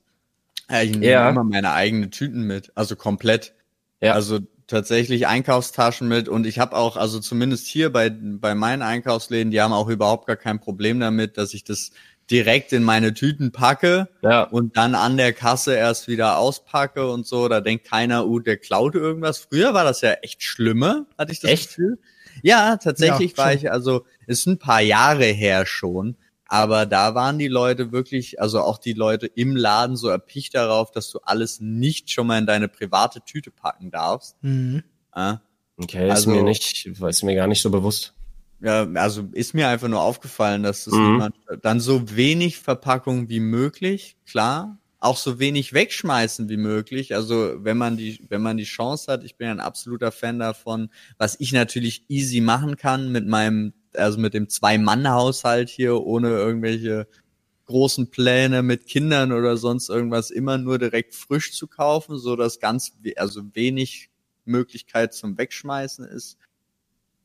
Ja, 0.69 0.81
ich 0.81 0.91
nehme 0.91 1.05
ja. 1.05 1.29
immer 1.29 1.43
meine 1.43 1.71
eigenen 1.71 2.11
Tüten 2.11 2.43
mit, 2.43 2.71
also 2.75 2.95
komplett. 2.95 3.53
Ja. 4.01 4.13
Also 4.13 4.39
tatsächlich 4.69 5.27
Einkaufstaschen 5.27 6.07
mit 6.07 6.29
und 6.29 6.45
ich 6.47 6.59
habe 6.59 6.75
auch, 6.75 6.95
also 6.95 7.19
zumindest 7.19 7.67
hier 7.67 7.91
bei, 7.91 8.09
bei 8.09 8.55
meinen 8.55 8.81
Einkaufsläden, 8.81 9.51
die 9.51 9.61
haben 9.61 9.73
auch 9.73 9.89
überhaupt 9.89 10.27
gar 10.27 10.35
kein 10.35 10.59
Problem 10.59 10.99
damit, 10.99 11.37
dass 11.37 11.53
ich 11.53 11.63
das 11.63 11.91
direkt 12.29 12.73
in 12.73 12.83
meine 12.83 13.13
Tüten 13.13 13.51
packe 13.51 14.07
ja. 14.21 14.43
und 14.43 14.77
dann 14.77 14.93
an 14.93 15.17
der 15.17 15.33
Kasse 15.33 15.73
erst 15.73 16.07
wieder 16.07 16.37
auspacke 16.37 17.09
und 17.09 17.25
so. 17.25 17.47
Da 17.47 17.59
denkt 17.59 17.85
keiner, 17.85 18.27
uh, 18.27 18.39
der 18.39 18.57
klaut 18.57 18.95
irgendwas. 18.95 19.39
Früher 19.39 19.73
war 19.73 19.83
das 19.83 20.01
ja 20.01 20.11
echt 20.13 20.43
schlimmer, 20.43 21.07
hatte 21.17 21.31
ich 21.31 21.39
das 21.39 21.51
echt? 21.51 21.69
Gefühl. 21.69 21.97
Ja, 22.43 22.77
tatsächlich 22.77 23.31
ja, 23.31 23.37
war 23.37 23.53
ich, 23.53 23.71
also 23.71 24.05
ist 24.27 24.45
ein 24.45 24.59
paar 24.59 24.81
Jahre 24.81 25.25
her 25.25 25.65
schon, 25.65 26.15
aber 26.51 26.87
da 26.87 27.13
waren 27.13 27.37
die 27.37 27.47
Leute 27.47 27.91
wirklich, 27.91 28.41
also 28.41 28.61
auch 28.61 28.79
die 28.79 28.93
Leute 28.93 29.27
im 29.27 29.55
Laden 29.55 29.95
so 29.95 30.09
erpicht 30.09 30.55
darauf, 30.55 30.89
dass 30.91 31.11
du 31.11 31.19
alles 31.19 31.59
nicht 31.61 32.09
schon 32.09 32.25
mal 32.25 32.39
in 32.39 32.47
deine 32.47 32.67
private 32.67 33.21
Tüte 33.21 33.51
packen 33.51 33.91
darfst. 33.91 34.35
Mhm. 34.41 34.83
Ja. 35.15 35.41
Okay, 35.77 36.09
also, 36.09 36.31
ist 36.31 36.35
mir 36.35 36.43
nicht, 36.43 36.87
ist 36.87 37.23
mir 37.23 37.35
gar 37.35 37.47
nicht 37.47 37.61
so 37.61 37.69
bewusst. 37.69 38.15
Ja, 38.61 38.85
also 38.95 39.29
ist 39.31 39.53
mir 39.53 39.69
einfach 39.69 39.87
nur 39.87 40.01
aufgefallen, 40.01 40.63
dass 40.63 40.85
das 40.85 40.93
mhm. 40.95 41.11
niemand, 41.11 41.35
dann 41.61 41.79
so 41.79 42.15
wenig 42.15 42.57
Verpackung 42.57 43.29
wie 43.29 43.39
möglich, 43.39 44.17
klar, 44.25 44.79
auch 44.99 45.17
so 45.17 45.39
wenig 45.39 45.73
wegschmeißen 45.73 46.49
wie 46.49 46.57
möglich. 46.57 47.15
Also 47.15 47.63
wenn 47.63 47.77
man 47.77 47.95
die, 47.95 48.19
wenn 48.27 48.41
man 48.41 48.57
die 48.57 48.65
Chance 48.65 49.11
hat, 49.11 49.23
ich 49.23 49.37
bin 49.37 49.45
ja 49.45 49.51
ein 49.51 49.59
absoluter 49.59 50.11
Fan 50.11 50.39
davon, 50.39 50.89
was 51.17 51.39
ich 51.39 51.53
natürlich 51.53 52.05
easy 52.09 52.41
machen 52.41 52.75
kann 52.75 53.11
mit 53.11 53.27
meinem, 53.27 53.73
also 53.95 54.19
mit 54.19 54.33
dem 54.33 54.49
Zwei-Mann-Haushalt 54.49 55.69
hier, 55.69 56.01
ohne 56.01 56.29
irgendwelche 56.29 57.07
großen 57.65 58.09
Pläne 58.09 58.63
mit 58.63 58.87
Kindern 58.87 59.31
oder 59.31 59.55
sonst 59.57 59.89
irgendwas, 59.89 60.31
immer 60.31 60.57
nur 60.57 60.79
direkt 60.79 61.13
frisch 61.13 61.53
zu 61.53 61.67
kaufen, 61.67 62.17
so 62.17 62.35
dass 62.35 62.59
ganz, 62.59 62.93
also 63.15 63.43
wenig 63.53 64.09
Möglichkeit 64.45 65.13
zum 65.13 65.37
Wegschmeißen 65.37 66.05
ist. 66.05 66.37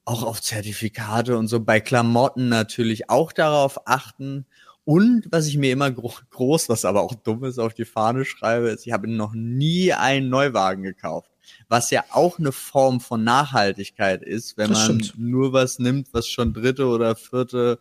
Auch 0.04 0.22
auf 0.22 0.42
Zertifikate 0.42 1.38
und 1.38 1.48
so 1.48 1.60
bei 1.60 1.80
Klamotten 1.80 2.50
natürlich 2.50 3.08
auch 3.08 3.32
darauf 3.32 3.86
achten 3.86 4.44
und 4.84 5.28
was 5.30 5.46
ich 5.46 5.56
mir 5.56 5.72
immer 5.72 5.90
gro 5.90 6.12
groß, 6.30 6.68
was 6.68 6.84
aber 6.84 7.02
auch 7.02 7.14
dumm 7.14 7.44
ist, 7.44 7.58
auf 7.58 7.72
die 7.72 7.86
Fahne 7.86 8.24
schreibe, 8.24 8.68
ist, 8.68 8.86
ich 8.86 8.92
habe 8.92 9.08
noch 9.08 9.32
nie 9.34 9.92
einen 9.94 10.28
Neuwagen 10.28 10.82
gekauft. 10.82 11.30
Was 11.68 11.90
ja 11.90 12.04
auch 12.10 12.38
eine 12.38 12.52
Form 12.52 13.00
von 13.00 13.24
Nachhaltigkeit 13.24 14.22
ist, 14.22 14.56
wenn 14.56 14.70
das 14.70 14.88
man 14.88 15.02
stimmt. 15.02 15.18
nur 15.18 15.52
was 15.52 15.78
nimmt, 15.78 16.08
was 16.12 16.28
schon 16.28 16.52
dritte 16.52 16.86
oder 16.86 17.16
vierte, 17.16 17.78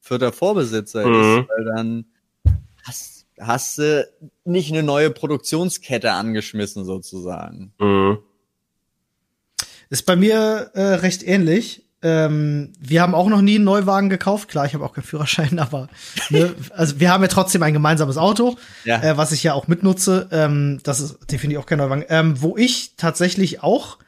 vierter 0.00 0.32
Vorbesitzer 0.32 1.06
mhm. 1.06 1.14
ist, 1.40 1.48
weil 1.48 1.64
dann 1.74 2.04
hast, 2.84 3.26
hast 3.38 3.78
du 3.78 4.08
nicht 4.44 4.72
eine 4.72 4.82
neue 4.82 5.10
Produktionskette 5.10 6.12
angeschmissen 6.12 6.84
sozusagen. 6.84 7.72
Mhm. 7.78 8.18
Ist 9.90 10.06
bei 10.06 10.16
mir 10.16 10.70
äh, 10.74 10.94
recht 10.94 11.22
ähnlich. 11.22 11.83
Ähm, 12.04 12.74
wir 12.78 13.00
haben 13.00 13.14
auch 13.14 13.30
noch 13.30 13.40
nie 13.40 13.54
einen 13.54 13.64
Neuwagen 13.64 14.10
gekauft. 14.10 14.50
Klar, 14.50 14.66
ich 14.66 14.74
habe 14.74 14.84
auch 14.84 14.92
keinen 14.92 15.04
Führerschein, 15.04 15.58
aber 15.58 15.88
ne, 16.28 16.54
also 16.70 17.00
wir 17.00 17.10
haben 17.10 17.22
ja 17.22 17.28
trotzdem 17.28 17.62
ein 17.62 17.72
gemeinsames 17.72 18.18
Auto, 18.18 18.58
ja. 18.84 19.02
äh, 19.02 19.16
was 19.16 19.32
ich 19.32 19.42
ja 19.42 19.54
auch 19.54 19.68
mitnutze. 19.68 20.28
Ähm, 20.30 20.80
das 20.82 21.00
ist 21.00 21.16
definitiv 21.32 21.62
auch 21.62 21.66
kein 21.66 21.78
Neuwagen. 21.78 22.04
Ähm, 22.10 22.42
wo 22.42 22.58
ich 22.58 22.92
tatsächlich 22.98 23.62
auch 23.62 23.98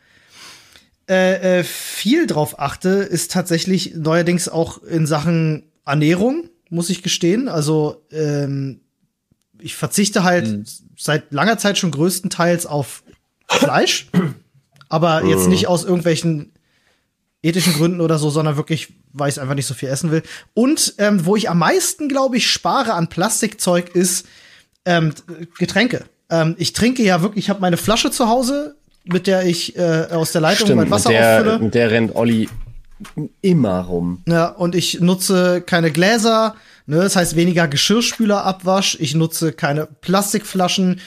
äh, 1.09 1.61
äh, 1.61 1.65
viel 1.65 2.27
drauf 2.27 2.61
achte, 2.61 2.91
ist 2.91 3.33
tatsächlich 3.33 3.95
neuerdings 3.95 4.51
auch 4.51 4.83
in 4.83 5.07
Sachen 5.07 5.63
Ernährung, 5.87 6.51
muss 6.69 6.91
ich 6.91 7.03
gestehen. 7.03 7.49
Also 7.49 8.05
ähm, 8.13 8.81
ich 9.59 9.75
verzichte 9.75 10.23
halt 10.23 10.49
mhm. 10.49 10.65
seit 10.99 11.33
langer 11.33 11.57
Zeit 11.57 11.79
schon 11.79 11.93
größtenteils 11.93 12.67
auf 12.67 13.05
Fleisch, 13.49 14.09
aber 14.91 15.25
jetzt 15.25 15.49
nicht 15.49 15.67
aus 15.67 15.85
irgendwelchen 15.85 16.53
ethischen 17.47 17.75
Gründen 17.75 18.01
oder 18.01 18.19
so, 18.19 18.31
sondern 18.31 18.57
wirklich, 18.57 18.95
weil 19.13 19.29
ich 19.29 19.41
einfach 19.41 19.55
nicht 19.55 19.67
so 19.67 19.75
viel 19.75 19.89
essen 19.89 20.11
will. 20.11 20.23
Und 20.55 20.95
ähm, 20.99 21.25
wo 21.25 21.37
ich 21.37 21.49
am 21.49 21.59
meisten, 21.59 22.09
glaube 22.09 22.37
ich, 22.37 22.51
spare 22.51 22.95
an 22.95 23.09
Plastikzeug 23.09 23.95
ist 23.95 24.27
ähm, 24.85 25.13
Getränke. 25.59 26.05
Ähm, 26.31 26.55
ich 26.59 26.73
trinke 26.73 27.03
ja 27.03 27.23
wirklich, 27.23 27.45
ich 27.45 27.51
habe 27.51 27.61
meine 27.61 27.77
Flasche 27.77 28.11
zu 28.11 28.29
Hause, 28.29 28.77
mit 29.05 29.27
der 29.27 29.47
ich 29.47 29.77
äh, 29.77 30.07
aus 30.11 30.33
der 30.33 30.41
Leitung 30.41 30.67
Stimmt, 30.67 30.83
mein 30.83 30.91
Wasser 30.91 31.11
mit 31.11 31.19
der, 31.19 31.37
auffülle. 31.39 31.59
Mit 31.59 31.75
der 31.75 31.91
rennt 31.91 32.17
Olli 32.17 32.49
immer 33.43 33.81
rum. 33.83 34.23
Ja, 34.27 34.49
und 34.49 34.75
ich 34.75 35.01
nutze 35.01 35.61
keine 35.61 35.91
Gläser, 35.91 36.57
ne, 36.87 36.97
das 36.97 37.15
heißt 37.15 37.37
weniger 37.37 37.69
Geschirrspülerabwasch, 37.69 38.97
ich 39.01 39.15
nutze 39.15 39.53
keine 39.53 39.87
Plastikflaschen, 39.87 41.01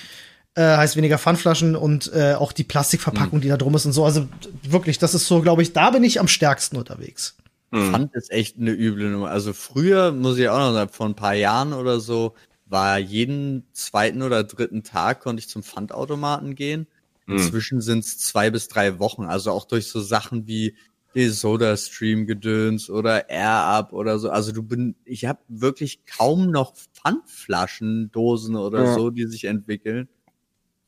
äh, 0.60 0.76
heißt 0.76 0.98
weniger 0.98 1.18
Pfandflaschen 1.18 1.78
und 1.78 2.12
äh, 2.14 2.34
auch 2.34 2.52
die 2.52 2.66
Plastikverpackung, 2.66 3.40
mhm. 3.40 3.44
die 3.44 3.48
da 3.48 3.56
drum 3.56 3.74
ist 3.76 3.86
und 3.86 3.94
so. 3.94 4.04
Also 4.04 4.28
wirklich, 4.64 5.00
das 5.00 5.14
ist 5.14 5.26
so, 5.26 5.42
glaube 5.42 5.62
ich, 5.62 5.72
da 5.72 5.90
bin 5.92 6.04
ich 6.04 6.20
am 6.20 6.28
stärksten 6.28 6.76
unterwegs. 6.76 7.38
Mhm. 7.72 7.92
Pfand 7.92 8.16
ist 8.16 8.30
echt 8.30 8.58
eine 8.58 8.72
üble 8.72 9.10
Nummer. 9.10 9.30
Also 9.30 9.54
früher, 9.54 10.12
muss 10.12 10.38
ich 10.38 10.50
auch 10.50 10.60
noch 10.60 10.74
sagen, 10.74 10.92
vor 10.92 11.06
ein 11.06 11.16
paar 11.16 11.34
Jahren 11.34 11.72
oder 11.72 12.02
so, 12.02 12.36
war 12.66 13.00
jeden 13.00 13.68
zweiten 13.72 14.22
oder 14.22 14.44
dritten 14.44 14.84
Tag 14.84 15.22
konnte 15.22 15.40
ich 15.40 15.48
zum 15.48 15.64
Pfandautomaten 15.64 16.56
gehen. 16.56 16.88
Mhm. 17.26 17.38
Inzwischen 17.38 17.80
sind 17.80 18.00
es 18.00 18.18
zwei 18.18 18.50
bis 18.50 18.68
drei 18.68 19.00
Wochen. 19.00 19.24
Also 19.24 19.52
auch 19.52 19.64
durch 19.64 19.88
so 19.88 20.02
Sachen 20.02 20.46
wie 20.46 20.76
die 21.16 21.30
Soda 21.30 21.78
Stream 21.78 22.28
Gedöns 22.28 22.90
oder 22.90 23.30
Air 23.30 23.64
Up 23.64 23.94
oder 23.94 24.20
so. 24.20 24.30
Also 24.30 24.52
du 24.52 24.62
bin, 24.62 24.96
ich 25.06 25.26
habe 25.26 25.40
wirklich 25.48 26.06
kaum 26.06 26.52
noch 26.52 26.76
Pfandflaschen, 26.76 28.12
Dosen 28.12 28.58
oder 28.58 28.84
ja. 28.84 28.94
so, 28.94 29.10
die 29.10 29.26
sich 29.26 29.46
entwickeln. 29.46 30.10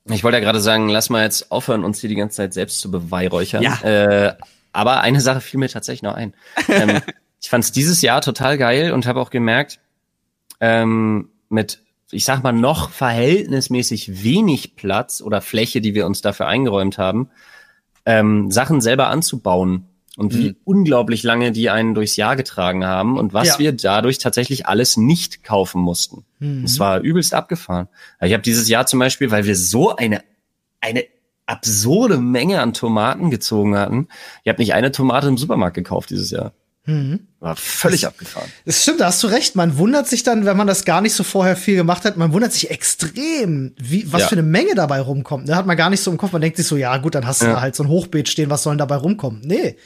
Ich 0.06 0.24
wollte 0.24 0.38
ja 0.38 0.44
gerade 0.44 0.60
sagen, 0.60 0.90
lass 0.90 1.10
mal 1.10 1.24
jetzt 1.24 1.52
aufhören, 1.52 1.84
uns 1.84 2.00
hier 2.00 2.10
die 2.10 2.16
ganze 2.16 2.38
Zeit 2.38 2.54
selbst 2.54 2.80
zu 2.80 2.90
beweihräuchern. 2.90 3.62
Ja. 3.62 3.82
Äh, 3.82 4.36
aber 4.72 5.02
eine 5.02 5.22
Sache 5.22 5.42
fiel 5.42 5.60
mir 5.60 5.70
tatsächlich 5.70 6.02
noch 6.02 6.16
ein. 6.16 6.34
ähm, 6.68 7.02
ich 7.42 7.50
fand 7.50 7.64
es 7.64 7.72
dieses 7.72 8.02
Jahr 8.02 8.22
total 8.22 8.58
geil 8.58 8.94
und 8.94 9.06
habe 9.06 9.20
auch 9.20 9.30
gemerkt, 9.30 9.80
ähm, 10.60 11.30
mit, 11.50 11.82
ich 12.12 12.26
sag 12.26 12.42
mal, 12.42 12.52
noch 12.52 12.90
verhältnismäßig 12.90 14.24
wenig 14.24 14.76
Platz 14.76 15.22
oder 15.22 15.42
Fläche, 15.42 15.82
die 15.82 15.94
wir 15.94 16.06
uns 16.06 16.22
dafür 16.22 16.48
eingeräumt 16.48 16.98
haben, 16.98 17.30
ähm, 18.06 18.50
Sachen 18.50 18.82
selber 18.82 19.08
anzubauen 19.08 19.88
und 20.18 20.36
wie 20.36 20.50
mhm. 20.50 20.56
unglaublich 20.66 21.24
lange 21.24 21.52
die 21.52 21.70
einen 21.70 21.96
durchs 21.96 22.16
Jahr 22.16 22.36
getragen 22.36 22.86
haben 22.86 23.18
und 23.18 23.34
was 23.34 23.48
ja. 23.48 23.60
wir 23.60 23.72
dadurch 23.72 24.18
tatsächlich 24.18 24.68
alles 24.68 24.98
nicht 24.98 25.44
kaufen 25.44 25.82
mussten. 25.82 26.26
Mhm. 26.40 26.66
Es 26.66 26.80
war 26.80 27.00
übelst 27.00 27.34
abgefahren. 27.34 27.88
Ich 28.22 28.34
habe 28.34 28.44
dieses 28.44 28.68
Jahr 28.68 28.86
zum 28.86 29.00
Beispiel, 29.00 29.32
weil 29.32 29.46
wir 29.46 29.56
so 29.56 29.96
eine 29.96 30.22
eine 30.82 31.06
absurde 31.46 32.18
Menge 32.18 32.62
an 32.62 32.74
Tomaten 32.74 33.30
gezogen 33.30 33.78
hatten, 33.78 34.08
ich 34.44 34.50
habe 34.50 34.62
nicht 34.62 34.74
eine 34.74 34.92
Tomate 34.92 35.28
im 35.28 35.38
Supermarkt 35.38 35.76
gekauft 35.76 36.10
dieses 36.10 36.32
Jahr. 36.32 36.54
Mhm. 36.86 37.28
War 37.40 37.56
völlig 37.56 38.02
das, 38.02 38.10
abgefahren. 38.10 38.50
Das 38.66 38.82
stimmt, 38.82 39.02
da 39.02 39.08
hast 39.08 39.22
du 39.22 39.28
recht. 39.28 39.56
Man 39.56 39.78
wundert 39.78 40.08
sich 40.08 40.24
dann, 40.24 40.46
wenn 40.46 40.58
man 40.58 40.66
das 40.66 40.84
gar 40.84 41.02
nicht 41.02 41.14
so 41.14 41.24
vorher 41.24 41.56
viel 41.56 41.76
gemacht 41.76 42.06
hat, 42.06 42.18
man 42.18 42.34
wundert 42.34 42.54
sich 42.54 42.72
extrem, 42.72 43.76
wie, 43.78 44.12
was 44.12 44.22
ja. 44.22 44.28
für 44.30 44.36
eine 44.36 44.44
Menge 44.44 44.74
dabei 44.74 45.00
rumkommt. 45.00 45.48
Da 45.48 45.56
hat 45.56 45.68
man 45.68 45.78
gar 45.78 45.92
nicht 45.92 46.02
so 46.02 46.10
im 46.10 46.18
Kopf. 46.18 46.32
Man 46.32 46.42
denkt 46.42 46.58
sich 46.58 46.66
so, 46.66 46.78
ja 46.78 46.98
gut, 46.98 47.14
dann 47.14 47.28
hast 47.28 47.42
du 47.42 47.46
ja. 47.46 47.54
da 47.54 47.62
halt 47.62 47.76
so 47.76 47.84
ein 47.84 47.90
Hochbeet 47.90 48.30
stehen, 48.30 48.50
was 48.50 48.64
soll 48.64 48.74
denn 48.74 48.80
dabei 48.80 48.96
rumkommen? 48.96 49.42
Nee, 49.42 49.78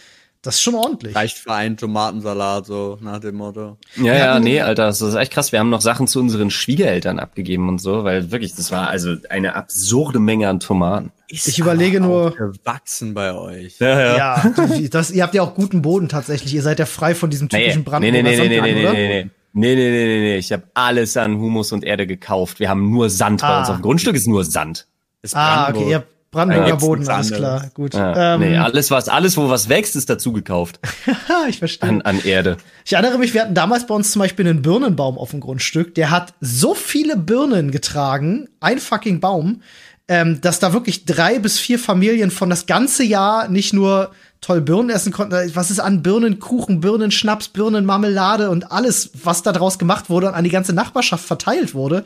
das 0.45 0.55
ist 0.55 0.61
schon 0.61 0.75
ordentlich. 0.75 1.15
Reicht 1.15 1.37
für 1.37 1.51
einen 1.51 1.75
Tomatensalat, 1.75 2.67
so 2.67 2.97
nach 3.01 3.19
dem 3.19 3.35
Motto. 3.35 3.77
Ja, 3.95 4.13
ja, 4.13 4.39
nee, 4.39 4.61
Alter, 4.61 4.85
das 4.85 5.01
ist 5.01 5.15
echt 5.15 5.33
krass. 5.33 5.51
Wir 5.51 5.59
haben 5.59 5.69
noch 5.69 5.81
Sachen 5.81 6.07
zu 6.07 6.19
unseren 6.19 6.51
Schwiegereltern 6.51 7.19
abgegeben 7.19 7.67
und 7.67 7.79
so, 7.79 8.03
weil 8.03 8.31
wirklich, 8.31 8.53
das 8.55 8.71
war 8.71 8.87
also 8.87 9.15
eine 9.29 9.55
absurde 9.55 10.19
Menge 10.19 10.47
an 10.47 10.59
Tomaten. 10.59 11.11
Ist 11.27 11.47
ich 11.47 11.57
überlege 11.57 11.99
nur. 11.99 12.35
gewachsen 12.35 13.13
bei 13.13 13.33
euch. 13.33 13.79
Ja, 13.79 13.99
ja. 13.99 14.17
ja 14.17 14.53
das, 14.91 15.11
ihr 15.11 15.23
habt 15.23 15.33
ja 15.33 15.41
auch 15.41 15.55
guten 15.55 15.81
Boden 15.81 16.09
tatsächlich. 16.09 16.53
Ihr 16.53 16.61
seid 16.61 16.77
ja 16.77 16.85
frei 16.85 17.15
von 17.15 17.29
diesem 17.29 17.49
typischen 17.49 17.79
nee, 17.79 17.83
Brand. 17.83 18.03
Nee, 18.03 18.11
nee, 18.11 18.21
nee, 18.21 18.37
nee, 18.37 18.47
nee, 18.47 18.61
nee, 18.61 18.73
nee, 18.73 18.83
nee. 18.83 19.29
Nee, 19.57 19.75
nee, 19.75 19.89
nee, 19.89 20.05
nee, 20.05 20.19
nee. 20.19 20.37
Ich 20.37 20.51
habe 20.51 20.63
alles 20.73 21.15
an 21.15 21.37
Humus 21.37 21.71
und 21.71 21.83
Erde 21.85 22.05
gekauft. 22.05 22.59
Wir 22.59 22.69
haben 22.69 22.91
nur 22.91 23.09
Sand 23.09 23.41
ah. 23.43 23.47
bei 23.47 23.59
uns. 23.59 23.69
Auf 23.69 23.77
dem 23.77 23.81
Grundstück 23.81 24.15
ist 24.15 24.27
nur 24.27 24.43
Sand. 24.43 24.85
Ist 25.21 25.35
ah, 25.35 25.69
okay, 25.69 25.89
ihr 25.89 25.95
habt 25.95 26.14
Brandenburger 26.35 26.75
Boden, 26.75 27.07
alles 27.07 27.31
klar. 27.31 27.69
Gut. 27.73 27.93
Ja, 27.93 28.35
ähm, 28.35 28.41
nee, 28.41 28.57
alles, 28.57 28.91
was, 28.91 29.07
alles, 29.07 29.37
wo 29.37 29.47
was 29.47 29.69
wächst, 29.69 29.95
ist 29.95 30.09
dazu 30.09 30.33
gekauft. 30.33 30.81
ich 31.49 31.59
verstehe. 31.59 31.89
An, 31.89 32.01
an 32.01 32.19
Erde. 32.25 32.57
Ich 32.83 32.91
erinnere 32.91 33.17
mich, 33.17 33.33
wir 33.33 33.41
hatten 33.41 33.53
damals 33.53 33.87
bei 33.87 33.95
uns 33.95 34.11
zum 34.11 34.19
Beispiel 34.19 34.45
einen 34.45 34.61
Birnenbaum 34.61 35.17
auf 35.17 35.31
dem 35.31 35.39
Grundstück. 35.39 35.95
Der 35.95 36.11
hat 36.11 36.33
so 36.41 36.73
viele 36.73 37.15
Birnen 37.15 37.71
getragen, 37.71 38.49
ein 38.59 38.79
fucking 38.79 39.21
Baum, 39.21 39.61
ähm, 40.09 40.41
dass 40.41 40.59
da 40.59 40.73
wirklich 40.73 41.05
drei 41.05 41.39
bis 41.39 41.57
vier 41.57 41.79
Familien 41.79 42.31
von 42.31 42.49
das 42.49 42.65
ganze 42.65 43.05
Jahr 43.05 43.47
nicht 43.47 43.71
nur 43.71 44.11
toll 44.45 44.61
Birnen 44.61 44.91
essen 44.91 45.11
konnten. 45.11 45.33
Was 45.55 45.71
ist 45.71 45.79
an 45.79 46.03
Birnenkuchen, 46.03 46.79
Birnenschnaps, 46.79 47.47
Birnenmarmelade 47.47 48.51
und 48.51 48.71
alles, 48.71 49.09
was 49.23 49.41
da 49.41 49.51
draus 49.51 49.79
gemacht 49.79 50.07
wurde 50.07 50.27
und 50.27 50.35
an 50.35 50.43
die 50.43 50.51
ganze 50.51 50.71
Nachbarschaft 50.71 51.25
verteilt 51.25 51.73
wurde. 51.73 52.03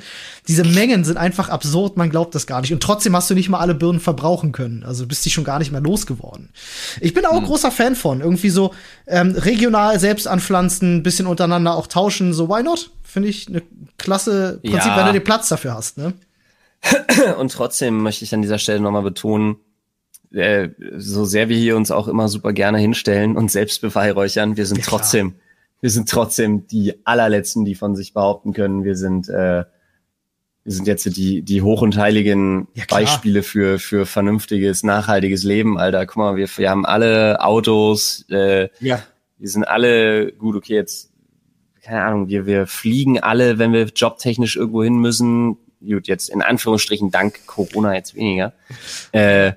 Diese 0.47 0.63
Mengen 0.63 1.03
sind 1.03 1.17
einfach 1.17 1.49
absurd, 1.49 1.97
man 1.97 2.09
glaubt 2.09 2.33
das 2.35 2.47
gar 2.47 2.61
nicht. 2.61 2.71
Und 2.71 2.81
trotzdem 2.81 3.13
hast 3.13 3.29
du 3.29 3.33
nicht 3.33 3.49
mal 3.49 3.59
alle 3.59 3.75
Birnen 3.75 3.99
verbrauchen 3.99 4.53
können. 4.53 4.85
Also 4.85 5.05
bist 5.05 5.25
die 5.25 5.31
schon 5.31 5.43
gar 5.43 5.59
nicht 5.59 5.73
mehr 5.73 5.81
losgeworden. 5.81 6.49
Ich 7.01 7.13
bin 7.13 7.25
auch 7.25 7.35
hm. 7.35 7.43
großer 7.43 7.71
Fan 7.71 7.97
von. 7.97 8.21
Irgendwie 8.21 8.49
so 8.49 8.73
ähm, 9.05 9.35
regional 9.35 9.99
selbst 9.99 10.25
anpflanzen, 10.25 11.03
bisschen 11.03 11.27
untereinander 11.27 11.75
auch 11.75 11.87
tauschen. 11.87 12.33
So, 12.33 12.47
why 12.47 12.63
not? 12.63 12.89
Finde 13.03 13.27
ich 13.27 13.49
eine 13.49 13.63
klasse 13.97 14.59
Prinzip, 14.63 14.91
ja. 14.91 14.97
wenn 14.97 15.07
du 15.07 15.13
den 15.13 15.23
Platz 15.25 15.49
dafür 15.49 15.73
hast, 15.73 15.97
ne? 15.97 16.13
Und 17.37 17.51
trotzdem 17.51 18.01
möchte 18.01 18.23
ich 18.23 18.33
an 18.33 18.41
dieser 18.41 18.59
Stelle 18.59 18.79
nochmal 18.79 19.01
betonen, 19.01 19.57
äh, 20.33 20.69
so 20.97 21.25
sehr 21.25 21.49
wir 21.49 21.57
hier 21.57 21.75
uns 21.75 21.91
auch 21.91 22.07
immer 22.07 22.27
super 22.27 22.53
gerne 22.53 22.77
hinstellen 22.77 23.35
und 23.35 23.51
selbst 23.51 23.81
beweihräuchern, 23.81 24.57
wir 24.57 24.65
sind 24.65 24.79
ja, 24.79 24.85
trotzdem, 24.85 25.35
wir 25.81 25.89
sind 25.89 26.09
trotzdem 26.09 26.67
die 26.67 26.95
allerletzten, 27.05 27.65
die 27.65 27.75
von 27.75 27.95
sich 27.95 28.13
behaupten 28.13 28.53
können. 28.53 28.83
Wir 28.83 28.95
sind, 28.95 29.29
äh, 29.29 29.63
wir 30.63 30.73
sind 30.73 30.87
jetzt 30.87 31.05
die, 31.17 31.41
die 31.41 31.61
hoch 31.61 31.81
und 31.81 31.97
heiligen 31.97 32.67
ja, 32.75 32.83
Beispiele 32.87 33.41
für, 33.43 33.79
für 33.79 34.05
vernünftiges, 34.05 34.83
nachhaltiges 34.83 35.43
Leben, 35.43 35.79
Alter. 35.79 36.05
Guck 36.05 36.17
mal, 36.17 36.35
wir, 36.35 36.47
wir 36.57 36.69
haben 36.69 36.85
alle 36.85 37.41
Autos, 37.41 38.25
äh, 38.29 38.69
ja. 38.79 39.01
wir 39.37 39.47
sind 39.47 39.63
alle, 39.63 40.31
gut, 40.33 40.55
okay, 40.55 40.75
jetzt, 40.75 41.11
keine 41.81 42.03
Ahnung, 42.03 42.27
wir, 42.27 42.45
wir 42.45 42.67
fliegen 42.67 43.19
alle, 43.19 43.57
wenn 43.57 43.73
wir 43.73 43.85
jobtechnisch 43.85 44.57
irgendwo 44.57 44.83
hin 44.83 44.99
müssen. 44.99 45.57
Gut, 45.81 46.07
jetzt 46.07 46.29
in 46.29 46.41
Anführungsstrichen 46.43 47.09
dank 47.09 47.47
Corona 47.47 47.95
jetzt 47.95 48.13
weniger. 48.13 48.53
Äh, 49.13 49.53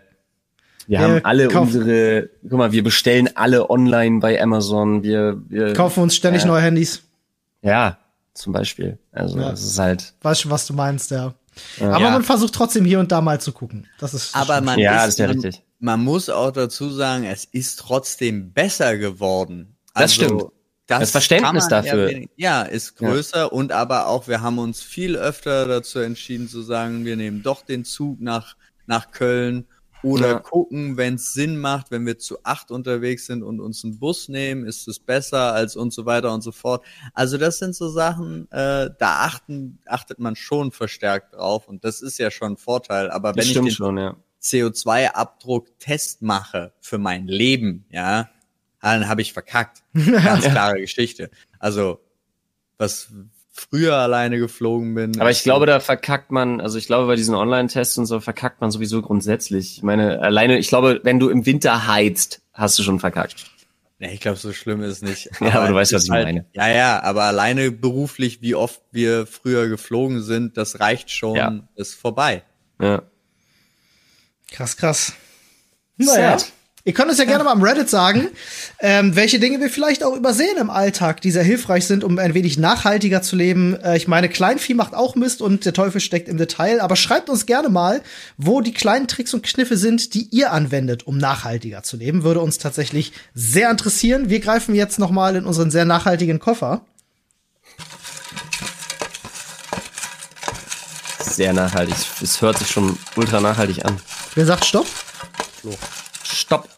wir 0.86 1.00
haben 1.00 1.24
alle 1.24 1.48
unsere, 1.48 2.30
guck 2.42 2.58
mal, 2.58 2.72
wir 2.72 2.82
bestellen 2.82 3.30
alle 3.34 3.70
online 3.70 4.20
bei 4.20 4.40
Amazon. 4.40 5.02
Wir, 5.02 5.40
wir 5.48 5.72
kaufen 5.72 6.02
uns 6.02 6.14
ständig 6.14 6.44
äh, 6.44 6.46
neue 6.46 6.62
Handys. 6.62 7.02
Ja, 7.62 7.98
zum 8.34 8.52
Beispiel. 8.52 8.98
Also 9.12 9.38
ja. 9.38 9.50
das 9.50 9.62
ist 9.62 9.78
halt. 9.78 10.14
Weißt 10.22 10.42
schon, 10.42 10.50
was 10.50 10.66
du 10.66 10.74
meinst, 10.74 11.10
ja. 11.10 11.34
Aber 11.80 12.00
ja. 12.00 12.10
man 12.10 12.22
versucht 12.22 12.54
trotzdem 12.54 12.84
hier 12.84 12.98
und 12.98 13.12
da 13.12 13.20
mal 13.20 13.40
zu 13.40 13.52
gucken. 13.52 13.86
Das 13.98 14.14
ist. 14.14 14.34
Aber 14.34 14.60
man 14.60 14.78
ja, 14.78 14.96
ist, 14.96 15.02
das 15.02 15.08
ist 15.08 15.18
ja 15.18 15.26
richtig. 15.26 15.62
Man, 15.78 16.00
man, 16.00 16.04
muss 16.04 16.30
auch 16.30 16.50
dazu 16.50 16.90
sagen, 16.90 17.24
es 17.24 17.44
ist 17.44 17.78
trotzdem 17.78 18.52
besser 18.52 18.96
geworden. 18.96 19.76
Also, 19.92 20.04
das 20.04 20.14
stimmt. 20.14 20.52
Das, 20.86 21.00
das 21.00 21.10
Verständnis 21.12 21.68
dafür. 21.68 22.08
Wenig, 22.08 22.30
ja, 22.36 22.62
ist 22.62 22.96
größer 22.96 23.38
ja. 23.38 23.44
und 23.44 23.72
aber 23.72 24.08
auch, 24.08 24.28
wir 24.28 24.40
haben 24.40 24.58
uns 24.58 24.82
viel 24.82 25.16
öfter 25.16 25.66
dazu 25.66 26.00
entschieden 26.00 26.48
zu 26.48 26.60
sagen, 26.62 27.04
wir 27.04 27.16
nehmen 27.16 27.42
doch 27.42 27.62
den 27.62 27.84
Zug 27.84 28.20
nach, 28.20 28.56
nach 28.86 29.10
Köln 29.12 29.66
oder 30.03 30.28
ja. 30.28 30.38
gucken, 30.38 30.96
wenn 30.96 31.14
es 31.14 31.32
Sinn 31.32 31.59
macht, 31.59 31.90
wenn 31.90 32.05
wir 32.07 32.18
zu 32.18 32.38
acht 32.44 32.70
unterwegs 32.70 33.26
sind 33.26 33.42
und 33.42 33.61
uns 33.61 33.84
einen 33.84 33.98
Bus 33.98 34.28
nehmen, 34.28 34.64
ist 34.66 34.88
es 34.88 34.98
besser 34.98 35.53
als 35.53 35.76
und 35.76 35.92
so 35.92 36.07
weiter 36.07 36.32
und 36.32 36.42
so 36.42 36.53
fort. 36.53 36.84
Also 37.14 37.38
das 37.38 37.59
sind 37.59 37.74
so 37.74 37.88
Sachen, 37.88 38.50
äh, 38.50 38.90
da 38.98 39.20
achten, 39.20 39.78
achtet 39.86 40.18
man 40.18 40.36
schon 40.36 40.72
verstärkt 40.72 41.34
drauf 41.34 41.68
und 41.68 41.84
das 41.84 42.03
ist 42.03 42.18
ja 42.18 42.30
schon 42.30 42.53
ein 42.53 42.57
Vorteil. 42.57 43.11
Aber 43.11 43.34
wenn 43.34 43.44
ich 43.44 43.55
den 43.55 43.70
schon, 43.70 43.98
ja. 43.98 44.16
CO2-Abdruck 44.42 45.78
Test 45.78 46.22
mache 46.22 46.72
für 46.80 46.98
mein 46.98 47.26
Leben, 47.26 47.84
ja, 47.90 48.28
dann 48.80 49.09
habe 49.09 49.22
ich 49.22 49.32
verkackt. 49.32 49.82
Ganz 49.94 50.44
klare 50.44 50.80
Geschichte. 50.80 51.30
Also 51.59 52.00
was 52.78 53.12
früher 53.53 53.96
alleine 53.96 54.38
geflogen 54.38 54.94
bin. 54.94 55.20
Aber 55.20 55.30
ich 55.30 55.42
glaube, 55.42 55.66
da 55.66 55.78
verkackt 55.78 56.32
man, 56.32 56.61
also 56.61 56.78
ich 56.78 56.86
glaube, 56.86 57.07
bei 57.07 57.16
diesen 57.16 57.34
Online-Tests 57.34 57.98
und 57.98 58.07
so 58.07 58.18
verkackt 58.18 58.61
man 58.62 58.70
sowieso 58.70 59.03
grundsätzlich. 59.03 59.76
Ich 59.76 59.82
meine, 59.82 60.20
alleine, 60.20 60.59
ich 60.59 60.68
glaube, 60.68 61.00
wenn 61.05 61.20
du 61.20 61.28
im 61.28 61.44
Winter 61.44 61.86
heizt, 61.86 62.40
hast 62.55 62.78
du 62.78 62.82
schon 62.82 62.98
verkackt. 62.98 63.44
Nee, 63.98 64.14
ich 64.14 64.20
glaube, 64.20 64.38
so 64.38 64.53
schlimm 64.53 64.82
ist 64.82 64.90
es 64.90 65.03
nicht. 65.03 65.30
ja, 65.40 65.53
aber 65.53 65.68
du 65.68 65.74
weißt, 65.74 65.92
was 65.92 66.05
ich 66.05 66.11
halt, 66.11 66.24
meine. 66.26 66.46
Ja, 66.55 66.68
ja, 66.68 67.03
aber 67.03 67.24
alleine 67.24 67.70
beruflich, 67.70 68.40
wie 68.40 68.55
oft 68.55 68.80
wir 68.90 69.26
früher 69.26 69.68
geflogen 69.68 70.22
sind, 70.22 70.57
das 70.57 70.80
reicht 70.80 71.11
schon, 71.11 71.36
ja. 71.36 71.61
ist 71.76 71.94
vorbei. 71.94 72.42
Ja. 72.80 73.03
Krass, 74.50 74.76
krass. 74.76 75.12
Naja. 75.98 76.38
Sad. 76.38 76.53
Ihr 76.84 76.94
könnt 76.94 77.10
uns 77.10 77.18
ja, 77.18 77.24
ja, 77.24 77.30
gerne 77.30 77.44
mal 77.44 77.52
am 77.52 77.62
Reddit 77.62 77.88
sagen, 77.88 78.28
ähm, 78.80 79.14
welche 79.14 79.38
Dinge 79.38 79.60
wir 79.60 79.70
vielleicht 79.70 80.02
auch 80.02 80.16
übersehen 80.16 80.56
im 80.58 80.68
Alltag, 80.68 81.20
die 81.20 81.30
sehr 81.30 81.44
hilfreich 81.44 81.86
sind, 81.86 82.02
um 82.02 82.18
ein 82.18 82.34
wenig 82.34 82.58
nachhaltiger 82.58 83.22
zu 83.22 83.36
leben. 83.36 83.78
Äh, 83.80 83.96
ich 83.96 84.08
meine, 84.08 84.28
Kleinvieh 84.28 84.74
macht 84.74 84.92
auch 84.92 85.14
Mist 85.14 85.42
und 85.42 85.64
der 85.64 85.74
Teufel 85.74 86.00
steckt 86.00 86.28
im 86.28 86.38
Detail. 86.38 86.80
Aber 86.80 86.96
schreibt 86.96 87.30
uns 87.30 87.46
gerne 87.46 87.68
mal, 87.68 88.02
wo 88.36 88.60
die 88.60 88.74
kleinen 88.74 89.06
Tricks 89.06 89.32
und 89.32 89.44
Kniffe 89.44 89.76
sind, 89.76 90.14
die 90.14 90.26
ihr 90.32 90.50
anwendet, 90.50 91.06
um 91.06 91.18
nachhaltiger 91.18 91.84
zu 91.84 91.96
leben. 91.96 92.24
Würde 92.24 92.40
uns 92.40 92.58
tatsächlich 92.58 93.12
sehr 93.32 93.70
interessieren. 93.70 94.28
Wir 94.28 94.40
greifen 94.40 94.74
jetzt 94.74 94.98
noch 94.98 95.12
mal 95.12 95.36
in 95.36 95.44
unseren 95.44 95.70
sehr 95.70 95.84
nachhaltigen 95.84 96.40
Koffer. 96.40 96.84
Sehr 101.20 101.52
nachhaltig. 101.52 101.94
Es 102.20 102.42
hört 102.42 102.58
sich 102.58 102.68
schon 102.68 102.98
ultra 103.14 103.40
nachhaltig 103.40 103.84
an. 103.84 104.00
Wer 104.34 104.46
sagt 104.46 104.64
Stopp? 104.64 104.86
Flo. 105.60 105.72
Stopp. 106.32 106.68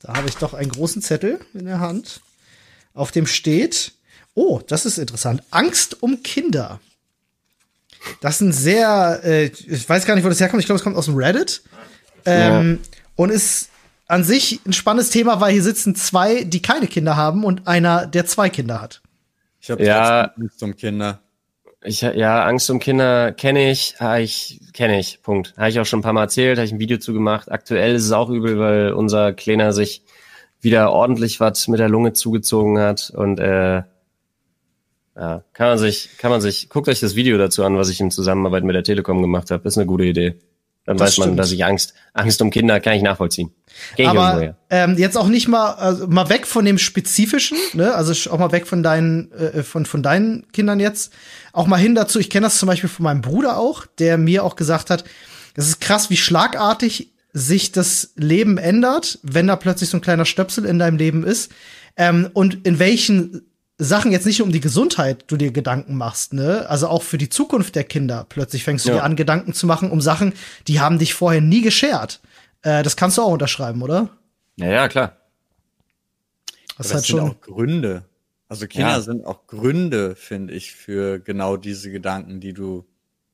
Da 0.00 0.14
habe 0.14 0.28
ich 0.28 0.36
doch 0.36 0.54
einen 0.54 0.70
großen 0.70 1.00
Zettel 1.00 1.40
in 1.54 1.66
der 1.66 1.80
Hand, 1.80 2.20
auf 2.94 3.12
dem 3.12 3.26
steht, 3.26 3.92
oh, 4.34 4.60
das 4.66 4.84
ist 4.84 4.98
interessant, 4.98 5.42
Angst 5.50 6.02
um 6.02 6.22
Kinder. 6.22 6.80
Das 8.20 8.36
ist 8.36 8.40
ein 8.40 8.52
sehr, 8.52 9.20
äh, 9.24 9.44
ich 9.46 9.88
weiß 9.88 10.04
gar 10.06 10.14
nicht, 10.14 10.24
wo 10.24 10.28
das 10.28 10.40
herkommt, 10.40 10.60
ich 10.60 10.66
glaube, 10.66 10.78
es 10.78 10.82
kommt 10.82 10.96
aus 10.96 11.06
dem 11.06 11.16
Reddit. 11.16 11.62
Ähm, 12.24 12.80
ja. 12.82 12.88
Und 13.16 13.30
ist 13.30 13.68
an 14.08 14.24
sich 14.24 14.60
ein 14.66 14.72
spannendes 14.72 15.10
Thema, 15.10 15.40
weil 15.40 15.52
hier 15.52 15.62
sitzen 15.62 15.94
zwei, 15.94 16.44
die 16.44 16.60
keine 16.60 16.86
Kinder 16.86 17.16
haben 17.16 17.44
und 17.44 17.66
einer, 17.66 18.06
der 18.06 18.26
zwei 18.26 18.50
Kinder 18.50 18.80
hat. 18.80 19.00
Ich 19.60 19.70
habe 19.70 19.84
ja 19.84 20.32
Angst 20.36 20.62
um 20.62 20.76
Kinder. 20.76 21.21
Ich, 21.84 22.02
ja, 22.02 22.44
Angst 22.44 22.70
um 22.70 22.78
Kinder 22.78 23.32
kenne 23.32 23.70
ich, 23.70 23.96
ich 24.18 24.60
kenne 24.72 25.00
ich, 25.00 25.20
Punkt. 25.22 25.54
Habe 25.56 25.68
ich 25.68 25.80
auch 25.80 25.84
schon 25.84 25.98
ein 25.98 26.02
paar 26.02 26.12
Mal 26.12 26.22
erzählt, 26.22 26.58
habe 26.58 26.66
ich 26.66 26.72
ein 26.72 26.78
Video 26.78 26.98
zu 26.98 27.12
gemacht. 27.12 27.50
Aktuell 27.50 27.94
ist 27.96 28.04
es 28.04 28.12
auch 28.12 28.30
übel, 28.30 28.58
weil 28.58 28.92
unser 28.92 29.32
Kleiner 29.32 29.72
sich 29.72 30.02
wieder 30.60 30.92
ordentlich 30.92 31.40
was 31.40 31.66
mit 31.66 31.80
der 31.80 31.88
Lunge 31.88 32.12
zugezogen 32.12 32.78
hat 32.78 33.10
und 33.10 33.40
äh, 33.40 33.82
ja, 35.14 35.44
kann 35.52 35.68
man 35.68 35.78
sich, 35.78 36.16
kann 36.18 36.30
man 36.30 36.40
sich, 36.40 36.68
guckt 36.68 36.88
euch 36.88 37.00
das 37.00 37.16
Video 37.16 37.36
dazu 37.36 37.64
an, 37.64 37.76
was 37.76 37.90
ich 37.90 38.00
in 38.00 38.10
Zusammenarbeit 38.10 38.64
mit 38.64 38.74
der 38.74 38.84
Telekom 38.84 39.20
gemacht 39.20 39.50
habe. 39.50 39.66
Ist 39.68 39.76
eine 39.76 39.86
gute 39.86 40.04
Idee. 40.04 40.36
Dann 40.84 40.96
das 40.96 41.12
weiß 41.12 41.18
man, 41.18 41.26
stimmt. 41.26 41.38
dass 41.38 41.52
ich 41.52 41.64
Angst, 41.64 41.94
Angst 42.12 42.42
um 42.42 42.50
Kinder 42.50 42.80
kann 42.80 42.94
ich 42.94 43.02
nachvollziehen. 43.02 43.52
Geh 43.96 44.06
Aber 44.06 44.56
ähm, 44.68 44.98
jetzt 44.98 45.16
auch 45.16 45.28
nicht 45.28 45.46
mal, 45.46 45.74
also 45.74 46.08
mal 46.08 46.28
weg 46.28 46.46
von 46.46 46.64
dem 46.64 46.78
Spezifischen, 46.78 47.56
ne? 47.74 47.94
Also 47.94 48.30
auch 48.30 48.38
mal 48.38 48.50
weg 48.50 48.66
von 48.66 48.82
deinen, 48.82 49.30
äh, 49.32 49.62
von, 49.62 49.86
von 49.86 50.02
deinen 50.02 50.50
Kindern 50.50 50.80
jetzt. 50.80 51.12
Auch 51.52 51.66
mal 51.66 51.76
hin 51.76 51.94
dazu, 51.94 52.18
ich 52.18 52.30
kenne 52.30 52.46
das 52.46 52.58
zum 52.58 52.66
Beispiel 52.66 52.90
von 52.90 53.04
meinem 53.04 53.20
Bruder 53.20 53.58
auch, 53.58 53.86
der 53.98 54.18
mir 54.18 54.42
auch 54.44 54.56
gesagt 54.56 54.90
hat, 54.90 55.04
es 55.54 55.68
ist 55.68 55.80
krass, 55.80 56.10
wie 56.10 56.16
schlagartig 56.16 57.12
sich 57.32 57.72
das 57.72 58.12
Leben 58.16 58.58
ändert, 58.58 59.20
wenn 59.22 59.46
da 59.46 59.56
plötzlich 59.56 59.88
so 59.88 59.98
ein 59.98 60.02
kleiner 60.02 60.24
Stöpsel 60.24 60.64
in 60.64 60.78
deinem 60.78 60.96
Leben 60.96 61.24
ist. 61.24 61.52
Ähm, 61.96 62.30
und 62.32 62.66
in 62.66 62.78
welchen 62.78 63.51
Sachen 63.82 64.12
jetzt 64.12 64.26
nicht 64.26 64.42
um 64.42 64.52
die 64.52 64.60
Gesundheit 64.60 65.24
du 65.26 65.36
dir 65.36 65.52
Gedanken 65.52 65.96
machst, 65.96 66.32
ne? 66.32 66.68
Also 66.68 66.88
auch 66.88 67.02
für 67.02 67.18
die 67.18 67.28
Zukunft 67.28 67.74
der 67.74 67.84
Kinder. 67.84 68.26
Plötzlich 68.28 68.64
fängst 68.64 68.84
du 68.84 68.90
ja. 68.90 68.96
dir 68.96 69.04
an, 69.04 69.16
Gedanken 69.16 69.52
zu 69.52 69.66
machen 69.66 69.90
um 69.90 70.00
Sachen, 70.00 70.34
die 70.68 70.80
haben 70.80 70.98
dich 70.98 71.14
vorher 71.14 71.40
nie 71.40 71.62
geschert. 71.62 72.20
Äh, 72.62 72.82
das 72.82 72.96
kannst 72.96 73.18
du 73.18 73.22
auch 73.22 73.32
unterschreiben, 73.32 73.82
oder? 73.82 74.10
Ja, 74.56 74.70
ja, 74.70 74.88
klar. 74.88 75.16
Das, 76.78 76.88
das 76.88 76.94
halt 76.94 77.04
sind 77.04 77.18
schon 77.18 77.30
auch 77.30 77.40
Gründe. 77.40 78.04
Also 78.48 78.66
Kinder 78.66 78.88
ja. 78.88 79.00
sind 79.00 79.24
auch 79.24 79.46
Gründe, 79.46 80.14
finde 80.14 80.52
ich, 80.54 80.72
für 80.72 81.18
genau 81.18 81.56
diese 81.56 81.90
Gedanken, 81.90 82.40
die 82.40 82.52
du 82.52 82.84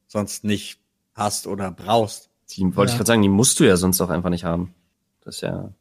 sonst 0.07 0.45
nicht 0.45 0.79
hast 1.15 1.47
oder 1.47 1.71
brauchst. 1.71 2.31
Die 2.51 2.63
wollte 2.77 2.91
ja. 2.91 2.95
ich 2.95 2.99
gerade 2.99 3.07
sagen, 3.09 3.23
die 3.23 3.29
musst 3.29 3.59
du 3.61 3.65
ja 3.65 3.77
sonst 3.77 4.01
auch 4.01 4.11
einfach 4.11 4.31
nicht 4.31 4.45
haben. 4.45 4.75
Das 5.25 5.37
ist 5.37 5.41
ja. 5.43 5.73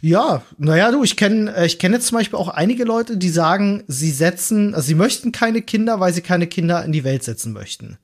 Ja, 0.00 0.42
naja, 0.58 0.90
du, 0.90 1.02
ich 1.02 1.16
kenne 1.16 1.54
äh, 1.54 1.66
ich 1.66 1.78
kenn 1.78 1.92
jetzt 1.92 2.06
zum 2.06 2.18
Beispiel 2.18 2.38
auch 2.38 2.48
einige 2.48 2.84
Leute, 2.84 3.16
die 3.16 3.28
sagen, 3.28 3.84
sie 3.88 4.10
setzen, 4.10 4.74
also 4.74 4.86
sie 4.86 4.94
möchten 4.94 5.32
keine 5.32 5.62
Kinder, 5.62 6.00
weil 6.00 6.12
sie 6.12 6.22
keine 6.22 6.46
Kinder 6.46 6.84
in 6.84 6.92
die 6.92 7.04
Welt 7.04 7.24
setzen 7.24 7.52
möchten. 7.52 7.98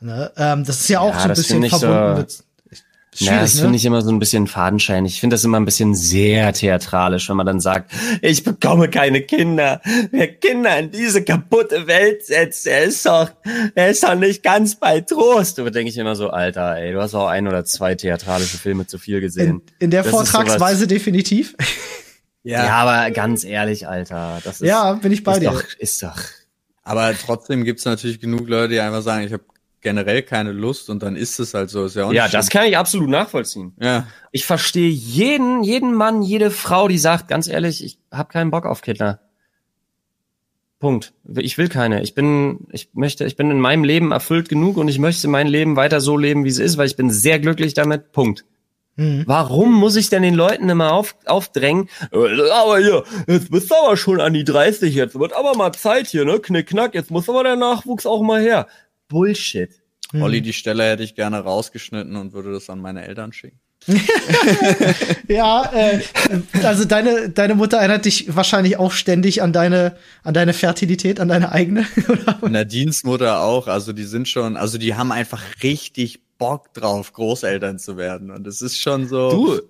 Ne? 0.00 0.32
Ähm, 0.36 0.64
das 0.64 0.80
ist 0.80 0.88
ja 0.88 1.00
auch 1.00 1.14
ja, 1.14 1.20
so 1.20 1.28
ein 1.28 1.34
bisschen 1.34 1.68
verbunden 1.68 2.14
so, 2.14 2.20
mit. 2.20 2.44
Ja, 3.20 3.40
das 3.40 3.54
ne? 3.56 3.62
finde 3.62 3.76
ich 3.76 3.84
immer 3.84 4.02
so 4.02 4.10
ein 4.10 4.18
bisschen 4.18 4.46
fadenscheinig. 4.46 5.14
Ich 5.14 5.20
finde 5.20 5.34
das 5.34 5.44
immer 5.44 5.58
ein 5.58 5.64
bisschen 5.64 5.94
sehr 5.94 6.52
theatralisch, 6.52 7.28
wenn 7.28 7.36
man 7.36 7.46
dann 7.46 7.60
sagt, 7.60 7.92
ich 8.22 8.44
bekomme 8.44 8.88
keine 8.88 9.22
Kinder. 9.22 9.80
Wer 10.10 10.28
Kinder 10.28 10.78
in 10.78 10.90
diese 10.90 11.22
kaputte 11.22 11.86
Welt 11.86 12.24
setzt, 12.26 12.66
der 12.66 12.84
ist 12.84 13.06
doch, 13.06 13.30
der 13.76 13.88
ist 13.88 14.02
doch 14.02 14.14
nicht 14.14 14.42
ganz 14.42 14.76
bei 14.76 15.00
Trost. 15.00 15.58
Da 15.58 15.70
denke 15.70 15.90
ich 15.90 15.98
immer 15.98 16.16
so, 16.16 16.30
Alter, 16.30 16.76
ey, 16.76 16.92
du 16.92 17.00
hast 17.00 17.14
auch 17.14 17.28
ein 17.28 17.48
oder 17.48 17.64
zwei 17.64 17.94
theatralische 17.94 18.58
Filme 18.58 18.86
zu 18.86 18.98
viel 18.98 19.20
gesehen. 19.20 19.62
In, 19.78 19.84
in 19.86 19.90
der 19.90 20.02
das 20.02 20.10
Vortragsweise 20.10 20.86
definitiv. 20.86 21.54
Ja. 22.42 22.64
ja, 22.66 22.74
aber 22.76 23.10
ganz 23.10 23.44
ehrlich, 23.44 23.88
Alter, 23.88 24.40
das 24.44 24.60
ist, 24.60 24.68
ja, 24.68 24.92
bin 24.94 25.12
ich 25.12 25.24
bei 25.24 25.32
ist 25.32 25.40
dir. 25.40 25.50
Doch, 25.50 25.62
ist 25.78 26.02
doch. 26.02 26.20
Aber 26.82 27.12
trotzdem 27.14 27.64
gibt's 27.64 27.84
natürlich 27.84 28.20
genug 28.20 28.48
Leute, 28.48 28.74
die 28.74 28.80
einfach 28.80 29.02
sagen, 29.02 29.24
ich 29.26 29.32
habe 29.32 29.42
generell 29.86 30.22
keine 30.22 30.50
Lust 30.50 30.90
und 30.90 31.04
dann 31.04 31.14
ist 31.14 31.38
es 31.38 31.54
halt 31.54 31.70
so. 31.70 31.84
Ist 31.84 31.94
ja, 31.94 32.06
auch 32.06 32.12
ja 32.12 32.26
das 32.26 32.50
kann 32.50 32.66
ich 32.66 32.76
absolut 32.76 33.08
nachvollziehen. 33.08 33.72
Ja. 33.80 34.08
Ich 34.32 34.44
verstehe 34.44 34.90
jeden, 34.90 35.62
jeden 35.62 35.94
Mann, 35.94 36.22
jede 36.22 36.50
Frau, 36.50 36.88
die 36.88 36.98
sagt, 36.98 37.28
ganz 37.28 37.46
ehrlich, 37.46 37.84
ich 37.84 38.00
habe 38.10 38.32
keinen 38.32 38.50
Bock 38.50 38.66
auf 38.66 38.82
Kinder. 38.82 39.20
Punkt. 40.80 41.12
Ich 41.36 41.56
will 41.56 41.68
keine. 41.68 42.02
Ich 42.02 42.14
bin, 42.14 42.66
ich 42.72 42.90
möchte, 42.94 43.26
ich 43.26 43.36
bin 43.36 43.48
in 43.52 43.60
meinem 43.60 43.84
Leben 43.84 44.10
erfüllt 44.10 44.48
genug 44.48 44.76
und 44.76 44.88
ich 44.88 44.98
möchte 44.98 45.28
mein 45.28 45.46
Leben 45.46 45.76
weiter 45.76 46.00
so 46.00 46.18
leben, 46.18 46.42
wie 46.44 46.48
es 46.48 46.58
ist, 46.58 46.78
weil 46.78 46.88
ich 46.88 46.96
bin 46.96 47.08
sehr 47.10 47.38
glücklich 47.38 47.72
damit. 47.72 48.10
Punkt. 48.10 48.44
Mhm. 48.96 49.22
Warum 49.26 49.72
muss 49.72 49.94
ich 49.94 50.08
denn 50.08 50.22
den 50.22 50.34
Leuten 50.34 50.68
immer 50.68 50.94
auf, 50.94 51.14
aufdrängen? 51.26 51.88
Äh, 52.12 52.50
aber 52.50 52.78
hier, 52.78 53.04
jetzt 53.28 53.52
bist 53.52 53.70
du 53.70 53.76
aber 53.76 53.96
schon 53.96 54.20
an 54.20 54.32
die 54.32 54.42
30, 54.42 54.94
jetzt 54.96 55.16
wird 55.16 55.32
aber 55.32 55.54
mal 55.54 55.70
Zeit 55.72 56.08
hier, 56.08 56.24
ne? 56.24 56.40
Knick, 56.40 56.66
knack, 56.66 56.94
jetzt 56.94 57.12
muss 57.12 57.28
aber 57.28 57.44
der 57.44 57.56
Nachwuchs 57.56 58.04
auch 58.04 58.22
mal 58.22 58.40
her. 58.40 58.66
Bullshit. 59.08 59.70
Mhm. 60.12 60.22
Olli, 60.22 60.40
die 60.40 60.52
Stelle 60.52 60.84
hätte 60.84 61.02
ich 61.02 61.14
gerne 61.14 61.40
rausgeschnitten 61.40 62.16
und 62.16 62.32
würde 62.32 62.52
das 62.52 62.70
an 62.70 62.80
meine 62.80 63.06
Eltern 63.06 63.32
schicken. 63.32 63.60
ja, 65.28 65.70
äh, 65.72 66.00
also 66.64 66.84
deine, 66.84 67.28
deine 67.30 67.54
Mutter 67.54 67.76
erinnert 67.78 68.04
dich 68.04 68.34
wahrscheinlich 68.34 68.78
auch 68.78 68.90
ständig 68.90 69.42
an 69.42 69.52
deine, 69.52 69.96
an 70.24 70.34
deine 70.34 70.54
Fertilität, 70.54 71.20
an 71.20 71.28
deine 71.28 71.52
eigene. 71.52 71.86
Oder? 72.40 72.64
Dienstmutter 72.64 73.42
auch. 73.42 73.68
Also 73.68 73.92
die 73.92 74.04
sind 74.04 74.28
schon, 74.28 74.56
also 74.56 74.78
die 74.78 74.94
haben 74.94 75.12
einfach 75.12 75.42
richtig 75.62 76.20
Bock 76.38 76.74
drauf, 76.74 77.12
Großeltern 77.12 77.78
zu 77.78 77.96
werden. 77.96 78.30
Und 78.30 78.46
es 78.46 78.60
ist 78.60 78.80
schon 78.80 79.06
so. 79.06 79.30
Du, 79.30 79.60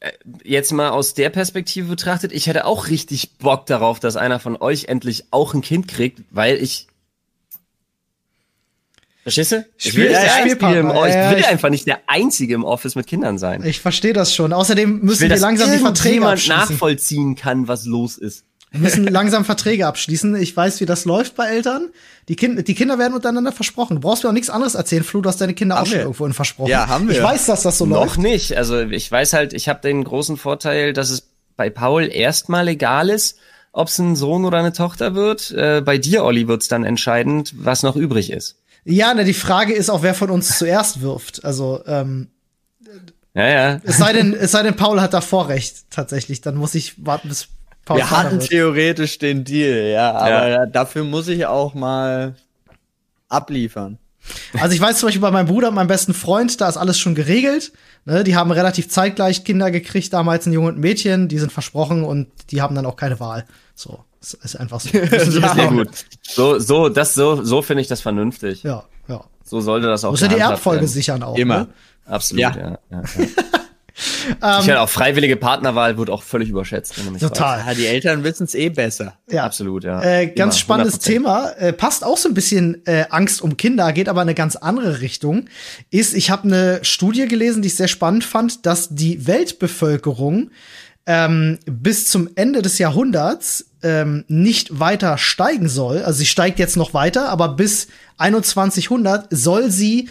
äh, 0.00 0.12
jetzt 0.42 0.72
mal 0.72 0.90
aus 0.90 1.14
der 1.14 1.30
Perspektive 1.30 1.88
betrachtet, 1.88 2.32
ich 2.32 2.46
hätte 2.46 2.66
auch 2.66 2.88
richtig 2.88 3.38
Bock 3.38 3.66
darauf, 3.66 3.98
dass 3.98 4.16
einer 4.16 4.40
von 4.40 4.56
euch 4.56 4.86
endlich 4.86 5.24
auch 5.30 5.54
ein 5.54 5.62
Kind 5.62 5.88
kriegt, 5.88 6.22
weil 6.30 6.56
ich 6.56 6.88
Verstehst 9.24 9.52
du? 9.52 9.66
Ich 9.78 9.96
will, 9.96 10.04
im, 10.06 10.88
ich 10.90 10.94
will 10.94 11.44
einfach 11.46 11.70
nicht 11.70 11.86
der 11.86 12.00
Einzige 12.08 12.54
im 12.54 12.62
Office 12.62 12.94
mit 12.94 13.06
Kindern 13.06 13.38
sein. 13.38 13.64
Ich 13.64 13.80
verstehe 13.80 14.12
das 14.12 14.34
schon. 14.34 14.52
Außerdem 14.52 15.00
müssen 15.00 15.30
wir 15.30 15.36
langsam 15.38 15.72
die 15.72 15.78
Verträge 15.78 16.26
abschließen. 16.26 16.56
nachvollziehen 16.56 17.34
kann, 17.34 17.66
was 17.66 17.86
los 17.86 18.18
ist. 18.18 18.44
Wir 18.70 18.80
müssen 18.80 19.04
langsam 19.06 19.46
Verträge 19.46 19.86
abschließen. 19.86 20.36
Ich 20.36 20.54
weiß, 20.54 20.80
wie 20.80 20.84
das 20.84 21.06
läuft 21.06 21.36
bei 21.36 21.46
Eltern. 21.46 21.88
Die, 22.28 22.36
kind, 22.36 22.68
die 22.68 22.74
Kinder 22.74 22.98
werden 22.98 23.14
untereinander 23.14 23.52
versprochen. 23.52 23.94
Du 23.94 24.00
brauchst 24.00 24.24
mir 24.24 24.28
auch 24.28 24.34
nichts 24.34 24.50
anderes 24.50 24.74
erzählen, 24.74 25.04
Flo. 25.04 25.22
Du 25.22 25.28
hast 25.28 25.40
deine 25.40 25.54
Kinder 25.54 25.76
haben 25.76 25.84
auch 25.84 25.86
schon 25.86 26.00
irgendwo 26.00 26.28
versprochen. 26.30 26.70
Ja, 26.70 26.88
haben 26.88 27.08
wir. 27.08 27.16
Ich 27.16 27.22
weiß, 27.22 27.46
dass 27.46 27.62
das 27.62 27.78
so 27.78 27.86
Noch 27.86 28.00
läuft. 28.00 28.16
Noch 28.18 28.22
nicht. 28.24 28.58
Also 28.58 28.80
ich 28.80 29.10
weiß 29.10 29.32
halt, 29.32 29.54
ich 29.54 29.70
habe 29.70 29.80
den 29.80 30.04
großen 30.04 30.36
Vorteil, 30.36 30.92
dass 30.92 31.08
es 31.08 31.30
bei 31.56 31.70
Paul 31.70 32.10
erstmal 32.12 32.68
egal 32.68 33.08
ist, 33.08 33.38
ob 33.72 33.88
es 33.88 33.98
ein 33.98 34.16
Sohn 34.16 34.44
oder 34.44 34.58
eine 34.58 34.72
Tochter 34.72 35.14
wird. 35.14 35.52
Äh, 35.52 35.80
bei 35.80 35.96
dir, 35.96 36.24
Olli, 36.24 36.48
wird's 36.48 36.68
dann 36.68 36.84
entscheidend, 36.84 37.54
was 37.56 37.84
noch 37.84 37.96
übrig 37.96 38.30
ist. 38.30 38.56
Ja, 38.84 39.14
ne, 39.14 39.24
die 39.24 39.34
Frage 39.34 39.72
ist 39.72 39.90
auch, 39.90 40.02
wer 40.02 40.14
von 40.14 40.30
uns 40.30 40.58
zuerst 40.58 41.00
wirft. 41.00 41.44
Also, 41.44 41.82
ähm, 41.86 42.28
ja, 43.34 43.48
ja. 43.48 43.80
Es 43.82 43.98
sei 43.98 44.12
denn, 44.12 44.34
es 44.34 44.52
sei 44.52 44.62
denn, 44.62 44.76
Paul 44.76 45.00
hat 45.00 45.12
da 45.12 45.20
Vorrecht, 45.20 45.90
tatsächlich. 45.90 46.40
Dann 46.40 46.54
muss 46.54 46.74
ich 46.74 47.04
warten, 47.04 47.28
bis 47.28 47.48
Paul 47.84 47.98
Wir 47.98 48.10
hatten 48.10 48.40
wird. 48.40 48.48
theoretisch 48.48 49.18
den 49.18 49.44
Deal, 49.44 49.90
ja, 49.90 50.12
aber 50.12 50.48
ja. 50.48 50.66
dafür 50.66 51.04
muss 51.04 51.28
ich 51.28 51.46
auch 51.46 51.74
mal 51.74 52.34
abliefern. 53.28 53.98
Also 54.58 54.74
ich 54.74 54.80
weiß 54.80 54.98
zum 54.98 55.08
Beispiel 55.08 55.20
bei 55.20 55.30
meinem 55.30 55.46
Bruder, 55.46 55.70
meinem 55.70 55.88
besten 55.88 56.14
Freund, 56.14 56.58
da 56.60 56.68
ist 56.68 56.78
alles 56.78 56.98
schon 56.98 57.14
geregelt. 57.14 57.72
Ne, 58.06 58.24
die 58.24 58.36
haben 58.36 58.50
relativ 58.50 58.88
zeitgleich 58.88 59.44
Kinder 59.44 59.70
gekriegt, 59.70 60.12
damals 60.12 60.46
ein 60.46 60.52
Junge 60.52 60.68
und 60.68 60.76
ein 60.76 60.80
Mädchen, 60.80 61.28
die 61.28 61.38
sind 61.38 61.52
versprochen 61.52 62.04
und 62.04 62.28
die 62.50 62.62
haben 62.62 62.74
dann 62.74 62.86
auch 62.86 62.96
keine 62.96 63.20
Wahl. 63.20 63.44
So. 63.74 64.04
Das 64.32 64.34
ist 64.34 64.56
einfach 64.56 64.80
so. 64.80 64.88
ja, 64.98 65.66
gut. 65.66 65.88
So, 66.22 66.58
so, 66.58 66.88
das, 66.88 67.14
so, 67.14 67.42
so 67.44 67.60
finde 67.60 67.82
ich 67.82 67.88
das 67.88 68.00
vernünftig. 68.00 68.62
Ja, 68.62 68.84
ja. 69.08 69.24
So 69.44 69.60
sollte 69.60 69.86
das 69.86 70.04
auch 70.04 70.12
Muss 70.12 70.22
ja 70.22 70.28
die 70.28 70.38
Erbfolge 70.38 70.80
werden. 70.80 70.88
sichern 70.88 71.22
auch. 71.22 71.36
Immer. 71.36 71.58
Ne? 71.58 71.68
Absolut, 72.06 72.40
ja. 72.40 72.56
ja, 72.56 72.78
ja, 72.90 73.02
ja. 73.02 73.26
Ähm, 74.42 74.58
ich 74.58 74.64
finde 74.64 74.80
auch 74.80 74.88
freiwillige 74.88 75.36
Partnerwahl 75.36 75.96
wird 75.96 76.10
auch 76.10 76.24
völlig 76.24 76.48
überschätzt. 76.48 76.94
Total. 77.20 77.64
Ja, 77.64 77.74
die 77.74 77.86
Eltern 77.86 78.24
wissen 78.24 78.42
es 78.42 78.56
eh 78.56 78.68
besser. 78.68 79.14
Ja, 79.30 79.44
absolut, 79.44 79.84
ja. 79.84 80.02
Äh, 80.02 80.26
ganz 80.26 80.56
Immer, 80.56 80.60
spannendes 80.60 81.00
100%. 81.00 81.04
Thema. 81.04 81.50
Äh, 81.50 81.72
passt 81.72 82.02
auch 82.02 82.16
so 82.16 82.28
ein 82.28 82.34
bisschen 82.34 82.84
äh, 82.86 83.04
Angst 83.10 83.40
um 83.40 83.56
Kinder, 83.56 83.92
geht 83.92 84.08
aber 84.08 84.22
eine 84.22 84.34
ganz 84.34 84.56
andere 84.56 85.00
Richtung. 85.00 85.46
Ist, 85.90 86.14
ich 86.14 86.30
habe 86.30 86.44
eine 86.44 86.80
Studie 86.82 87.28
gelesen, 87.28 87.62
die 87.62 87.68
ich 87.68 87.76
sehr 87.76 87.86
spannend 87.86 88.24
fand, 88.24 88.66
dass 88.66 88.88
die 88.88 89.28
Weltbevölkerung 89.28 90.50
ähm, 91.06 91.58
bis 91.66 92.08
zum 92.08 92.30
Ende 92.34 92.62
des 92.62 92.78
Jahrhunderts 92.78 93.66
ähm, 93.84 94.24
nicht 94.26 94.80
weiter 94.80 95.18
steigen 95.18 95.68
soll. 95.68 96.02
Also 96.02 96.18
sie 96.18 96.26
steigt 96.26 96.58
jetzt 96.58 96.76
noch 96.76 96.94
weiter, 96.94 97.28
aber 97.28 97.50
bis 97.50 97.88
2100 98.18 99.28
soll 99.30 99.70
sie 99.70 100.08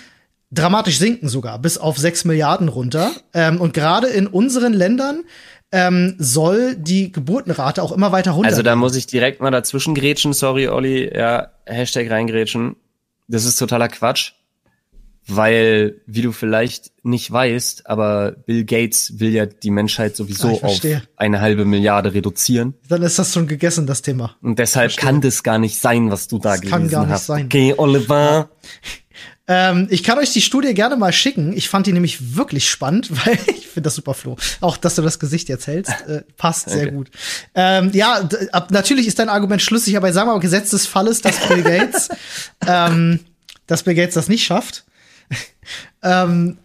dramatisch 0.52 1.00
sinken 1.00 1.28
sogar, 1.28 1.60
bis 1.60 1.78
auf 1.78 1.98
6 1.98 2.26
Milliarden 2.26 2.70
runter. 2.70 3.12
Ähm, 3.34 3.60
und 3.60 3.74
gerade 3.74 4.08
in 4.08 4.28
unseren 4.28 4.74
Ländern 4.74 5.24
ähm, 5.72 6.16
soll 6.20 6.76
die 6.76 7.12
Geburtenrate 7.12 7.82
auch 7.82 7.92
immer 7.92 8.12
weiter 8.12 8.32
runter. 8.32 8.50
Also 8.50 8.62
da 8.62 8.76
muss 8.76 8.96
ich 8.96 9.08
direkt 9.08 9.42
mal 9.42 9.52
dazwischen 9.52 9.96
grätschen, 9.96 10.34
sorry 10.34 10.68
Olli, 10.68 11.12
ja, 11.14 11.50
Hashtag 11.66 12.10
reingrätschen. 12.12 12.76
Das 13.28 13.46
ist 13.46 13.58
totaler 13.58 13.90
Quatsch 13.90 14.34
weil, 15.28 16.02
wie 16.06 16.22
du 16.22 16.32
vielleicht 16.32 16.92
nicht 17.04 17.32
weißt, 17.32 17.88
aber 17.88 18.32
Bill 18.32 18.66
Gates 18.66 19.20
will 19.20 19.30
ja 19.30 19.46
die 19.46 19.72
Menschheit 19.72 20.16
sowieso 20.16 20.60
ah, 20.62 20.68
auf 20.68 20.82
eine 21.16 21.42
halbe 21.42 21.66
Milliarde 21.66 22.14
reduzieren. 22.14 22.74
Dann 22.90 23.02
ist 23.04 23.20
das 23.20 23.34
schon 23.34 23.48
gegessen, 23.48 23.88
das 23.88 24.02
Thema. 24.02 24.36
Und 24.42 24.60
deshalb 24.60 24.96
kann 24.98 25.22
das 25.22 25.44
gar 25.44 25.60
nicht 25.60 25.80
sein, 25.80 26.12
was 26.12 26.28
du 26.28 26.40
da 26.40 26.52
das 26.52 26.62
gelesen 26.62 26.72
kann 26.72 26.90
gar 26.90 27.04
nicht 27.06 27.14
hast. 27.14 27.28
Sein. 27.28 27.46
Okay, 27.46 27.74
Oliver. 27.78 28.50
Ähm, 29.46 29.88
ich 29.90 30.04
kann 30.04 30.18
euch 30.20 30.32
die 30.32 30.42
Studie 30.42 30.74
gerne 30.74 30.96
mal 30.96 31.12
schicken. 31.12 31.52
Ich 31.56 31.68
fand 31.68 31.86
die 31.88 31.94
nämlich 31.94 32.36
wirklich 32.36 32.70
spannend, 32.70 33.10
weil 33.26 33.38
ich 33.48 33.68
finde 33.68 33.88
das 33.88 33.96
super, 33.96 34.14
Flo. 34.14 34.38
Auch, 34.62 34.78
dass 34.78 34.96
du 34.96 35.02
das 35.02 35.20
Gesicht 35.20 35.50
jetzt 35.50 35.68
hältst, 35.68 35.94
äh, 36.08 36.24
passt 36.38 36.68
okay. 36.68 36.78
sehr 36.78 36.92
gut. 36.92 37.12
Ähm, 37.56 37.92
ja, 37.94 38.28
ab, 38.52 38.72
natürlich 38.72 39.08
ist 39.08 39.20
dein 39.20 39.30
Argument 39.30 39.62
schlüssig, 39.62 39.96
aber 39.98 40.12
sagen 40.12 40.30
wir 40.30 40.34
mal, 40.34 40.40
Gesetz 40.40 40.70
des 40.72 40.86
Falles, 40.86 41.22
dass 41.22 41.48
Bill 41.48 41.64
Gates, 41.64 42.10
ähm, 42.68 43.20
dass 43.68 43.84
Bill 43.84 43.96
Gates 43.96 44.16
das 44.16 44.28
nicht 44.28 44.44
schafft 44.44 44.86
ähm, 46.04 46.58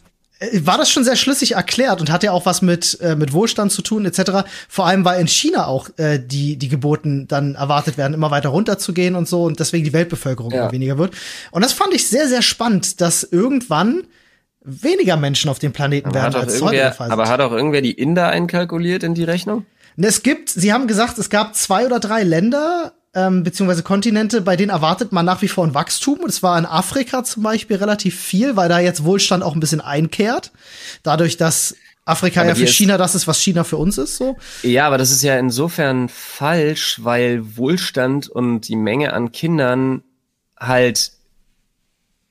war 0.60 0.78
das 0.78 0.90
schon 0.90 1.02
sehr 1.02 1.16
schlüssig 1.16 1.52
erklärt 1.52 2.00
und 2.00 2.12
hat 2.12 2.22
ja 2.22 2.30
auch 2.30 2.46
was 2.46 2.62
mit, 2.62 3.00
äh, 3.00 3.16
mit 3.16 3.32
Wohlstand 3.32 3.72
zu 3.72 3.82
tun, 3.82 4.04
etc. 4.04 4.48
Vor 4.68 4.86
allem, 4.86 5.04
weil 5.04 5.20
in 5.20 5.26
China 5.26 5.66
auch 5.66 5.88
äh, 5.96 6.18
die, 6.18 6.56
die 6.56 6.68
Geburten 6.68 7.26
dann 7.26 7.56
erwartet 7.56 7.98
werden, 7.98 8.14
immer 8.14 8.30
weiter 8.30 8.50
runterzugehen 8.50 9.16
und 9.16 9.28
so 9.28 9.44
und 9.44 9.58
deswegen 9.58 9.84
die 9.84 9.92
Weltbevölkerung 9.92 10.52
ja. 10.52 10.62
immer 10.62 10.72
weniger 10.72 10.98
wird. 10.98 11.14
Und 11.50 11.64
das 11.64 11.72
fand 11.72 11.92
ich 11.92 12.06
sehr, 12.08 12.28
sehr 12.28 12.42
spannend, 12.42 13.00
dass 13.00 13.24
irgendwann 13.24 14.04
weniger 14.62 15.16
Menschen 15.16 15.50
auf 15.50 15.58
dem 15.58 15.72
Planeten 15.72 16.10
aber 16.10 16.22
werden 16.22 16.34
als 16.36 16.60
heute 16.60 16.76
der 16.76 16.92
Fall 16.92 17.10
Aber 17.10 17.28
hat 17.28 17.40
auch 17.40 17.52
irgendwer 17.52 17.80
die 17.80 17.92
Inder 17.92 18.28
einkalkuliert 18.28 19.02
in 19.02 19.14
die 19.14 19.24
Rechnung? 19.24 19.66
Es 19.96 20.22
gibt, 20.22 20.50
Sie 20.50 20.72
haben 20.72 20.86
gesagt, 20.86 21.18
es 21.18 21.30
gab 21.30 21.56
zwei 21.56 21.84
oder 21.84 21.98
drei 21.98 22.22
Länder, 22.22 22.92
ähm, 23.14 23.42
beziehungsweise 23.42 23.82
Kontinente, 23.82 24.40
bei 24.40 24.56
denen 24.56 24.70
erwartet 24.70 25.12
man 25.12 25.24
nach 25.24 25.42
wie 25.42 25.48
vor 25.48 25.66
ein 25.66 25.74
Wachstum. 25.74 26.20
Und 26.20 26.28
es 26.28 26.42
war 26.42 26.58
in 26.58 26.66
Afrika 26.66 27.24
zum 27.24 27.42
Beispiel 27.42 27.76
relativ 27.76 28.18
viel, 28.18 28.56
weil 28.56 28.68
da 28.68 28.78
jetzt 28.78 29.04
Wohlstand 29.04 29.42
auch 29.42 29.54
ein 29.54 29.60
bisschen 29.60 29.80
einkehrt. 29.80 30.52
Dadurch, 31.02 31.36
dass 31.36 31.74
Afrika 32.04 32.40
aber 32.40 32.50
ja 32.50 32.54
für 32.54 32.66
China 32.66 32.96
das 32.96 33.14
ist, 33.14 33.26
was 33.26 33.40
China 33.40 33.64
für 33.64 33.76
uns 33.76 33.98
ist, 33.98 34.16
so. 34.16 34.36
Ja, 34.62 34.86
aber 34.86 34.98
das 34.98 35.10
ist 35.10 35.22
ja 35.22 35.38
insofern 35.38 36.08
falsch, 36.08 37.00
weil 37.02 37.56
Wohlstand 37.56 38.28
und 38.28 38.62
die 38.68 38.76
Menge 38.76 39.12
an 39.12 39.30
Kindern 39.30 40.02
halt 40.58 41.12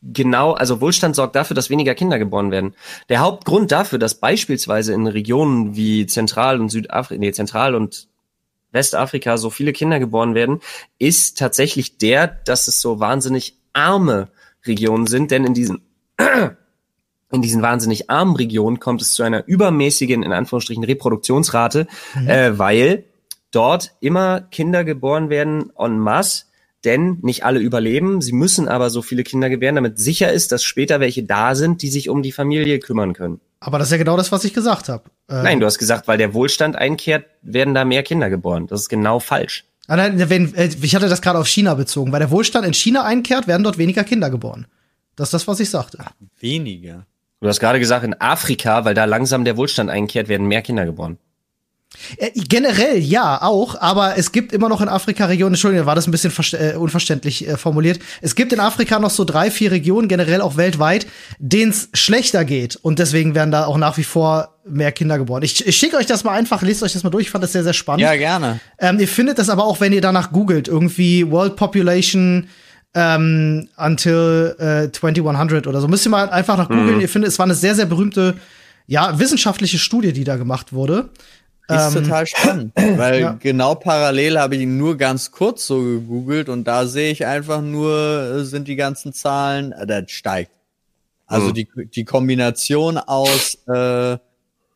genau, 0.02 0.54
also 0.54 0.82
Wohlstand 0.82 1.16
sorgt 1.16 1.36
dafür, 1.36 1.56
dass 1.56 1.70
weniger 1.70 1.96
Kinder 1.96 2.20
geboren 2.20 2.52
werden. 2.52 2.76
Der 3.10 3.20
Hauptgrund 3.20 3.72
dafür, 3.72 4.00
dass 4.00 4.16
beispielsweise 4.16 4.94
in 4.94 5.08
Regionen 5.08 5.76
wie 5.76 6.06
Zentral- 6.06 6.60
und 6.60 6.70
Südafrika, 6.70 7.20
nee, 7.20 7.32
Zentral- 7.32 7.76
und 7.76 8.08
Westafrika 8.72 9.38
so 9.38 9.50
viele 9.50 9.74
Kinder 9.74 10.00
geboren 10.00 10.36
werden, 10.36 10.60
ist 11.00 11.38
tatsächlich 11.38 11.98
der, 11.98 12.28
dass 12.28 12.68
es 12.68 12.82
so 12.82 13.00
wahnsinnig 13.00 13.56
arme 13.74 14.30
Regionen 14.66 15.08
sind, 15.08 15.32
denn 15.32 15.46
in 15.46 15.54
diesen 15.54 15.82
in 17.32 17.42
diesen 17.42 17.62
wahnsinnig 17.62 18.10
armen 18.10 18.36
Regionen 18.36 18.80
kommt 18.80 19.02
es 19.02 19.12
zu 19.12 19.24
einer 19.24 19.46
übermäßigen, 19.48 20.24
in 20.24 20.32
Anführungsstrichen, 20.32 20.84
Reproduktionsrate, 20.84 21.88
mhm. 22.16 22.28
äh, 22.28 22.58
weil 22.58 23.04
dort 23.52 23.96
immer 24.00 24.42
Kinder 24.42 24.84
geboren 24.84 25.30
werden 25.30 25.72
en 25.78 26.00
masse, 26.00 26.46
denn 26.86 27.20
nicht 27.22 27.44
alle 27.44 27.60
überleben. 27.60 28.22
Sie 28.22 28.34
müssen 28.34 28.68
aber 28.68 28.90
so 28.90 29.02
viele 29.02 29.24
Kinder 29.24 29.50
gebären, 29.50 29.76
damit 29.76 30.00
sicher 30.00 30.32
ist, 30.32 30.52
dass 30.52 30.64
später 30.64 31.00
welche 31.00 31.24
da 31.24 31.56
sind, 31.56 31.82
die 31.82 31.90
sich 31.90 32.10
um 32.10 32.24
die 32.24 32.32
Familie 32.32 32.80
kümmern 32.80 33.14
können. 33.14 33.42
Aber 33.60 33.80
das 33.80 33.88
ist 33.88 33.92
ja 33.92 33.98
genau 33.98 34.18
das, 34.18 34.32
was 34.32 34.44
ich 34.44 34.54
gesagt 34.54 34.90
habe. 34.90 35.04
Äh, 35.30 35.42
Nein, 35.44 35.60
du 35.60 35.66
hast 35.66 35.80
gesagt, 35.80 36.08
weil 36.08 36.18
der 36.18 36.34
Wohlstand 36.34 36.76
einkehrt, 36.76 37.26
werden 37.42 37.74
da 37.74 37.86
mehr 37.86 38.04
Kinder 38.04 38.30
geboren. 38.30 38.68
Das 38.68 38.82
ist 38.82 38.90
genau 38.90 39.20
falsch. 39.20 39.66
Ah, 39.88 39.96
nein, 39.96 40.30
wenn, 40.30 40.54
äh, 40.56 40.70
ich 40.82 40.96
hatte 40.96 41.10
das 41.10 41.22
gerade 41.22 41.40
auf 41.40 41.48
China 41.48 41.74
bezogen. 41.74 42.12
Weil 42.12 42.20
der 42.20 42.32
Wohlstand 42.32 42.66
in 42.68 42.74
China 42.74 43.04
einkehrt, 43.04 43.48
werden 43.48 43.64
dort 43.64 43.78
weniger 43.78 44.04
Kinder 44.04 44.30
geboren. 44.30 44.68
Das 45.16 45.30
ist 45.30 45.34
das, 45.34 45.48
was 45.48 45.60
ich 45.60 45.70
sagte. 45.70 45.98
Ach, 46.02 46.12
weniger. 46.40 47.06
Du 47.40 47.48
hast 47.48 47.60
gerade 47.60 47.80
gesagt, 47.80 48.04
in 48.04 48.20
Afrika, 48.20 48.86
weil 48.86 48.94
da 48.94 49.06
langsam 49.06 49.46
der 49.46 49.58
Wohlstand 49.58 49.90
einkehrt, 49.90 50.28
werden 50.28 50.48
mehr 50.48 50.62
Kinder 50.62 50.86
geboren. 50.86 51.18
Äh, 52.18 52.32
generell 52.34 52.98
ja, 52.98 53.42
auch, 53.42 53.80
aber 53.80 54.18
es 54.18 54.32
gibt 54.32 54.54
immer 54.54 54.70
noch 54.70 54.82
in 54.82 54.90
Afrika 54.90 55.26
Regionen, 55.26 55.54
Entschuldigung, 55.54 55.86
war 55.86 55.96
das 55.96 56.08
ein 56.08 56.12
bisschen 56.12 56.32
äh, 56.54 56.76
unverständlich 56.76 57.48
äh, 57.48 57.58
formuliert. 57.58 58.00
Es 58.22 58.36
gibt 58.36 58.54
in 58.54 58.60
Afrika 58.60 59.00
noch 59.00 59.10
so 59.10 59.24
drei, 59.24 59.52
vier 59.52 59.72
Regionen, 59.72 60.08
generell 60.08 60.42
auch 60.42 60.58
weltweit, 60.58 61.08
denen 61.40 61.72
es 61.72 61.90
schlechter 61.94 62.46
geht. 62.46 62.76
Und 62.76 63.00
deswegen 63.00 63.36
werden 63.36 63.52
da 63.52 63.66
auch 63.66 63.78
nach 63.78 63.98
wie 63.98 64.04
vor 64.04 64.56
mehr 64.66 64.92
Kinder 64.92 65.18
geboren. 65.18 65.44
Ich, 65.44 65.66
ich 65.66 65.78
schicke 65.78 65.98
euch 65.98 66.06
das 66.06 66.24
mal 66.24 66.34
einfach, 66.34 66.62
lest 66.62 66.84
euch 66.84 66.94
das 66.94 67.04
mal 67.04 67.10
durch, 67.10 67.26
ich 67.26 67.32
fand 67.32 67.44
das 67.44 67.54
sehr, 67.54 67.64
sehr 67.64 67.74
spannend. 67.74 68.02
Ja, 68.02 68.16
gerne. 68.16 68.60
Ähm, 68.80 69.00
ihr 69.00 69.08
findet 69.08 69.40
das 69.40 69.50
aber 69.50 69.64
auch, 69.66 69.80
wenn 69.80 69.94
ihr 69.94 70.02
danach 70.02 70.32
googelt, 70.32 70.68
irgendwie 70.68 71.30
World 71.30 71.56
Population 71.56 72.48
ähm, 72.94 73.70
until 73.78 74.56
äh, 74.60 74.92
2100 74.92 75.68
oder 75.68 75.82
so. 75.82 75.88
Müsst 75.88 76.06
ihr 76.06 76.10
mal 76.10 76.30
einfach 76.30 76.58
nach 76.58 76.68
googeln. 76.68 76.96
Mhm. 76.96 77.02
Ihr 77.02 77.10
findet, 77.10 77.32
es 77.32 77.40
war 77.40 77.46
eine 77.46 77.56
sehr, 77.56 77.76
sehr 77.76 77.86
berühmte, 77.86 78.36
ja, 78.88 79.20
wissenschaftliche 79.20 79.78
Studie, 79.78 80.14
die 80.14 80.24
da 80.24 80.38
gemacht 80.38 80.74
wurde. 80.74 81.10
Ist 81.70 81.96
ähm, 81.96 82.04
total 82.04 82.26
spannend, 82.26 82.72
weil 82.76 83.20
ja. 83.22 83.38
genau 83.40 83.76
parallel 83.76 84.40
habe 84.40 84.56
ich 84.56 84.62
ihn 84.62 84.78
nur 84.78 84.96
ganz 84.96 85.32
kurz 85.32 85.68
so 85.68 85.82
gegoogelt 85.82 86.48
und 86.48 86.64
da 86.64 86.88
sehe 86.88 87.12
ich 87.12 87.26
einfach 87.26 87.62
nur, 87.62 88.38
äh, 88.38 88.46
sind 88.46 88.70
die 88.70 88.78
ganzen 88.78 89.12
Zahlen, 89.12 89.74
äh, 89.74 89.86
das 89.86 90.12
steigt. 90.12 90.52
Also 91.26 91.50
mhm. 91.50 91.54
die, 91.56 91.68
die 91.94 92.06
Kombination 92.06 92.98
aus, 92.98 93.58
äh, 93.68 94.18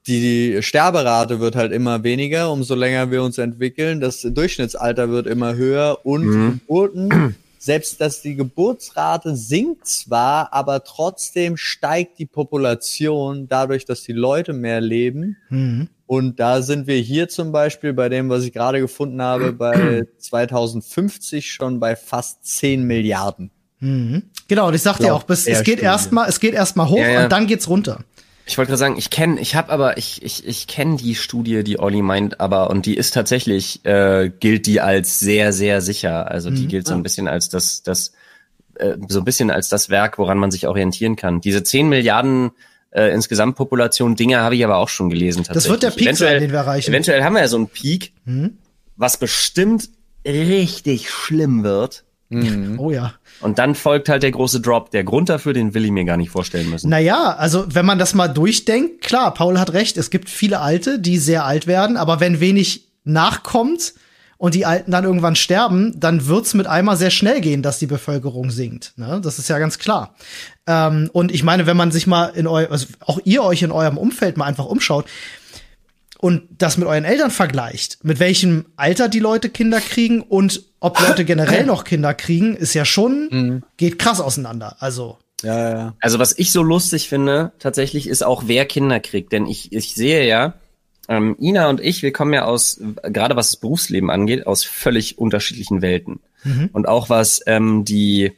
die 0.06 0.62
Sterberate 0.62 1.40
wird 1.40 1.56
halt 1.56 1.72
immer 1.72 2.04
weniger, 2.04 2.52
umso 2.52 2.76
länger 2.76 3.10
wir 3.10 3.24
uns 3.24 3.38
entwickeln, 3.38 4.02
das 4.02 4.22
Durchschnittsalter 4.22 5.10
wird 5.10 5.28
immer 5.28 5.56
höher 5.56 6.00
und 6.04 6.26
mhm. 6.26 6.60
Geburten, 6.60 7.36
selbst 7.62 8.02
dass 8.02 8.24
die 8.24 8.36
Geburtsrate 8.36 9.36
sinkt 9.36 9.86
zwar, 9.86 10.52
aber 10.52 10.84
trotzdem 10.84 11.58
steigt 11.58 12.18
die 12.18 12.26
Population 12.26 13.48
dadurch, 13.48 13.86
dass 13.86 14.02
die 14.02 14.14
Leute 14.14 14.52
mehr 14.52 14.82
leben. 14.82 15.38
Mhm. 15.50 15.88
Und 16.08 16.40
da 16.40 16.64
sind 16.64 16.88
wir 16.88 16.98
hier 16.98 17.30
zum 17.30 17.52
Beispiel 17.52 17.94
bei 17.94 18.10
dem, 18.10 18.30
was 18.30 18.44
ich 18.46 18.52
gerade 18.52 18.80
gefunden 18.80 19.22
habe, 19.22 19.54
bei 19.54 20.08
2050 20.18 21.52
schon 21.52 21.80
bei 21.80 21.96
fast 21.96 22.44
10 22.46 22.84
Milliarden. 22.84 23.52
Mhm. 23.80 24.24
Genau, 24.48 24.70
und 24.70 24.74
ich 24.74 24.82
sagte 24.82 25.06
ja 25.06 25.14
auch, 25.14 25.24
bis, 25.24 25.46
es 25.46 25.62
geht 25.62 25.80
erstmal, 25.80 26.28
es 26.30 26.40
geht 26.40 26.56
erstmal 26.56 26.90
hoch 26.90 26.98
ja, 26.98 27.10
ja. 27.12 27.24
und 27.24 27.32
dann 27.32 27.46
geht's 27.46 27.70
runter. 27.70 28.04
Ich 28.46 28.58
wollte 28.58 28.70
gerade 28.70 28.80
sagen, 28.80 28.98
ich 28.98 29.10
kenne, 29.10 29.40
ich 29.40 29.56
habe 29.56 29.72
aber, 29.72 29.98
ich, 29.98 30.24
ich, 30.24 30.46
ich 30.48 30.68
kenne 30.68 30.98
die 30.98 31.16
Studie, 31.16 31.64
die 31.64 31.80
Olli 31.80 32.02
meint, 32.02 32.40
aber 32.40 32.70
und 32.70 32.86
die 32.86 32.96
ist 32.96 33.14
tatsächlich, 33.14 33.86
äh, 33.86 34.32
gilt 34.40 34.66
die 34.66 34.82
als 34.82 35.20
sehr, 35.20 35.54
sehr 35.54 35.82
sicher. 35.82 36.30
Also 36.30 36.50
die 36.50 36.64
mhm. 36.64 36.68
gilt 36.68 36.88
so 36.88 36.94
ein 36.94 37.04
bisschen 37.04 37.28
als 37.28 37.50
das, 37.50 37.84
das, 37.84 38.14
äh, 38.76 38.98
so 39.08 39.20
ein 39.20 39.26
bisschen 39.26 39.52
als 39.52 39.70
das 39.70 39.90
Werk, 39.90 40.18
woran 40.18 40.38
man 40.38 40.52
sich 40.52 40.68
orientieren 40.68 41.16
kann. 41.16 41.42
Diese 41.42 41.64
10 41.64 41.88
Milliarden 41.88 42.52
äh, 42.92 43.14
insgesamt 43.14 43.56
Population 43.56 44.16
Dinge 44.16 44.40
habe 44.40 44.56
ich 44.56 44.66
aber 44.66 44.78
auch 44.78 44.90
schon 44.90 45.10
gelesen. 45.10 45.46
Das 45.48 45.70
wird 45.70 45.84
der 45.84 45.92
Peak 45.92 46.08
eventuell, 46.08 46.34
sein, 46.34 46.42
den 46.42 46.52
wir 46.52 46.60
erreichen. 46.60 46.92
Eventuell 46.92 47.24
haben 47.24 47.34
wir 47.34 47.42
ja 47.42 47.48
so 47.48 47.58
einen 47.58 47.68
Peak, 47.68 48.14
mhm. 48.26 48.58
was 48.98 49.18
bestimmt 49.18 49.90
richtig 50.26 51.10
schlimm 51.10 51.64
wird. 51.64 52.04
Mhm. 52.32 52.80
Oh 52.80 52.92
ja. 52.92 53.14
Und 53.42 53.60
dann 53.60 53.76
folgt 53.76 54.10
halt 54.10 54.24
der 54.24 54.32
große 54.32 54.62
Drop. 54.62 54.92
Der 54.92 55.04
Grund 55.04 55.30
dafür, 55.30 55.54
den 55.54 55.74
will 55.74 55.86
ich 55.86 55.92
mir 55.92 56.06
gar 56.06 56.18
nicht 56.18 56.30
vorstellen 56.30 56.70
müssen. 56.70 56.90
Naja, 56.90 57.36
also 57.38 57.66
wenn 57.70 57.86
man 57.86 58.00
das 58.00 58.14
mal 58.14 58.28
durchdenkt, 58.28 59.02
klar, 59.02 59.34
Paul 59.34 59.60
hat 59.60 59.74
recht, 59.74 59.98
es 59.98 60.10
gibt 60.10 60.30
viele 60.30 60.60
Alte, 60.60 61.00
die 61.00 61.18
sehr 61.18 61.46
alt 61.46 61.68
werden, 61.68 61.98
aber 61.98 62.20
wenn 62.20 62.40
wenig 62.40 62.88
nachkommt, 63.04 63.94
und 64.42 64.56
die 64.56 64.66
Alten 64.66 64.90
dann 64.90 65.04
irgendwann 65.04 65.36
sterben, 65.36 65.94
dann 66.00 66.26
wird's 66.26 66.56
mit 66.56 66.66
einmal 66.66 66.98
sehr 66.98 67.12
schnell 67.12 67.42
gehen, 67.42 67.62
dass 67.62 67.78
die 67.78 67.86
Bevölkerung 67.86 68.50
sinkt. 68.50 68.94
Ne? 68.96 69.22
Das 69.24 69.38
ist 69.38 69.50
ja 69.50 69.60
ganz 69.60 69.78
klar. 69.78 70.16
Ähm, 70.66 71.12
und 71.14 71.32
ich 71.32 71.44
meine, 71.44 71.68
wenn 71.68 71.78
man 71.78 71.92
sich 71.92 72.08
mal 72.08 72.26
in 72.30 72.48
eu 72.48 72.66
also 72.66 72.88
auch 73.02 73.20
ihr 73.24 73.44
euch 73.44 73.62
in 73.62 73.72
eurem 73.72 74.00
Umfeld 74.00 74.38
mal 74.38 74.46
einfach 74.46 74.66
umschaut 74.66 75.06
und 76.22 76.44
das 76.52 76.78
mit 76.78 76.88
euren 76.88 77.04
Eltern 77.04 77.32
vergleicht, 77.32 77.98
mit 78.04 78.20
welchem 78.20 78.68
Alter 78.76 79.10
die 79.10 79.20
Leute 79.20 79.50
Kinder 79.50 79.82
kriegen 79.82 80.22
und 80.22 80.64
ob 80.80 81.00
Leute 81.00 81.26
generell 81.26 81.66
noch 81.66 81.84
Kinder 81.84 82.14
kriegen, 82.14 82.56
ist 82.56 82.76
ja 82.76 82.86
schon, 82.86 83.30
mhm. 83.32 83.64
geht 83.76 84.00
krass 84.00 84.22
auseinander. 84.22 84.78
Also. 84.80 85.18
Ja, 85.42 85.70
ja. 85.70 85.96
Also 86.00 86.20
was 86.20 86.38
ich 86.38 86.52
so 86.52 86.62
lustig 86.62 87.10
finde, 87.10 87.52
tatsächlich 87.58 88.08
ist 88.08 88.24
auch, 88.24 88.44
wer 88.46 88.66
Kinder 88.66 89.00
kriegt. 89.00 89.32
Denn 89.32 89.48
ich, 89.48 89.74
ich 89.74 89.96
sehe 89.96 90.28
ja, 90.28 90.54
ähm, 91.10 91.36
Ina 91.40 91.68
und 91.70 91.82
ich, 91.82 92.04
wir 92.04 92.14
kommen 92.14 92.34
ja 92.34 92.46
aus, 92.46 92.80
gerade 93.02 93.36
was 93.36 93.50
das 93.50 93.60
Berufsleben 93.60 94.12
angeht, 94.12 94.46
aus 94.46 94.64
völlig 94.64 95.18
unterschiedlichen 95.18 95.82
Welten. 95.82 96.20
Mhm. 96.44 96.70
Und 96.72 96.88
auch 96.88 97.10
was 97.10 97.42
ähm, 97.48 97.84
die, 97.84 98.34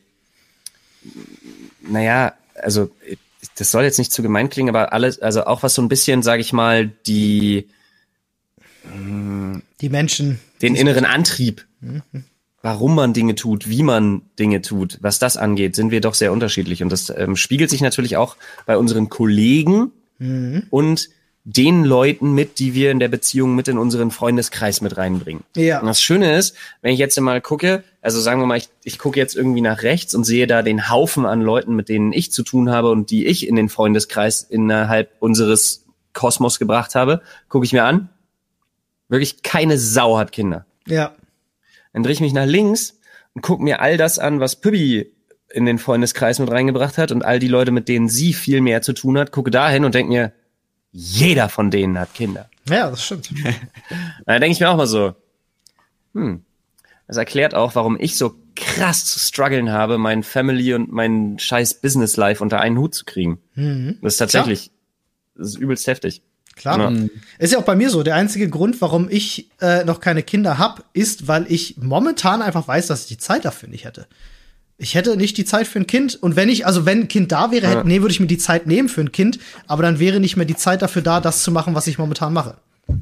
naja, 1.81 2.33
also 2.55 2.89
das 3.57 3.71
soll 3.71 3.83
jetzt 3.83 3.99
nicht 3.99 4.11
zu 4.11 4.21
gemein 4.21 4.49
klingen, 4.49 4.69
aber 4.69 4.93
alles, 4.93 5.19
also 5.19 5.45
auch 5.45 5.63
was 5.63 5.73
so 5.73 5.81
ein 5.81 5.89
bisschen, 5.89 6.23
sage 6.23 6.41
ich 6.41 6.53
mal, 6.53 6.87
die 7.05 7.67
die 9.79 9.89
Menschen, 9.89 10.39
den 10.61 10.75
inneren 10.75 11.05
Antrieb, 11.05 11.65
mhm. 11.79 12.01
warum 12.61 12.95
man 12.95 13.13
Dinge 13.13 13.35
tut, 13.35 13.69
wie 13.69 13.83
man 13.83 14.23
Dinge 14.37 14.61
tut, 14.61 14.97
was 15.01 15.19
das 15.19 15.37
angeht, 15.37 15.75
sind 15.75 15.91
wir 15.91 16.01
doch 16.01 16.13
sehr 16.13 16.31
unterschiedlich 16.31 16.83
und 16.83 16.91
das 16.91 17.11
ähm, 17.15 17.35
spiegelt 17.35 17.69
sich 17.69 17.81
natürlich 17.81 18.17
auch 18.17 18.35
bei 18.65 18.77
unseren 18.77 19.09
Kollegen 19.09 19.91
mhm. 20.19 20.63
und 20.69 21.09
den 21.45 21.83
Leuten 21.83 22.33
mit, 22.33 22.59
die 22.59 22.73
wir 22.73 22.91
in 22.91 22.99
der 22.99 23.09
Beziehung 23.09 23.53
mit 23.53 23.67
in 23.67 23.77
unseren 23.77 24.11
Freundeskreis 24.11 24.79
mit 24.79 24.95
reinbringen. 24.95 25.43
Ja. 25.57 25.81
Und 25.81 25.87
das 25.87 26.01
Schöne 26.01 26.37
ist, 26.37 26.55
wenn 26.81 26.93
ich 26.93 26.99
jetzt 26.99 27.19
mal 27.19 27.41
gucke, 27.41 27.83
also 28.01 28.21
sagen 28.21 28.39
wir 28.39 28.45
mal, 28.45 28.57
ich, 28.57 28.69
ich 28.83 28.97
gucke 28.97 29.19
jetzt 29.19 29.35
irgendwie 29.35 29.59
nach 29.61 29.83
rechts 29.83 30.15
und 30.15 30.23
sehe 30.23 30.47
da 30.47 30.61
den 30.61 30.89
Haufen 30.89 31.25
an 31.25 31.41
Leuten, 31.41 31.75
mit 31.75 31.89
denen 31.89 32.13
ich 32.13 32.31
zu 32.31 32.43
tun 32.43 32.69
habe 32.69 32.91
und 32.91 33.11
die 33.11 33.25
ich 33.25 33.47
in 33.47 33.57
den 33.57 33.67
Freundeskreis 33.67 34.41
innerhalb 34.41 35.11
unseres 35.19 35.85
Kosmos 36.13 36.59
gebracht 36.59 36.95
habe, 36.95 37.21
gucke 37.49 37.65
ich 37.65 37.73
mir 37.73 37.83
an. 37.83 38.09
Wirklich 39.09 39.43
keine 39.43 39.77
Sau 39.77 40.17
hat 40.17 40.31
Kinder. 40.31 40.65
Ja. 40.87 41.13
Dann 41.91 42.03
drehe 42.03 42.13
ich 42.13 42.21
mich 42.21 42.33
nach 42.33 42.45
links 42.45 42.99
und 43.33 43.41
gucke 43.41 43.63
mir 43.63 43.81
all 43.81 43.97
das 43.97 44.17
an, 44.17 44.39
was 44.39 44.55
Pübbi 44.55 45.11
in 45.51 45.65
den 45.65 45.77
Freundeskreis 45.77 46.39
mit 46.39 46.49
reingebracht 46.49 46.97
hat 46.97 47.11
und 47.11 47.23
all 47.23 47.39
die 47.39 47.47
Leute, 47.47 47.71
mit 47.71 47.89
denen 47.89 48.07
sie 48.07 48.33
viel 48.33 48.61
mehr 48.61 48.81
zu 48.81 48.93
tun 48.93 49.17
hat, 49.17 49.31
gucke 49.31 49.51
dahin 49.51 49.85
und 49.85 49.93
denke 49.93 50.11
mir, 50.11 50.31
jeder 50.93 51.49
von 51.49 51.71
denen 51.71 51.99
hat 51.99 52.13
Kinder. 52.13 52.49
Ja, 52.69 52.89
das 52.89 53.03
stimmt. 53.03 53.29
da 54.25 54.39
denke 54.39 54.53
ich 54.53 54.59
mir 54.59 54.69
auch 54.69 54.77
mal 54.77 54.87
so, 54.87 55.15
hm, 56.13 56.45
das 57.07 57.17
erklärt 57.17 57.55
auch, 57.55 57.75
warum 57.75 57.99
ich 57.99 58.15
so 58.15 58.35
krass 58.55 59.05
zu 59.05 59.19
strugglen 59.19 59.71
habe, 59.71 59.97
mein 59.97 60.23
Family 60.23 60.73
und 60.73 60.91
mein 60.91 61.37
scheiß 61.39 61.81
Business 61.81 62.15
Life 62.15 62.41
unter 62.41 62.61
einen 62.61 62.77
Hut 62.77 62.93
zu 62.93 63.03
kriegen. 63.03 63.39
Mhm. 63.55 63.97
Das 64.01 64.13
ist 64.13 64.19
tatsächlich, 64.19 64.71
das 65.35 65.49
ist 65.49 65.57
übelst 65.57 65.87
heftig. 65.87 66.21
Klar. 66.55 66.91
Ja. 66.91 67.07
Ist 67.39 67.51
ja 67.51 67.59
auch 67.59 67.65
bei 67.65 67.75
mir 67.75 67.89
so. 67.89 68.03
Der 68.03 68.13
einzige 68.13 68.47
Grund, 68.47 68.79
warum 68.79 69.09
ich 69.09 69.49
äh, 69.59 69.83
noch 69.85 69.99
keine 69.99 70.21
Kinder 70.21 70.59
habe, 70.59 70.83
ist, 70.93 71.27
weil 71.27 71.51
ich 71.51 71.77
momentan 71.77 72.43
einfach 72.43 72.67
weiß, 72.67 72.85
dass 72.87 73.01
ich 73.01 73.07
die 73.07 73.17
Zeit 73.17 73.43
dafür 73.43 73.69
nicht 73.69 73.85
hätte 73.85 74.07
ich 74.83 74.95
hätte 74.95 75.17
nicht 75.17 75.37
die 75.37 75.45
Zeit 75.45 75.67
für 75.67 75.79
ein 75.79 75.87
Kind. 75.87 76.15
Und 76.21 76.35
wenn 76.35 76.49
ich, 76.49 76.65
also 76.65 76.85
wenn 76.85 77.01
ein 77.01 77.07
Kind 77.07 77.31
da 77.31 77.51
wäre, 77.51 77.67
hätte, 77.67 77.87
nee, 77.87 78.01
würde 78.01 78.11
ich 78.11 78.19
mir 78.19 78.27
die 78.27 78.37
Zeit 78.37 78.67
nehmen 78.67 78.89
für 78.89 79.01
ein 79.01 79.11
Kind, 79.11 79.39
aber 79.67 79.83
dann 79.83 79.99
wäre 79.99 80.19
nicht 80.19 80.37
mehr 80.37 80.45
die 80.45 80.55
Zeit 80.55 80.81
dafür 80.81 81.01
da, 81.01 81.19
das 81.19 81.43
zu 81.43 81.51
machen, 81.51 81.73
was 81.73 81.87
ich 81.87 81.97
momentan 81.97 82.33
mache. 82.33 82.55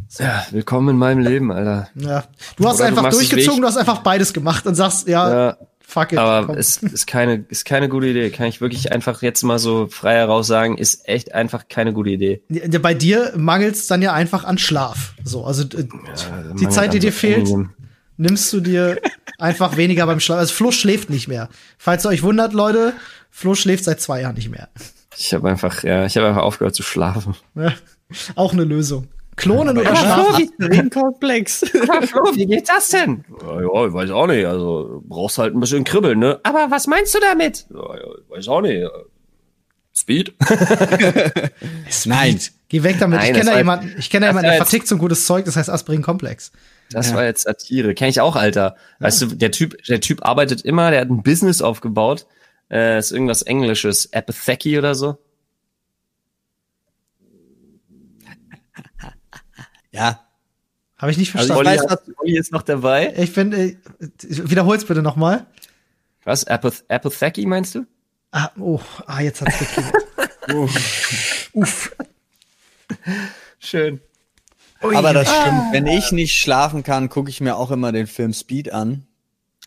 So. 0.07 0.23
Ja, 0.23 0.45
willkommen 0.51 0.89
in 0.89 0.97
meinem 0.97 1.19
Leben, 1.19 1.51
Alter. 1.51 1.89
Ja. 1.95 2.25
Du 2.55 2.67
hast 2.67 2.75
Oder 2.75 2.85
einfach 2.85 3.09
du 3.09 3.17
durchgezogen, 3.17 3.61
du 3.61 3.67
hast 3.67 3.77
einfach 3.77 3.99
beides 3.99 4.31
gemacht 4.31 4.67
und 4.67 4.75
sagst, 4.75 5.07
ja, 5.07 5.47
ja 5.47 5.57
fuck 5.91 6.11
it. 6.13 6.19
Aber 6.19 6.57
es 6.57 6.77
ist 6.77 7.07
keine, 7.07 7.45
ist 7.49 7.65
keine 7.65 7.89
gute 7.89 8.07
Idee. 8.07 8.29
Kann 8.29 8.47
ich 8.47 8.61
wirklich 8.61 8.91
einfach 8.91 9.21
jetzt 9.21 9.43
mal 9.43 9.59
so 9.59 9.87
frei 9.87 10.15
heraus 10.15 10.47
sagen, 10.47 10.77
ist 10.77 11.07
echt 11.07 11.33
einfach 11.33 11.67
keine 11.67 11.93
gute 11.93 12.11
Idee. 12.11 12.41
Bei 12.81 12.93
dir 12.93 13.33
mangelt 13.35 13.75
es 13.75 13.87
dann 13.87 14.01
ja 14.01 14.13
einfach 14.13 14.43
an 14.43 14.57
Schlaf. 14.57 15.13
So, 15.23 15.45
also 15.45 15.63
ja, 15.63 15.83
die 16.59 16.69
Zeit, 16.69 16.93
die 16.93 16.99
dir 16.99 17.13
fehlt, 17.13 17.49
nimmst 18.21 18.53
du 18.53 18.61
dir 18.61 19.01
einfach 19.37 19.77
weniger 19.77 20.05
beim 20.05 20.19
Schlaf. 20.19 20.39
Also 20.39 20.53
Flo 20.53 20.71
schläft 20.71 21.09
nicht 21.09 21.27
mehr. 21.27 21.49
Falls 21.77 22.05
ihr 22.05 22.09
euch 22.09 22.23
wundert, 22.23 22.53
Leute, 22.53 22.93
Flo 23.29 23.55
schläft 23.55 23.83
seit 23.83 23.99
zwei 23.99 24.21
Jahren 24.21 24.35
nicht 24.35 24.49
mehr. 24.49 24.69
Ich 25.17 25.33
habe 25.33 25.49
einfach, 25.49 25.83
ja, 25.83 26.05
ich 26.05 26.15
habe 26.15 26.27
einfach 26.27 26.43
aufgehört 26.43 26.75
zu 26.75 26.83
schlafen. 26.83 27.35
Ja, 27.55 27.73
auch 28.35 28.53
eine 28.53 28.63
Lösung. 28.63 29.07
Klonen 29.35 29.77
oder 29.77 29.95
schlafen? 29.95 30.49
Flo, 30.59 30.89
komplex. 30.89 31.59
Flo, 31.69 32.35
wie 32.35 32.45
geht 32.45 32.69
das 32.69 32.89
denn? 32.89 33.23
Ja, 33.41 33.61
ja, 33.61 33.87
ich 33.87 33.93
weiß 33.93 34.11
auch 34.11 34.27
nicht. 34.27 34.45
Also 34.45 35.01
brauchst 35.05 35.37
halt 35.37 35.55
ein 35.55 35.59
bisschen 35.59 35.83
kribbeln, 35.83 36.19
ne? 36.19 36.39
Aber 36.43 36.67
was 36.69 36.85
meinst 36.87 37.15
du 37.15 37.19
damit? 37.19 37.65
Ja, 37.73 37.95
ja, 37.95 38.03
ich 38.23 38.29
weiß 38.29 38.47
auch 38.49 38.61
nicht. 38.61 38.87
Speed? 39.93 40.33
Nein. 42.05 42.39
Geh 42.69 42.83
weg 42.83 42.97
damit. 42.99 43.19
Nein, 43.19 43.31
ich 43.31 43.37
kenne 43.37 43.51
da 43.51 43.57
jemanden, 43.57 43.95
ich 43.97 44.09
kenne 44.09 44.25
da 44.25 44.29
jemanden, 44.29 44.49
der 44.49 44.57
vertickt 44.57 44.87
so 44.87 44.95
ein 44.95 44.99
gutes 44.99 45.25
Zeug, 45.25 45.43
das 45.45 45.57
heißt 45.57 45.69
Aspirin-Komplex. 45.69 46.51
Das 46.91 47.09
ja. 47.09 47.15
war 47.15 47.23
jetzt 47.25 47.43
Satire. 47.43 47.93
Kenn 47.93 48.09
ich 48.09 48.21
auch, 48.21 48.35
Alter. 48.35 48.75
Weißt 48.99 49.21
ja. 49.21 49.27
du, 49.27 49.35
der 49.35 49.51
Typ, 49.51 49.81
der 49.85 50.01
Typ 50.01 50.25
arbeitet 50.25 50.61
immer, 50.61 50.91
der 50.91 51.01
hat 51.01 51.09
ein 51.09 51.23
Business 51.23 51.61
aufgebaut. 51.61 52.27
Äh, 52.69 52.99
ist 52.99 53.11
irgendwas 53.11 53.41
Englisches, 53.41 54.11
Apatheki 54.13 54.77
oder 54.77 54.95
so. 54.95 55.17
Ja. 59.93 60.21
Habe 60.97 61.11
ich 61.11 61.17
nicht 61.17 61.31
verstanden. 61.31 61.67
Also 61.67 61.83
ich 61.83 61.89
weiß, 61.89 61.99
was 62.07 62.17
Olli 62.17 62.37
ist 62.37 62.53
noch 62.53 62.61
dabei. 62.61 63.13
Ich 63.17 63.33
bin, 63.33 63.51
äh, 63.51 63.75
wiederhol's 64.21 64.85
bitte 64.85 65.01
nochmal. 65.01 65.47
Was? 66.23 66.45
Apath 66.45 66.85
Apathacky 66.87 67.45
meinst 67.45 67.75
du? 67.75 67.85
Ah, 68.31 68.51
oh, 68.57 68.79
ah, 69.07 69.19
jetzt 69.19 69.41
hat's 69.41 69.59
geklingelt. 69.59 69.95
Uff. 71.53 71.91
Schön. 73.59 73.99
Ui. 74.83 74.95
Aber 74.95 75.13
das 75.13 75.27
stimmt. 75.27 75.47
Ah. 75.47 75.69
Wenn 75.71 75.87
ich 75.87 76.11
nicht 76.11 76.35
schlafen 76.35 76.83
kann, 76.83 77.09
gucke 77.09 77.29
ich 77.29 77.41
mir 77.41 77.55
auch 77.55 77.71
immer 77.71 77.91
den 77.91 78.07
Film 78.07 78.33
Speed 78.33 78.73
an. 78.73 79.05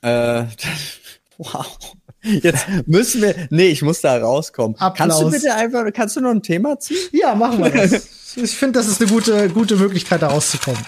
Äh, 0.02 0.44
wow. 1.38 1.78
Jetzt 2.22 2.66
müssen 2.86 3.22
wir. 3.22 3.48
Nee, 3.50 3.68
ich 3.68 3.82
muss 3.82 4.00
da 4.00 4.16
rauskommen. 4.16 4.76
Applaus. 4.78 4.96
Kannst 4.96 5.22
du 5.22 5.30
bitte 5.30 5.54
einfach, 5.54 5.84
kannst 5.92 6.16
du 6.16 6.20
noch 6.20 6.30
ein 6.30 6.42
Thema 6.42 6.78
ziehen? 6.80 6.96
Ja, 7.12 7.34
machen 7.34 7.62
wir 7.62 7.70
das. 7.70 8.36
ich 8.36 8.56
finde, 8.56 8.78
das 8.78 8.88
ist 8.88 9.00
eine 9.00 9.10
gute, 9.10 9.50
gute 9.50 9.76
Möglichkeit, 9.76 10.22
da 10.22 10.28
rauszukommen. 10.28 10.80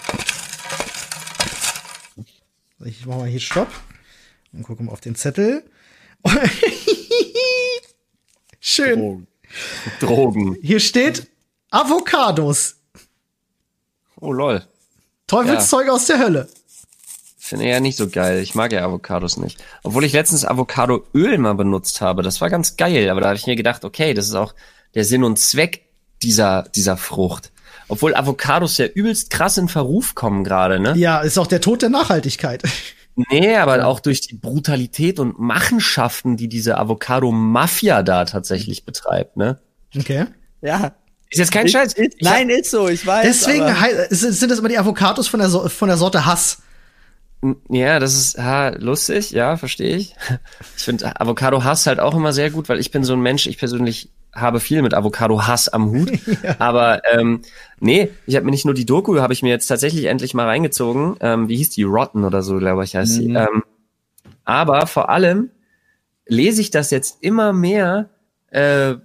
Ich 2.85 3.05
mache 3.05 3.19
mal 3.19 3.27
hier 3.27 3.39
Stopp 3.39 3.69
und 4.53 4.63
gucke 4.63 4.83
mal 4.83 4.91
auf 4.91 5.01
den 5.01 5.15
Zettel. 5.15 5.63
Schön. 8.59 8.99
Drogen. 8.99 9.27
Drogen. 9.99 10.57
Hier 10.61 10.79
steht 10.79 11.27
Avocados. 11.69 12.76
Oh 14.19 14.31
lol. 14.31 14.63
Teufelszeug 15.27 15.87
ja. 15.87 15.93
aus 15.93 16.05
der 16.05 16.19
Hölle. 16.19 16.47
Finde 17.37 17.65
ich 17.65 17.71
ja 17.71 17.79
nicht 17.79 17.97
so 17.97 18.09
geil. 18.09 18.41
Ich 18.41 18.55
mag 18.55 18.73
ja 18.73 18.83
Avocados 18.83 19.37
nicht. 19.37 19.63
Obwohl 19.83 20.03
ich 20.03 20.13
letztens 20.13 20.45
Avocadoöl 20.45 21.37
mal 21.37 21.53
benutzt 21.53 22.01
habe. 22.01 22.23
Das 22.23 22.41
war 22.41 22.49
ganz 22.49 22.75
geil. 22.75 23.09
Aber 23.09 23.21
da 23.21 23.27
habe 23.27 23.37
ich 23.37 23.47
mir 23.47 23.55
gedacht, 23.55 23.85
okay, 23.85 24.13
das 24.13 24.27
ist 24.27 24.35
auch 24.35 24.53
der 24.95 25.05
Sinn 25.05 25.23
und 25.23 25.39
Zweck 25.39 25.85
dieser, 26.21 26.63
dieser 26.75 26.97
Frucht. 26.97 27.51
Obwohl 27.87 28.15
Avocados 28.15 28.77
ja 28.77 28.87
übelst 28.87 29.29
krass 29.29 29.57
in 29.57 29.69
Verruf 29.69 30.13
kommen 30.13 30.43
gerade, 30.43 30.79
ne? 30.79 30.93
Ja, 30.97 31.19
ist 31.19 31.37
auch 31.37 31.47
der 31.47 31.61
Tod 31.61 31.81
der 31.81 31.89
Nachhaltigkeit. 31.89 32.63
Nee, 33.31 33.55
aber 33.55 33.87
auch 33.87 33.99
durch 33.99 34.21
die 34.21 34.35
Brutalität 34.35 35.19
und 35.19 35.39
Machenschaften, 35.39 36.37
die 36.37 36.47
diese 36.47 36.77
Avocado-Mafia 36.77 38.03
da 38.03 38.25
tatsächlich 38.25 38.85
betreibt, 38.85 39.37
ne? 39.37 39.59
Okay. 39.97 40.25
Ja. 40.61 40.91
Ist 41.29 41.39
jetzt 41.39 41.51
kein 41.51 41.67
Scheiß. 41.67 41.93
Ist, 41.93 42.21
nein, 42.21 42.49
ist 42.49 42.71
so, 42.71 42.87
ich 42.87 43.05
weiß. 43.05 43.25
Deswegen 43.25 43.67
sind 44.09 44.49
das 44.49 44.59
immer 44.59 44.69
die 44.69 44.77
Avocados 44.77 45.27
von 45.27 45.39
der, 45.39 45.49
so 45.49 45.67
von 45.67 45.87
der 45.89 45.97
Sorte 45.97 46.25
Hass. 46.25 46.61
Ja, 47.69 47.99
das 47.99 48.15
ist 48.15 48.39
ha, 48.39 48.69
lustig, 48.69 49.31
ja, 49.31 49.57
verstehe 49.57 49.95
ich. 49.95 50.15
Ich 50.75 50.83
finde 50.83 51.19
Avocado-Hass 51.19 51.85
halt 51.85 51.99
auch 51.99 52.15
immer 52.15 52.33
sehr 52.33 52.49
gut, 52.49 52.67
weil 52.67 52.79
ich 52.79 52.89
bin 52.89 53.03
so 53.03 53.13
ein 53.13 53.21
Mensch, 53.21 53.45
ich 53.45 53.59
persönlich 53.59 54.09
habe 54.33 54.59
viel 54.59 54.81
mit 54.81 54.95
Avocado-Hass 54.95 55.69
am 55.69 55.91
Hut. 55.91 56.11
ja. 56.43 56.55
Aber 56.59 57.01
ähm, 57.11 57.41
nee, 57.79 58.09
ich 58.25 58.35
habe 58.35 58.45
mir 58.45 58.51
nicht 58.51 58.65
nur 58.65 58.73
die 58.73 58.85
Doku, 58.85 59.19
habe 59.19 59.33
ich 59.33 59.43
mir 59.43 59.49
jetzt 59.49 59.67
tatsächlich 59.67 60.05
endlich 60.05 60.33
mal 60.33 60.47
reingezogen. 60.47 61.15
Ähm, 61.19 61.47
wie 61.47 61.57
hieß 61.57 61.69
die? 61.71 61.83
Rotten 61.83 62.23
oder 62.23 62.41
so, 62.41 62.57
glaube 62.57 62.83
ich, 62.83 62.95
heißt 62.95 63.17
mhm. 63.17 63.21
sie. 63.21 63.33
Ähm, 63.33 63.63
aber 64.43 64.87
vor 64.87 65.09
allem 65.09 65.51
lese 66.25 66.61
ich 66.61 66.71
das 66.71 66.89
jetzt 66.89 67.17
immer 67.21 67.53
mehr, 67.53 68.09
äh, 68.49 68.95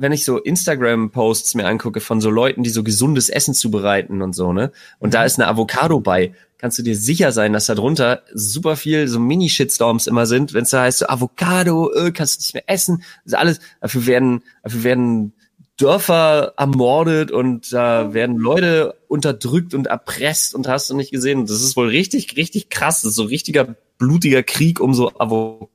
wenn 0.00 0.12
ich 0.12 0.24
so 0.24 0.38
Instagram-Posts 0.38 1.54
mir 1.54 1.66
angucke 1.66 2.00
von 2.00 2.22
so 2.22 2.30
Leuten, 2.30 2.62
die 2.62 2.70
so 2.70 2.82
gesundes 2.82 3.28
Essen 3.28 3.52
zubereiten 3.52 4.22
und 4.22 4.32
so, 4.32 4.52
ne? 4.52 4.72
Und 4.98 5.10
mhm. 5.10 5.12
da 5.12 5.24
ist 5.24 5.38
eine 5.38 5.46
Avocado 5.46 6.00
bei, 6.00 6.32
kannst 6.56 6.78
du 6.78 6.82
dir 6.82 6.96
sicher 6.96 7.32
sein, 7.32 7.52
dass 7.52 7.66
da 7.66 7.74
drunter 7.74 8.22
super 8.32 8.76
viel 8.76 9.08
so 9.08 9.20
Mini-Shitstorms 9.20 10.06
immer 10.06 10.24
sind, 10.24 10.54
wenn 10.54 10.62
es 10.62 10.70
da 10.70 10.82
heißt, 10.82 11.00
so 11.00 11.08
Avocado, 11.08 11.92
äh, 11.92 12.12
kannst 12.12 12.38
du 12.38 12.42
nicht 12.42 12.54
mehr 12.54 12.64
essen. 12.66 13.02
Das 13.24 13.34
ist 13.34 13.38
alles, 13.38 13.60
dafür 13.82 14.06
werden, 14.06 14.42
dafür 14.62 14.84
werden 14.84 15.32
Dörfer 15.76 16.54
ermordet 16.56 17.30
und 17.30 17.70
da 17.72 18.02
äh, 18.02 18.14
werden 18.14 18.38
Leute 18.38 18.96
unterdrückt 19.08 19.74
und 19.74 19.86
erpresst 19.86 20.54
und 20.54 20.66
hast 20.66 20.88
du 20.88 20.96
nicht 20.96 21.10
gesehen. 21.10 21.44
Das 21.44 21.60
ist 21.60 21.76
wohl 21.76 21.88
richtig, 21.88 22.36
richtig 22.36 22.70
krass. 22.70 23.02
Das 23.02 23.10
ist 23.10 23.16
so 23.16 23.24
richtiger 23.24 23.76
blutiger 23.98 24.42
Krieg 24.42 24.80
um 24.80 24.94
so 24.94 25.10
Avocado. 25.18 25.68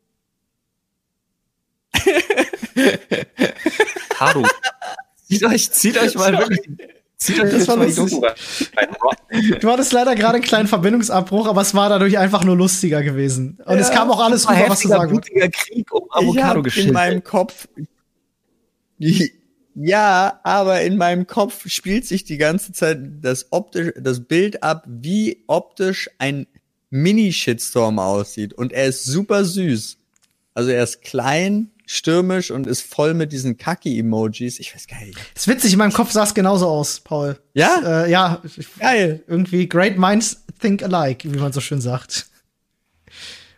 Avocado. 4.25 4.47
zieht 5.27 5.43
euch, 5.43 5.71
zieht 5.71 5.97
euch 5.97 6.15
mal 6.15 6.37
wirklich. 6.37 6.61
Zieht 7.17 7.39
euch 7.39 7.51
das 7.51 7.67
war 7.67 7.77
mal 7.77 7.87
die 7.87 9.59
Du 9.59 9.71
hattest 9.71 9.93
leider 9.93 10.15
gerade 10.15 10.35
einen 10.35 10.43
kleinen 10.43 10.67
Verbindungsabbruch, 10.67 11.47
aber 11.47 11.61
es 11.61 11.73
war 11.73 11.89
dadurch 11.89 12.17
einfach 12.17 12.43
nur 12.43 12.57
lustiger 12.57 13.03
gewesen. 13.03 13.57
Und 13.65 13.75
ja, 13.75 13.81
es 13.81 13.91
kam 13.91 14.11
auch 14.11 14.19
alles 14.19 14.49
rüber, 14.49 14.65
was 14.69 14.81
du 14.81 14.89
sagen 14.89 15.11
blutiger 15.11 15.49
Krieg 15.49 15.93
um 15.93 16.03
Avocado 16.11 16.61
In 16.75 16.91
meinem 16.91 17.23
Kopf. 17.23 17.67
Ja, 19.77 20.39
aber 20.43 20.83
in 20.83 20.95
meinem 20.95 21.27
Kopf 21.27 21.67
spielt 21.67 22.05
sich 22.05 22.23
die 22.23 22.37
ganze 22.37 22.71
Zeit 22.71 22.97
das 23.21 23.47
optisch, 23.51 23.91
das 23.99 24.21
Bild 24.23 24.63
ab, 24.63 24.85
wie 24.87 25.43
optisch 25.47 26.09
ein 26.17 26.47
Mini-Shitstorm 26.91 27.99
aussieht. 27.99 28.53
Und 28.53 28.71
er 28.71 28.85
ist 28.85 29.03
super 29.03 29.43
süß. 29.43 29.97
Also 30.53 30.69
er 30.69 30.81
ist 30.81 31.01
klein, 31.01 31.71
stürmisch 31.85 32.51
und 32.51 32.67
ist 32.67 32.81
voll 32.81 33.13
mit 33.13 33.31
diesen 33.31 33.57
Kaki-Emojis. 33.57 34.59
Ich 34.59 34.73
weiß 34.73 34.87
gar 34.87 34.99
nicht. 35.01 35.17
ist 35.35 35.47
witzig, 35.47 35.73
in 35.73 35.79
meinem 35.79 35.93
Kopf 35.93 36.11
sah 36.11 36.23
es 36.23 36.33
genauso 36.33 36.67
aus, 36.67 36.99
Paul. 36.99 37.37
Ja? 37.53 38.03
Äh, 38.03 38.11
ja. 38.11 38.41
Geil. 38.79 39.23
Irgendwie 39.27 39.67
great 39.67 39.97
minds 39.97 40.43
think 40.59 40.83
alike, 40.83 41.31
wie 41.31 41.37
man 41.37 41.53
so 41.53 41.61
schön 41.61 41.81
sagt. 41.81 42.27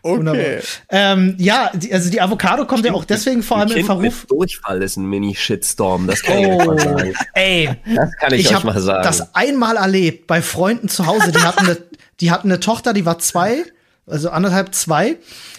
Okay. 0.02 0.60
Ähm, 0.90 1.34
ja, 1.38 1.70
die, 1.74 1.92
also 1.92 2.08
die 2.08 2.20
Avocado 2.20 2.64
kommt 2.64 2.80
Stimmt, 2.80 2.94
ja 2.94 3.00
auch 3.00 3.04
deswegen 3.04 3.42
vor 3.42 3.58
allem 3.58 3.76
in 3.76 3.84
Verruf. 3.84 4.26
Durchfall 4.26 4.82
ist 4.82 4.96
ein 4.96 5.04
Mini-Shitstorm, 5.06 6.06
das 6.06 6.22
kann 6.22 6.38
oh, 6.38 6.60
ich 6.60 6.66
mal 6.66 6.78
sagen. 6.78 7.14
Ey, 7.34 7.76
das 7.94 8.16
kann 8.16 8.32
ich, 8.32 8.40
ich 8.42 8.56
euch 8.56 8.64
mal 8.64 8.80
sagen. 8.80 9.02
Das 9.02 9.34
einmal 9.34 9.76
erlebt 9.76 10.26
bei 10.26 10.40
Freunden 10.40 10.88
zu 10.88 11.06
Hause. 11.06 11.32
Die 11.32 11.40
hatten 11.40 11.66
eine, 11.66 11.78
die 12.20 12.30
hatten 12.30 12.48
eine 12.48 12.60
Tochter, 12.60 12.92
die 12.92 13.04
war 13.04 13.18
zwei, 13.18 13.64
also 14.06 14.30
anderthalb 14.30 14.74
zwei, 14.74 15.18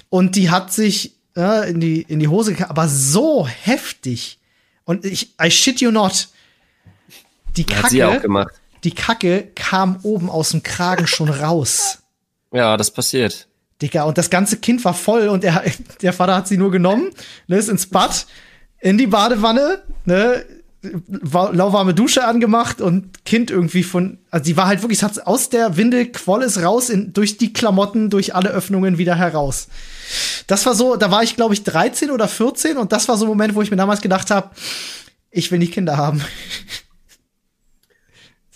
und 0.10 0.36
die 0.36 0.50
hat 0.50 0.72
sich 0.72 1.19
ja, 1.36 1.64
in, 1.64 1.80
die, 1.80 2.02
in 2.02 2.20
die 2.20 2.28
Hose 2.28 2.52
gegangen, 2.52 2.72
aber 2.72 2.88
so 2.88 3.48
heftig. 3.48 4.40
Und 4.86 5.06
ich, 5.06 5.36
I 5.42 5.52
shit 5.52 5.82
you 5.82 5.92
not. 5.92 6.30
Die 7.56 7.64
Kacke, 7.64 8.48
die 8.84 8.92
Kacke 8.92 9.48
kam 9.56 10.00
oben 10.04 10.30
aus 10.30 10.52
dem 10.52 10.64
Kragen 10.64 11.08
schon 11.08 11.30
raus. 11.30 12.00
Ja, 12.52 12.78
das 12.78 12.90
passiert. 12.90 13.48
Digga, 13.80 14.06
und 14.06 14.18
das 14.18 14.32
ganze 14.32 14.58
Kind 14.58 14.84
war 14.84 14.96
voll 14.96 15.28
und 15.28 15.44
er, 15.44 15.64
der 16.02 16.14
Vater 16.14 16.36
hat 16.36 16.48
sie 16.48 16.58
nur 16.58 16.72
genommen, 16.72 17.12
ne, 17.46 17.58
ist 17.58 17.70
ins 17.70 17.86
Bad, 17.86 18.26
in 18.80 18.98
die 18.98 19.06
Badewanne, 19.06 19.84
ne, 20.06 20.44
lauwarme 20.82 21.94
Dusche 21.94 22.26
angemacht 22.26 22.80
und 22.80 23.26
Kind 23.26 23.52
irgendwie 23.52 23.84
von, 23.84 24.20
also 24.32 24.46
die 24.46 24.56
war 24.56 24.68
halt 24.68 24.82
wirklich, 24.82 25.04
hat 25.04 25.28
aus 25.28 25.50
der 25.50 25.76
Windel 25.76 26.12
quoll 26.12 26.44
es 26.44 26.62
raus, 26.62 26.90
in, 26.90 27.12
durch 27.12 27.38
die 27.38 27.52
Klamotten, 27.52 28.10
durch 28.10 28.34
alle 28.34 28.50
Öffnungen 28.50 28.98
wieder 28.98 29.16
heraus. 29.16 29.68
Das 30.48 30.66
war 30.66 30.76
so, 30.76 30.96
da 30.96 31.12
war 31.12 31.22
ich 31.22 31.36
glaube 31.36 31.54
ich 31.54 31.64
13 31.64 32.12
oder 32.12 32.28
14 32.28 32.78
und 32.78 32.94
das 32.94 33.10
war 33.10 33.18
so 33.18 33.26
ein 33.26 33.30
Moment, 33.30 33.56
wo 33.56 33.62
ich 33.62 33.72
mir 33.72 33.78
damals 33.78 34.02
gedacht 34.02 34.32
habe, 34.32 34.52
ich 35.32 35.52
will 35.52 35.60
nicht 35.60 35.74
Kinder 35.74 35.98
haben. 35.98 36.22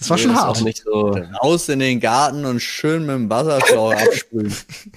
Das 0.04 0.10
war 0.10 0.18
nee, 0.18 0.24
schon 0.24 0.34
das 0.34 0.44
hart. 0.44 0.62
Nicht 0.64 0.84
so 0.84 1.18
Raus 1.42 1.70
in 1.70 1.80
den 1.80 2.02
Garten 2.02 2.46
und 2.46 2.60
schön 2.60 3.06
mit 3.06 3.16
dem 3.16 3.30
Wasserschlauch 3.30 3.94
abspülen. 4.02 4.54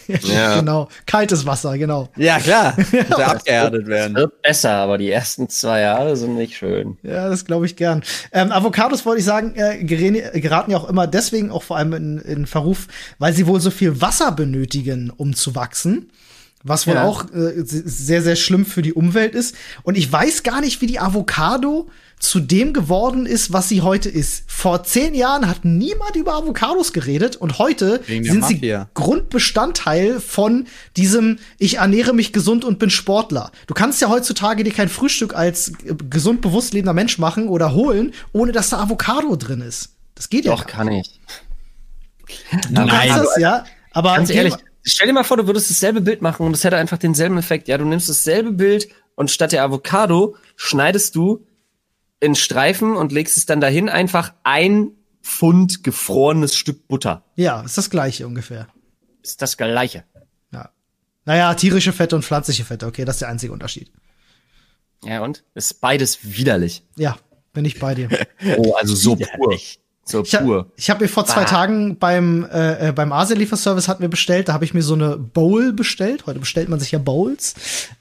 ja. 0.09 0.59
Genau. 0.59 0.89
Kaltes 1.07 1.47
Wasser, 1.47 1.79
genau. 1.79 2.09
Ja, 2.17 2.41
klar. 2.41 2.75
Muss 2.77 2.93
ja 2.93 3.27
abgehärtet 3.29 3.87
werden. 3.87 4.17
Wird 4.17 4.43
besser, 4.43 4.73
aber 4.73 4.99
die 4.99 5.09
ersten 5.09 5.49
zwei 5.49 5.83
Jahre 5.83 6.17
sind 6.17 6.35
nicht 6.35 6.57
schön. 6.57 6.99
Ja, 7.05 7.29
das 7.29 7.45
glaube 7.45 7.67
ich 7.67 7.77
gern. 7.77 8.03
Ähm, 8.33 8.51
Avocados 8.51 9.07
wollte 9.07 9.21
ich 9.21 9.25
sagen, 9.25 9.55
äh, 9.55 9.85
geraten 9.85 10.73
ja 10.73 10.79
auch 10.79 10.89
immer 10.89 11.07
deswegen 11.07 11.53
auch 11.53 11.63
vor 11.63 11.77
allem 11.77 11.93
in, 11.93 12.19
in 12.19 12.47
Verruf, 12.47 12.89
weil 13.21 13.33
sie 13.33 13.47
wohl 13.47 13.61
so 13.61 13.71
viel 13.71 14.01
Wasser 14.01 14.33
benötigen, 14.33 15.13
um 15.17 15.35
zu 15.35 15.55
wachsen. 15.55 16.11
Was 16.67 16.87
wohl 16.87 16.95
ja. 16.95 17.05
auch 17.05 17.25
äh, 17.33 17.53
sehr, 17.65 18.23
sehr 18.23 18.37
schlimm 18.37 18.67
für 18.67 18.83
die 18.83 18.93
Umwelt 18.93 19.35
ist. 19.35 19.55
Und 19.83 19.97
ich 19.97 20.11
weiß 20.11 20.43
gar 20.43 20.61
nicht, 20.61 20.81
wie 20.81 20.87
die 20.87 20.99
Avocado 20.99 21.89
zu 22.19 22.41
dem 22.41 22.73
geworden 22.73 23.27
ist, 23.27 23.53
was 23.53 23.69
sie 23.69 23.83
heute 23.83 24.09
ist. 24.09 24.45
Vor 24.51 24.85
zehn 24.85 25.15
Jahren 25.15 25.49
hat 25.49 25.65
niemand 25.65 26.17
über 26.17 26.35
Avocados 26.35 26.93
geredet 26.93 27.37
und 27.37 27.59
heute 27.59 28.01
sind 28.07 28.45
sie 28.45 28.75
Grundbestandteil 28.95 30.21
von 30.21 30.67
diesem 30.97 31.39
Ich 31.59 31.77
ernähre 31.77 32.15
mich 32.15 32.33
gesund 32.33 32.65
und 32.65 32.79
bin 32.79 32.91
Sportler. 32.91 33.53
Du 33.67 33.75
kannst 33.75 34.01
ja 34.01 34.09
heutzutage 34.09 34.65
dir 34.65 34.73
kein 34.73 34.89
Frühstück 34.89 35.35
als 35.35 35.73
gesund 36.11 36.41
bewusst 36.41 36.73
lebender 36.73 36.95
Mensch 36.95 37.19
machen 37.19 37.49
oder 37.49 37.75
holen, 37.75 38.13
ohne 38.33 38.53
dass 38.53 38.71
da 38.71 38.79
Avocado 38.79 39.37
drin 39.37 39.61
ist. 39.61 39.91
Das 40.15 40.31
geht 40.31 40.47
Doch, 40.47 40.61
ja. 40.61 40.65
Doch, 40.65 40.67
kann 40.67 40.91
ich. 40.91 41.21
Du 42.53 42.73
Nein, 42.73 42.89
kannst 42.89 43.19
das, 43.19 43.37
ja. 43.39 43.65
Aber 43.93 44.17
ganz 44.17 44.31
ehrlich, 44.31 44.55
stell 44.87 45.07
dir 45.07 45.13
mal 45.13 45.25
vor, 45.25 45.37
du 45.37 45.47
würdest 45.47 45.71
dasselbe 45.71 46.01
Bild 46.01 46.23
machen 46.23 46.47
und 46.47 46.55
es 46.55 46.65
hätte 46.65 46.77
einfach 46.77 46.99
denselben 46.99 47.39
Effekt. 47.39 47.69
Ja, 47.69 47.79
du 47.79 47.85
nimmst 47.85 48.09
dasselbe 48.09 48.53
Bild 48.53 48.89
und 49.15 49.31
statt 49.31 49.53
der 49.53 49.65
Avocado 49.65 50.37
schneidest 50.57 51.15
du 51.17 51.47
in 52.21 52.35
Streifen 52.35 52.97
und 52.97 53.13
legst 53.13 53.37
es 53.37 53.47
dann 53.47 53.61
dahin 53.61 53.89
einfach 53.89 54.33
ein 54.43 54.93
Pfund 55.23 55.83
gefrorenes 55.83 56.55
Stück 56.55 56.87
Butter. 56.89 57.25
Ja, 57.35 57.63
ist 57.63 57.77
das 57.77 57.91
gleiche 57.91 58.27
ungefähr. 58.27 58.69
Ist 59.23 59.43
das 59.43 59.57
gleiche. 59.57 60.05
Ja. 60.53 60.71
Naja, 61.25 61.53
tierische 61.55 61.93
Fette 61.93 62.15
und 62.17 62.25
pflanzliche 62.25 62.65
Fette, 62.65 62.87
okay, 62.87 63.05
das 63.05 63.17
ist 63.17 63.21
der 63.21 63.29
einzige 63.29 63.53
Unterschied. 63.53 63.91
Ja, 65.03 65.23
und? 65.23 65.45
Ist 65.55 65.81
beides 65.81 66.19
widerlich. 66.23 66.85
Ja, 66.97 67.19
bin 67.53 67.65
ich 67.65 67.79
bei 67.79 67.95
dir. 67.95 68.09
oh, 68.57 68.75
also 68.75 68.95
so 68.95 69.17
pur. 69.17 69.59
So 70.09 70.23
ich 70.23 70.39
pur. 70.39 70.59
Hab, 70.59 70.67
ich 70.77 70.89
habe 70.89 71.03
mir 71.03 71.09
vor 71.09 71.27
zwei 71.27 71.43
bah. 71.43 71.47
Tagen 71.47 71.99
beim 71.99 72.45
äh, 72.45 72.91
äh 72.91 72.93
beim 72.93 73.13
Asia-Lieferservice 73.13 73.89
hatten 73.89 74.03
wir 74.03 74.09
bestellt, 74.09 74.49
da 74.49 74.53
habe 74.53 74.65
ich 74.65 74.73
mir 74.73 74.83
so 74.83 74.95
eine 74.95 75.17
Bowl 75.17 75.73
bestellt. 75.73 76.27
Heute 76.27 76.39
bestellt 76.39 76.69
man 76.69 76.79
sich 76.79 76.93
ja 76.93 77.01
Bowls. 77.01 77.55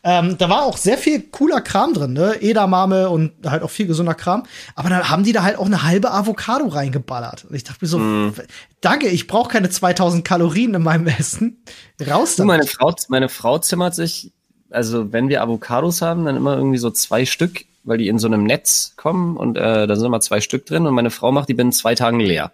Ähm, 0.03 0.37
da 0.37 0.47
war 0.47 0.65
auch 0.65 0.77
sehr 0.77 0.99
viel 0.99 1.21
cooler 1.21 1.61
Kram 1.61 1.95
drin, 1.95 2.13
ne? 2.13 2.39
Edamame 2.41 3.09
und 3.09 3.31
halt 3.47 3.63
auch 3.63 3.71
viel 3.71 3.87
gesunder 3.87 4.13
Kram. 4.13 4.43
Aber 4.75 4.89
dann 4.89 5.09
haben 5.09 5.23
die 5.23 5.31
da 5.31 5.41
halt 5.41 5.57
auch 5.57 5.65
eine 5.65 5.81
halbe 5.81 6.11
Avocado 6.11 6.67
reingeballert. 6.67 7.45
Und 7.49 7.55
ich 7.55 7.63
dachte 7.63 7.79
mir 7.81 7.87
so, 7.87 7.97
mm. 7.97 8.33
danke, 8.81 9.07
ich 9.07 9.25
brauche 9.25 9.49
keine 9.49 9.71
2000 9.71 10.23
Kalorien 10.23 10.75
in 10.75 10.83
meinem 10.83 11.07
Essen. 11.19 11.63
Raus 12.07 12.35
damit. 12.35 12.57
Meine 12.57 12.67
Frau, 12.67 12.93
meine 13.07 13.29
Frau 13.29 13.57
zimmert 13.57 13.95
sich, 13.95 14.31
also 14.69 15.11
wenn 15.11 15.27
wir 15.27 15.41
Avocados 15.41 16.03
haben, 16.03 16.25
dann 16.25 16.35
immer 16.35 16.55
irgendwie 16.55 16.77
so 16.77 16.91
zwei 16.91 17.25
Stück 17.25 17.65
weil 17.85 17.97
die 17.97 18.07
in 18.07 18.19
so 18.19 18.27
einem 18.27 18.43
Netz 18.43 18.93
kommen 18.97 19.37
und 19.37 19.57
äh, 19.57 19.87
da 19.87 19.95
sind 19.95 20.05
immer 20.05 20.21
zwei 20.21 20.41
Stück 20.41 20.65
drin 20.65 20.85
und 20.85 20.93
meine 20.93 21.11
Frau 21.11 21.31
macht 21.31 21.49
die 21.49 21.53
binnen 21.53 21.71
zwei 21.71 21.95
Tagen 21.95 22.19
leer. 22.19 22.51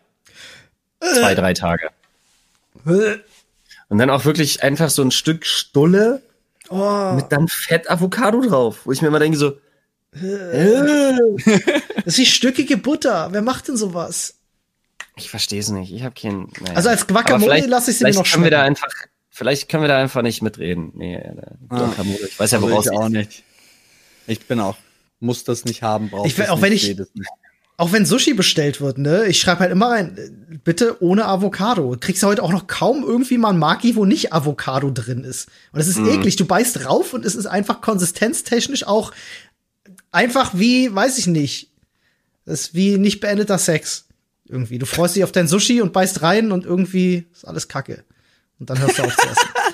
Zwei, 1.00 1.34
drei 1.34 1.54
Tage. 1.54 1.90
Und 2.86 3.98
dann 3.98 4.10
auch 4.10 4.26
wirklich 4.26 4.62
einfach 4.62 4.90
so 4.90 5.02
ein 5.02 5.12
Stück 5.12 5.46
Stulle 5.46 6.22
oh. 6.70 7.14
mit 7.14 7.32
dann 7.32 7.48
Fett 7.48 7.90
Avocado 7.90 8.42
drauf, 8.42 8.82
wo 8.86 8.92
ich 8.92 9.02
mir 9.02 9.08
immer 9.08 9.20
denke 9.20 9.38
so, 9.38 9.58
das 10.14 10.20
ist 12.06 12.18
wie 12.18 12.26
stückige 12.26 12.78
Butter. 12.78 13.30
Wer 13.32 13.42
macht 13.42 13.70
denn 13.70 13.78
sowas? 13.78 14.36
Ich 15.16 15.30
verstehe 15.30 15.60
es 15.60 15.70
nicht. 15.70 15.94
Ich 15.94 16.04
habe 16.04 16.16
keinen. 16.20 16.52
Naja. 16.60 16.76
Also 16.76 16.90
als 16.90 17.08
Guacamole 17.08 17.66
lasse 17.66 17.92
ich 17.92 17.98
sie 17.98 18.04
mir 18.04 18.14
noch 18.14 18.30
können 18.30 18.44
wir 18.44 18.52
da 18.52 18.64
einfach, 18.64 18.88
Vielleicht 19.30 19.70
können 19.70 19.84
wir 19.84 19.88
da 19.88 19.98
einfach 19.98 20.22
nicht 20.22 20.42
mitreden. 20.42 20.92
Nee, 20.94 21.16
äh, 21.16 21.34
Guacamole. 21.70 22.28
Ich 22.28 22.40
weiß 22.40 22.52
ja, 22.52 22.58
also 22.58 22.70
woraus 22.70 22.86
ich 22.88 22.92
auch 22.92 23.10
nicht. 23.10 23.44
Ich 24.28 24.46
bin 24.46 24.60
auch 24.60 24.76
muss 25.22 25.43
das 25.43 25.65
nicht 25.65 25.84
haben, 25.84 26.09
braucht 26.09 26.28
ich, 26.28 26.49
auch 26.49 26.61
wenn 26.61 26.74
ich, 26.74 26.95
Auch 27.78 27.91
wenn 27.91 28.05
Sushi 28.05 28.34
bestellt 28.34 28.82
wird, 28.82 28.97
ne? 28.97 29.26
Ich 29.28 29.39
schreibe 29.39 29.61
halt 29.61 29.72
immer 29.72 29.89
rein, 29.89 30.59
bitte 30.63 31.01
ohne 31.01 31.26
Avocado. 31.26 31.95
Kriegst 31.99 32.22
du 32.22 32.28
heute 32.28 32.43
auch 32.43 32.51
noch 32.51 32.67
kaum 32.67 33.03
irgendwie 33.03 33.38
mal 33.38 33.49
ein 33.49 33.59
Maki, 33.59 33.95
wo 33.95 34.05
nicht 34.05 34.34
Avocado 34.34 34.91
drin 34.91 35.24
ist. 35.24 35.47
Und 35.72 35.80
das 35.80 35.88
ist 35.88 35.97
mm. 35.97 36.09
eklig. 36.09 36.36
Du 36.36 36.45
beißt 36.45 36.84
drauf 36.84 37.13
und 37.13 37.26
es 37.26 37.36
ist 37.36 37.47
einfach 37.47 37.82
konsistenztechnisch 37.82 38.86
auch 38.86 39.13
einfach 40.11 40.51
wie, 40.53 40.93
weiß 40.93 41.17
ich 41.17 41.28
nicht. 41.28 41.72
Das 42.45 42.61
ist 42.61 42.74
wie 42.76 42.97
nicht 42.97 43.19
beendeter 43.19 43.57
Sex. 43.57 44.05
Irgendwie. 44.45 44.78
Du 44.78 44.86
freust 44.86 45.15
dich 45.15 45.24
auf 45.24 45.32
dein 45.32 45.47
Sushi 45.47 45.82
und 45.82 45.93
beißt 45.93 46.22
rein 46.22 46.51
und 46.51 46.65
irgendwie 46.65 47.26
ist 47.32 47.47
alles 47.47 47.67
Kacke. 47.67 48.03
Und 48.59 48.69
dann 48.69 48.80
hörst 48.80 48.99
du 48.99 49.03
auf 49.03 49.15
zu 49.15 49.28
essen. 49.28 49.49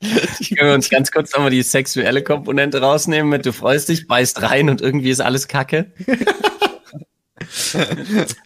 Können 0.56 0.68
wir 0.68 0.74
uns 0.74 0.88
ganz 0.88 1.10
kurz 1.10 1.32
nochmal 1.32 1.50
die 1.50 1.62
sexuelle 1.62 2.22
Komponente 2.22 2.80
rausnehmen 2.80 3.28
mit 3.28 3.44
du 3.44 3.52
freust 3.52 3.90
dich, 3.90 4.06
beißt 4.06 4.40
rein 4.42 4.70
und 4.70 4.80
irgendwie 4.80 5.10
ist 5.10 5.20
alles 5.20 5.46
Kacke? 5.46 5.92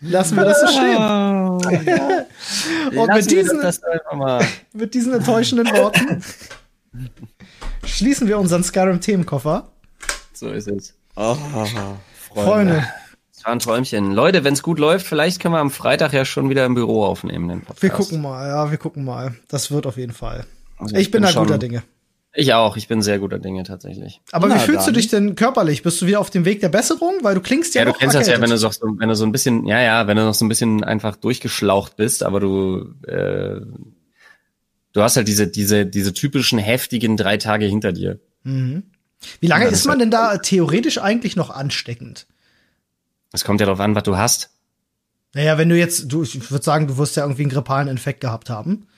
Lassen 0.01 0.37
wir 0.37 0.45
das 0.45 0.61
so 0.61 0.67
stehen. 0.67 0.97
Oh, 0.97 1.61
ja. 1.87 2.27
und 3.01 3.15
mit 3.15 3.31
diesen, 3.31 3.61
mit 4.73 4.95
diesen 4.95 5.13
enttäuschenden 5.15 5.67
Worten 5.77 6.23
schließen 7.85 8.27
wir 8.27 8.39
unseren 8.39 8.65
Skyrim-Themenkoffer. 8.65 9.69
So 10.33 10.51
ist 10.51 10.69
es. 10.69 10.95
Oh, 11.17 11.35
Freunde. 11.35 11.99
Freunde. 12.33 12.85
Das 13.33 13.45
war 13.45 13.53
ein 13.53 13.59
Träumchen. 13.61 14.13
Leute, 14.13 14.43
wenn 14.43 14.55
es 14.55 14.63
gut 14.63 14.79
läuft, 14.79 15.07
vielleicht 15.07 15.41
können 15.41 15.55
wir 15.55 15.61
am 15.61 15.71
Freitag 15.71 16.13
ja 16.13 16.25
schon 16.25 16.51
wieder 16.51 16.65
im 16.67 16.75
Büro 16.75 17.05
aufnehmen. 17.05 17.49
Den 17.49 17.61
Podcast. 17.61 17.83
Wir 17.83 17.91
gucken 17.91 18.23
mal, 18.23 18.49
ja, 18.49 18.71
wir 18.71 18.79
gucken 18.79 19.05
mal. 19.05 19.35
Das 19.49 19.71
wird 19.71 19.87
auf 19.87 19.97
jeden 19.97 20.13
Fall. 20.13 20.47
Also 20.79 20.95
ich, 20.95 21.03
ich, 21.03 21.11
bin, 21.11 21.22
bin 21.22 21.33
da 21.33 21.41
guter 21.41 21.59
Dinge. 21.59 21.83
Ich 22.37 22.53
auch, 22.53 22.77
ich 22.77 22.89
bin 22.89 23.01
sehr 23.01 23.20
guter 23.20 23.39
Dinge 23.39 23.62
tatsächlich. 23.62 24.20
Aber 24.33 24.49
Na, 24.49 24.57
wie 24.57 24.59
fühlst 24.59 24.89
dann. 24.89 24.95
du 24.95 25.01
dich 25.01 25.09
denn 25.09 25.37
körperlich? 25.37 25.85
Bist 25.85 26.03
du 26.03 26.07
wieder 26.07 26.18
auf 26.18 26.31
dem 26.31 26.45
Weg 26.45 26.61
der 26.61 26.68
Besserung? 26.68 27.14
Weil 27.22 27.37
du 27.37 27.41
klingst 27.41 27.77
ja 27.77 27.83
Ja, 27.83 27.85
du 27.85 27.93
kennst 27.93 28.16
erkältet. 28.16 28.33
das 28.33 28.37
ja, 28.37 28.43
wenn 28.43 28.51
du, 28.51 28.59
so, 28.91 28.99
wenn 28.99 29.09
du 29.09 29.14
so 29.14 29.25
ein 29.25 29.31
bisschen, 29.31 29.66
ja, 29.66 29.81
ja, 29.81 30.07
wenn 30.09 30.16
du 30.16 30.25
noch 30.25 30.35
so 30.35 30.45
ein 30.45 30.49
bisschen 30.49 30.83
einfach 30.83 31.14
durchgeschlaucht 31.14 31.97
bist, 31.97 32.25
aber 32.25 32.41
du, 32.41 32.93
äh, 33.07 33.61
du 34.93 35.03
hast 35.03 35.16
halt 35.16 35.29
diese, 35.29 35.47
diese, 35.47 35.87
diese 35.87 36.12
typischen 36.12 36.59
heftigen 36.59 37.16
drei 37.16 37.37
Tage 37.37 37.66
hinter 37.66 37.93
dir. 37.93 38.18
Mhm. 38.43 38.83
Wie 39.41 39.47
lange 39.47 39.66
ist 39.66 39.87
man 39.87 40.01
denn 40.01 40.11
da 40.11 40.37
theoretisch 40.39 40.99
eigentlich 40.99 41.37
noch 41.37 41.51
ansteckend? 41.51 42.27
Es 43.33 43.45
kommt 43.45 43.61
ja 43.61 43.66
darauf 43.66 43.81
an, 43.81 43.95
was 43.95 44.03
du 44.03 44.16
hast. 44.16 44.51
Naja, 45.35 45.57
wenn 45.57 45.68
du 45.68 45.79
jetzt, 45.79 46.12
du, 46.12 46.25
ich 46.25 46.51
würde 46.51 46.64
sagen, 46.64 46.89
du 46.89 46.99
wirst 46.99 47.16
ja 47.16 47.22
irgendwie 47.22 47.43
einen 47.43 47.51
grippalen 47.51 47.89
Infekt 47.89 48.20
gehabt 48.20 48.51
haben 48.51 48.89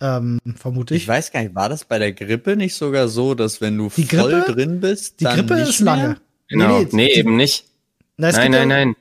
ähm, 0.00 0.38
vermute 0.56 0.94
ich. 0.94 1.02
Ich 1.02 1.08
weiß 1.08 1.32
gar 1.32 1.42
nicht, 1.42 1.54
war 1.54 1.68
das 1.68 1.84
bei 1.84 1.98
der 1.98 2.12
Grippe 2.12 2.56
nicht 2.56 2.74
sogar 2.74 3.08
so, 3.08 3.34
dass 3.34 3.60
wenn 3.60 3.76
du 3.76 3.90
die 3.94 4.04
voll 4.04 4.32
Grippe, 4.32 4.52
drin 4.52 4.80
bist, 4.80 5.20
die 5.20 5.24
Grippe 5.24 5.54
ist 5.54 5.80
lange. 5.80 6.16
Genau, 6.48 6.80
nee, 6.80 6.84
nee, 6.84 6.88
nee 6.92 7.12
eben 7.12 7.36
nicht. 7.36 7.66
Na, 8.16 8.32
nein, 8.32 8.50
nein, 8.50 8.68
nein. 8.68 8.96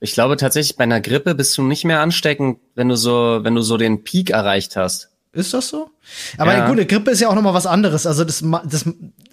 Ich 0.00 0.14
glaube 0.14 0.36
tatsächlich, 0.36 0.76
bei 0.76 0.84
einer 0.84 1.00
Grippe 1.00 1.34
bist 1.34 1.56
du 1.56 1.62
nicht 1.62 1.84
mehr 1.84 2.00
ansteckend, 2.00 2.58
wenn 2.74 2.88
du 2.88 2.96
so, 2.96 3.40
wenn 3.42 3.54
du 3.54 3.62
so 3.62 3.76
den 3.76 4.02
Peak 4.02 4.30
erreicht 4.30 4.76
hast. 4.76 5.10
Ist 5.32 5.54
das 5.54 5.68
so? 5.68 5.90
Aber 6.36 6.52
ja. 6.52 6.66
gut, 6.66 6.76
eine 6.76 6.86
Grippe 6.86 7.10
ist 7.10 7.20
ja 7.20 7.28
auch 7.28 7.34
noch 7.34 7.42
mal 7.42 7.54
was 7.54 7.66
anderes. 7.66 8.06
Also 8.06 8.24
das, 8.24 8.44
das 8.64 8.84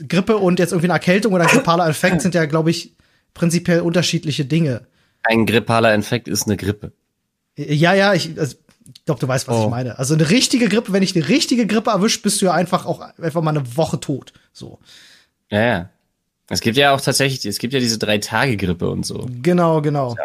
Grippe 0.07 0.37
und 0.37 0.59
jetzt 0.59 0.71
irgendwie 0.71 0.87
eine 0.87 0.93
Erkältung 0.93 1.33
oder 1.33 1.43
ein 1.43 1.49
grippaler 1.49 1.87
Infekt 1.87 2.21
sind 2.21 2.35
ja, 2.35 2.45
glaube 2.45 2.69
ich, 2.69 2.93
prinzipiell 3.33 3.81
unterschiedliche 3.81 4.45
Dinge. 4.45 4.85
Ein 5.23 5.45
grippaler 5.45 5.93
Infekt 5.93 6.27
ist 6.27 6.45
eine 6.45 6.55
Grippe. 6.55 6.93
Ja, 7.57 7.93
ja, 7.93 8.13
ich, 8.13 8.39
also, 8.39 8.55
ich 8.95 9.05
glaube, 9.05 9.19
du 9.19 9.27
weißt, 9.27 9.47
was 9.47 9.55
oh. 9.55 9.63
ich 9.65 9.69
meine. 9.69 9.99
Also 9.99 10.13
eine 10.13 10.29
richtige 10.29 10.67
Grippe, 10.67 10.93
wenn 10.93 11.03
ich 11.03 11.15
eine 11.15 11.27
richtige 11.27 11.67
Grippe 11.67 11.91
erwischt, 11.91 12.23
bist 12.23 12.41
du 12.41 12.45
ja 12.45 12.53
einfach 12.53 12.85
auch 12.85 12.99
einfach 12.99 13.41
mal 13.41 13.51
eine 13.51 13.77
Woche 13.77 13.99
tot. 13.99 14.33
So. 14.53 14.79
Ja, 15.49 15.61
ja. 15.61 15.89
Es 16.49 16.61
gibt 16.61 16.77
ja 16.77 16.93
auch 16.93 17.01
tatsächlich, 17.01 17.45
es 17.45 17.59
gibt 17.59 17.73
ja 17.73 17.79
diese 17.79 17.99
drei 17.99 18.17
Tage 18.17 18.57
Grippe 18.57 18.89
und 18.89 19.05
so. 19.05 19.27
Genau, 19.41 19.81
genau. 19.81 20.15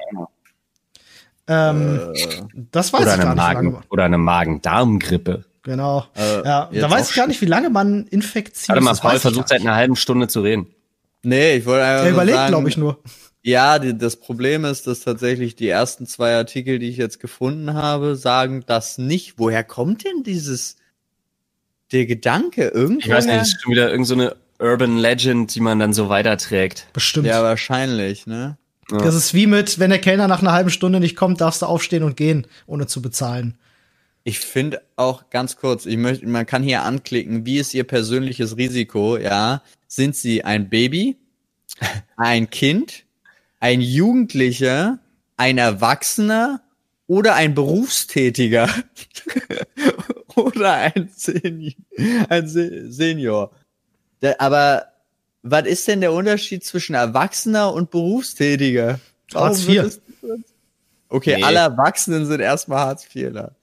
Ähm, 1.46 2.12
äh, 2.14 2.42
das 2.72 2.92
weiß 2.92 3.02
oder 3.02 3.14
ich 3.16 3.20
gar 3.20 3.34
Magen, 3.34 3.68
nicht, 3.68 3.82
wie 3.82 3.86
Oder 3.90 4.04
eine 4.04 4.16
Magen-Darm-Grippe. 4.16 5.44
Genau. 5.62 6.06
Äh, 6.14 6.44
ja, 6.44 6.70
da 6.72 6.90
weiß 6.90 7.10
ich 7.10 7.16
gar 7.16 7.26
nicht, 7.26 7.40
wie 7.40 7.46
lange 7.46 7.70
man 7.70 8.06
infektiert. 8.06 8.68
Warte 8.68 8.82
mal, 8.82 8.94
Paul 8.94 9.18
versucht 9.18 9.48
seit 9.48 9.60
einer 9.60 9.74
halben 9.74 9.96
Stunde 9.96 10.28
zu 10.28 10.40
reden. 10.40 10.66
Nee, 11.22 11.56
ich 11.56 11.66
wollte 11.66 11.84
einfach. 11.84 12.04
Er 12.04 12.10
überlegt, 12.10 12.46
glaube 12.48 12.68
ich, 12.68 12.76
nur. 12.76 12.98
Ja, 13.46 13.78
die, 13.78 13.96
das 13.96 14.16
Problem 14.16 14.64
ist, 14.64 14.86
dass 14.86 15.00
tatsächlich 15.00 15.54
die 15.54 15.68
ersten 15.68 16.06
zwei 16.06 16.34
Artikel, 16.34 16.78
die 16.78 16.88
ich 16.88 16.96
jetzt 16.96 17.20
gefunden 17.20 17.74
habe, 17.74 18.16
sagen 18.16 18.64
das 18.66 18.96
nicht. 18.96 19.38
Woher 19.38 19.62
kommt 19.62 20.04
denn 20.04 20.22
dieses 20.22 20.76
der 21.92 22.06
Gedanke 22.06 22.68
irgendwie? 22.68 23.06
Ich 23.06 23.12
weiß 23.12 23.26
nicht, 23.26 23.36
das 23.36 23.48
ist 23.48 23.60
schon 23.60 23.72
wieder 23.72 23.90
irgendeine 23.90 24.34
so 24.58 24.64
Urban 24.64 24.96
Legend, 24.96 25.54
die 25.54 25.60
man 25.60 25.78
dann 25.78 25.92
so 25.92 26.08
weiterträgt. 26.08 26.86
Bestimmt. 26.94 27.26
Ja, 27.26 27.42
wahrscheinlich, 27.42 28.26
ne? 28.26 28.56
Ja. 28.90 28.98
Das 28.98 29.14
ist 29.14 29.34
wie 29.34 29.46
mit, 29.46 29.78
wenn 29.78 29.90
der 29.90 30.00
Kellner 30.00 30.26
nach 30.26 30.40
einer 30.40 30.52
halben 30.52 30.70
Stunde 30.70 30.98
nicht 30.98 31.14
kommt, 31.14 31.42
darfst 31.42 31.60
du 31.60 31.66
aufstehen 31.66 32.02
und 32.02 32.16
gehen, 32.16 32.46
ohne 32.66 32.86
zu 32.86 33.02
bezahlen. 33.02 33.58
Ich 34.24 34.40
finde 34.40 34.80
auch 34.96 35.28
ganz 35.28 35.56
kurz, 35.56 35.84
ich 35.84 35.98
möchte, 35.98 36.26
man 36.26 36.46
kann 36.46 36.62
hier 36.62 36.82
anklicken, 36.82 37.44
wie 37.44 37.58
ist 37.58 37.74
Ihr 37.74 37.84
persönliches 37.84 38.56
Risiko, 38.56 39.18
ja? 39.18 39.62
Sind 39.86 40.16
Sie 40.16 40.44
ein 40.44 40.70
Baby, 40.70 41.18
ein 42.16 42.48
Kind, 42.48 43.03
ein 43.64 43.80
Jugendlicher, 43.80 44.98
ein 45.38 45.56
Erwachsener 45.56 46.60
oder 47.06 47.34
ein 47.34 47.54
Berufstätiger 47.54 48.68
oder 50.36 50.72
ein, 50.74 51.08
Senior. 51.16 51.72
Ein 52.28 52.46
Senior. 52.46 53.52
aber 54.36 54.88
was 55.40 55.66
ist 55.66 55.88
denn 55.88 56.02
der 56.02 56.12
Unterschied 56.12 56.62
zwischen 56.62 56.94
Erwachsener 56.94 57.72
und 57.72 57.90
Berufstätiger? 57.90 59.00
Hartz 59.32 59.66
IV. 59.66 59.98
Okay, 61.08 61.36
nee. 61.36 61.42
alle 61.42 61.60
Erwachsenen 61.60 62.26
sind 62.26 62.40
erstmal 62.40 62.80
Hartz 62.80 63.06
IVler. 63.14 63.54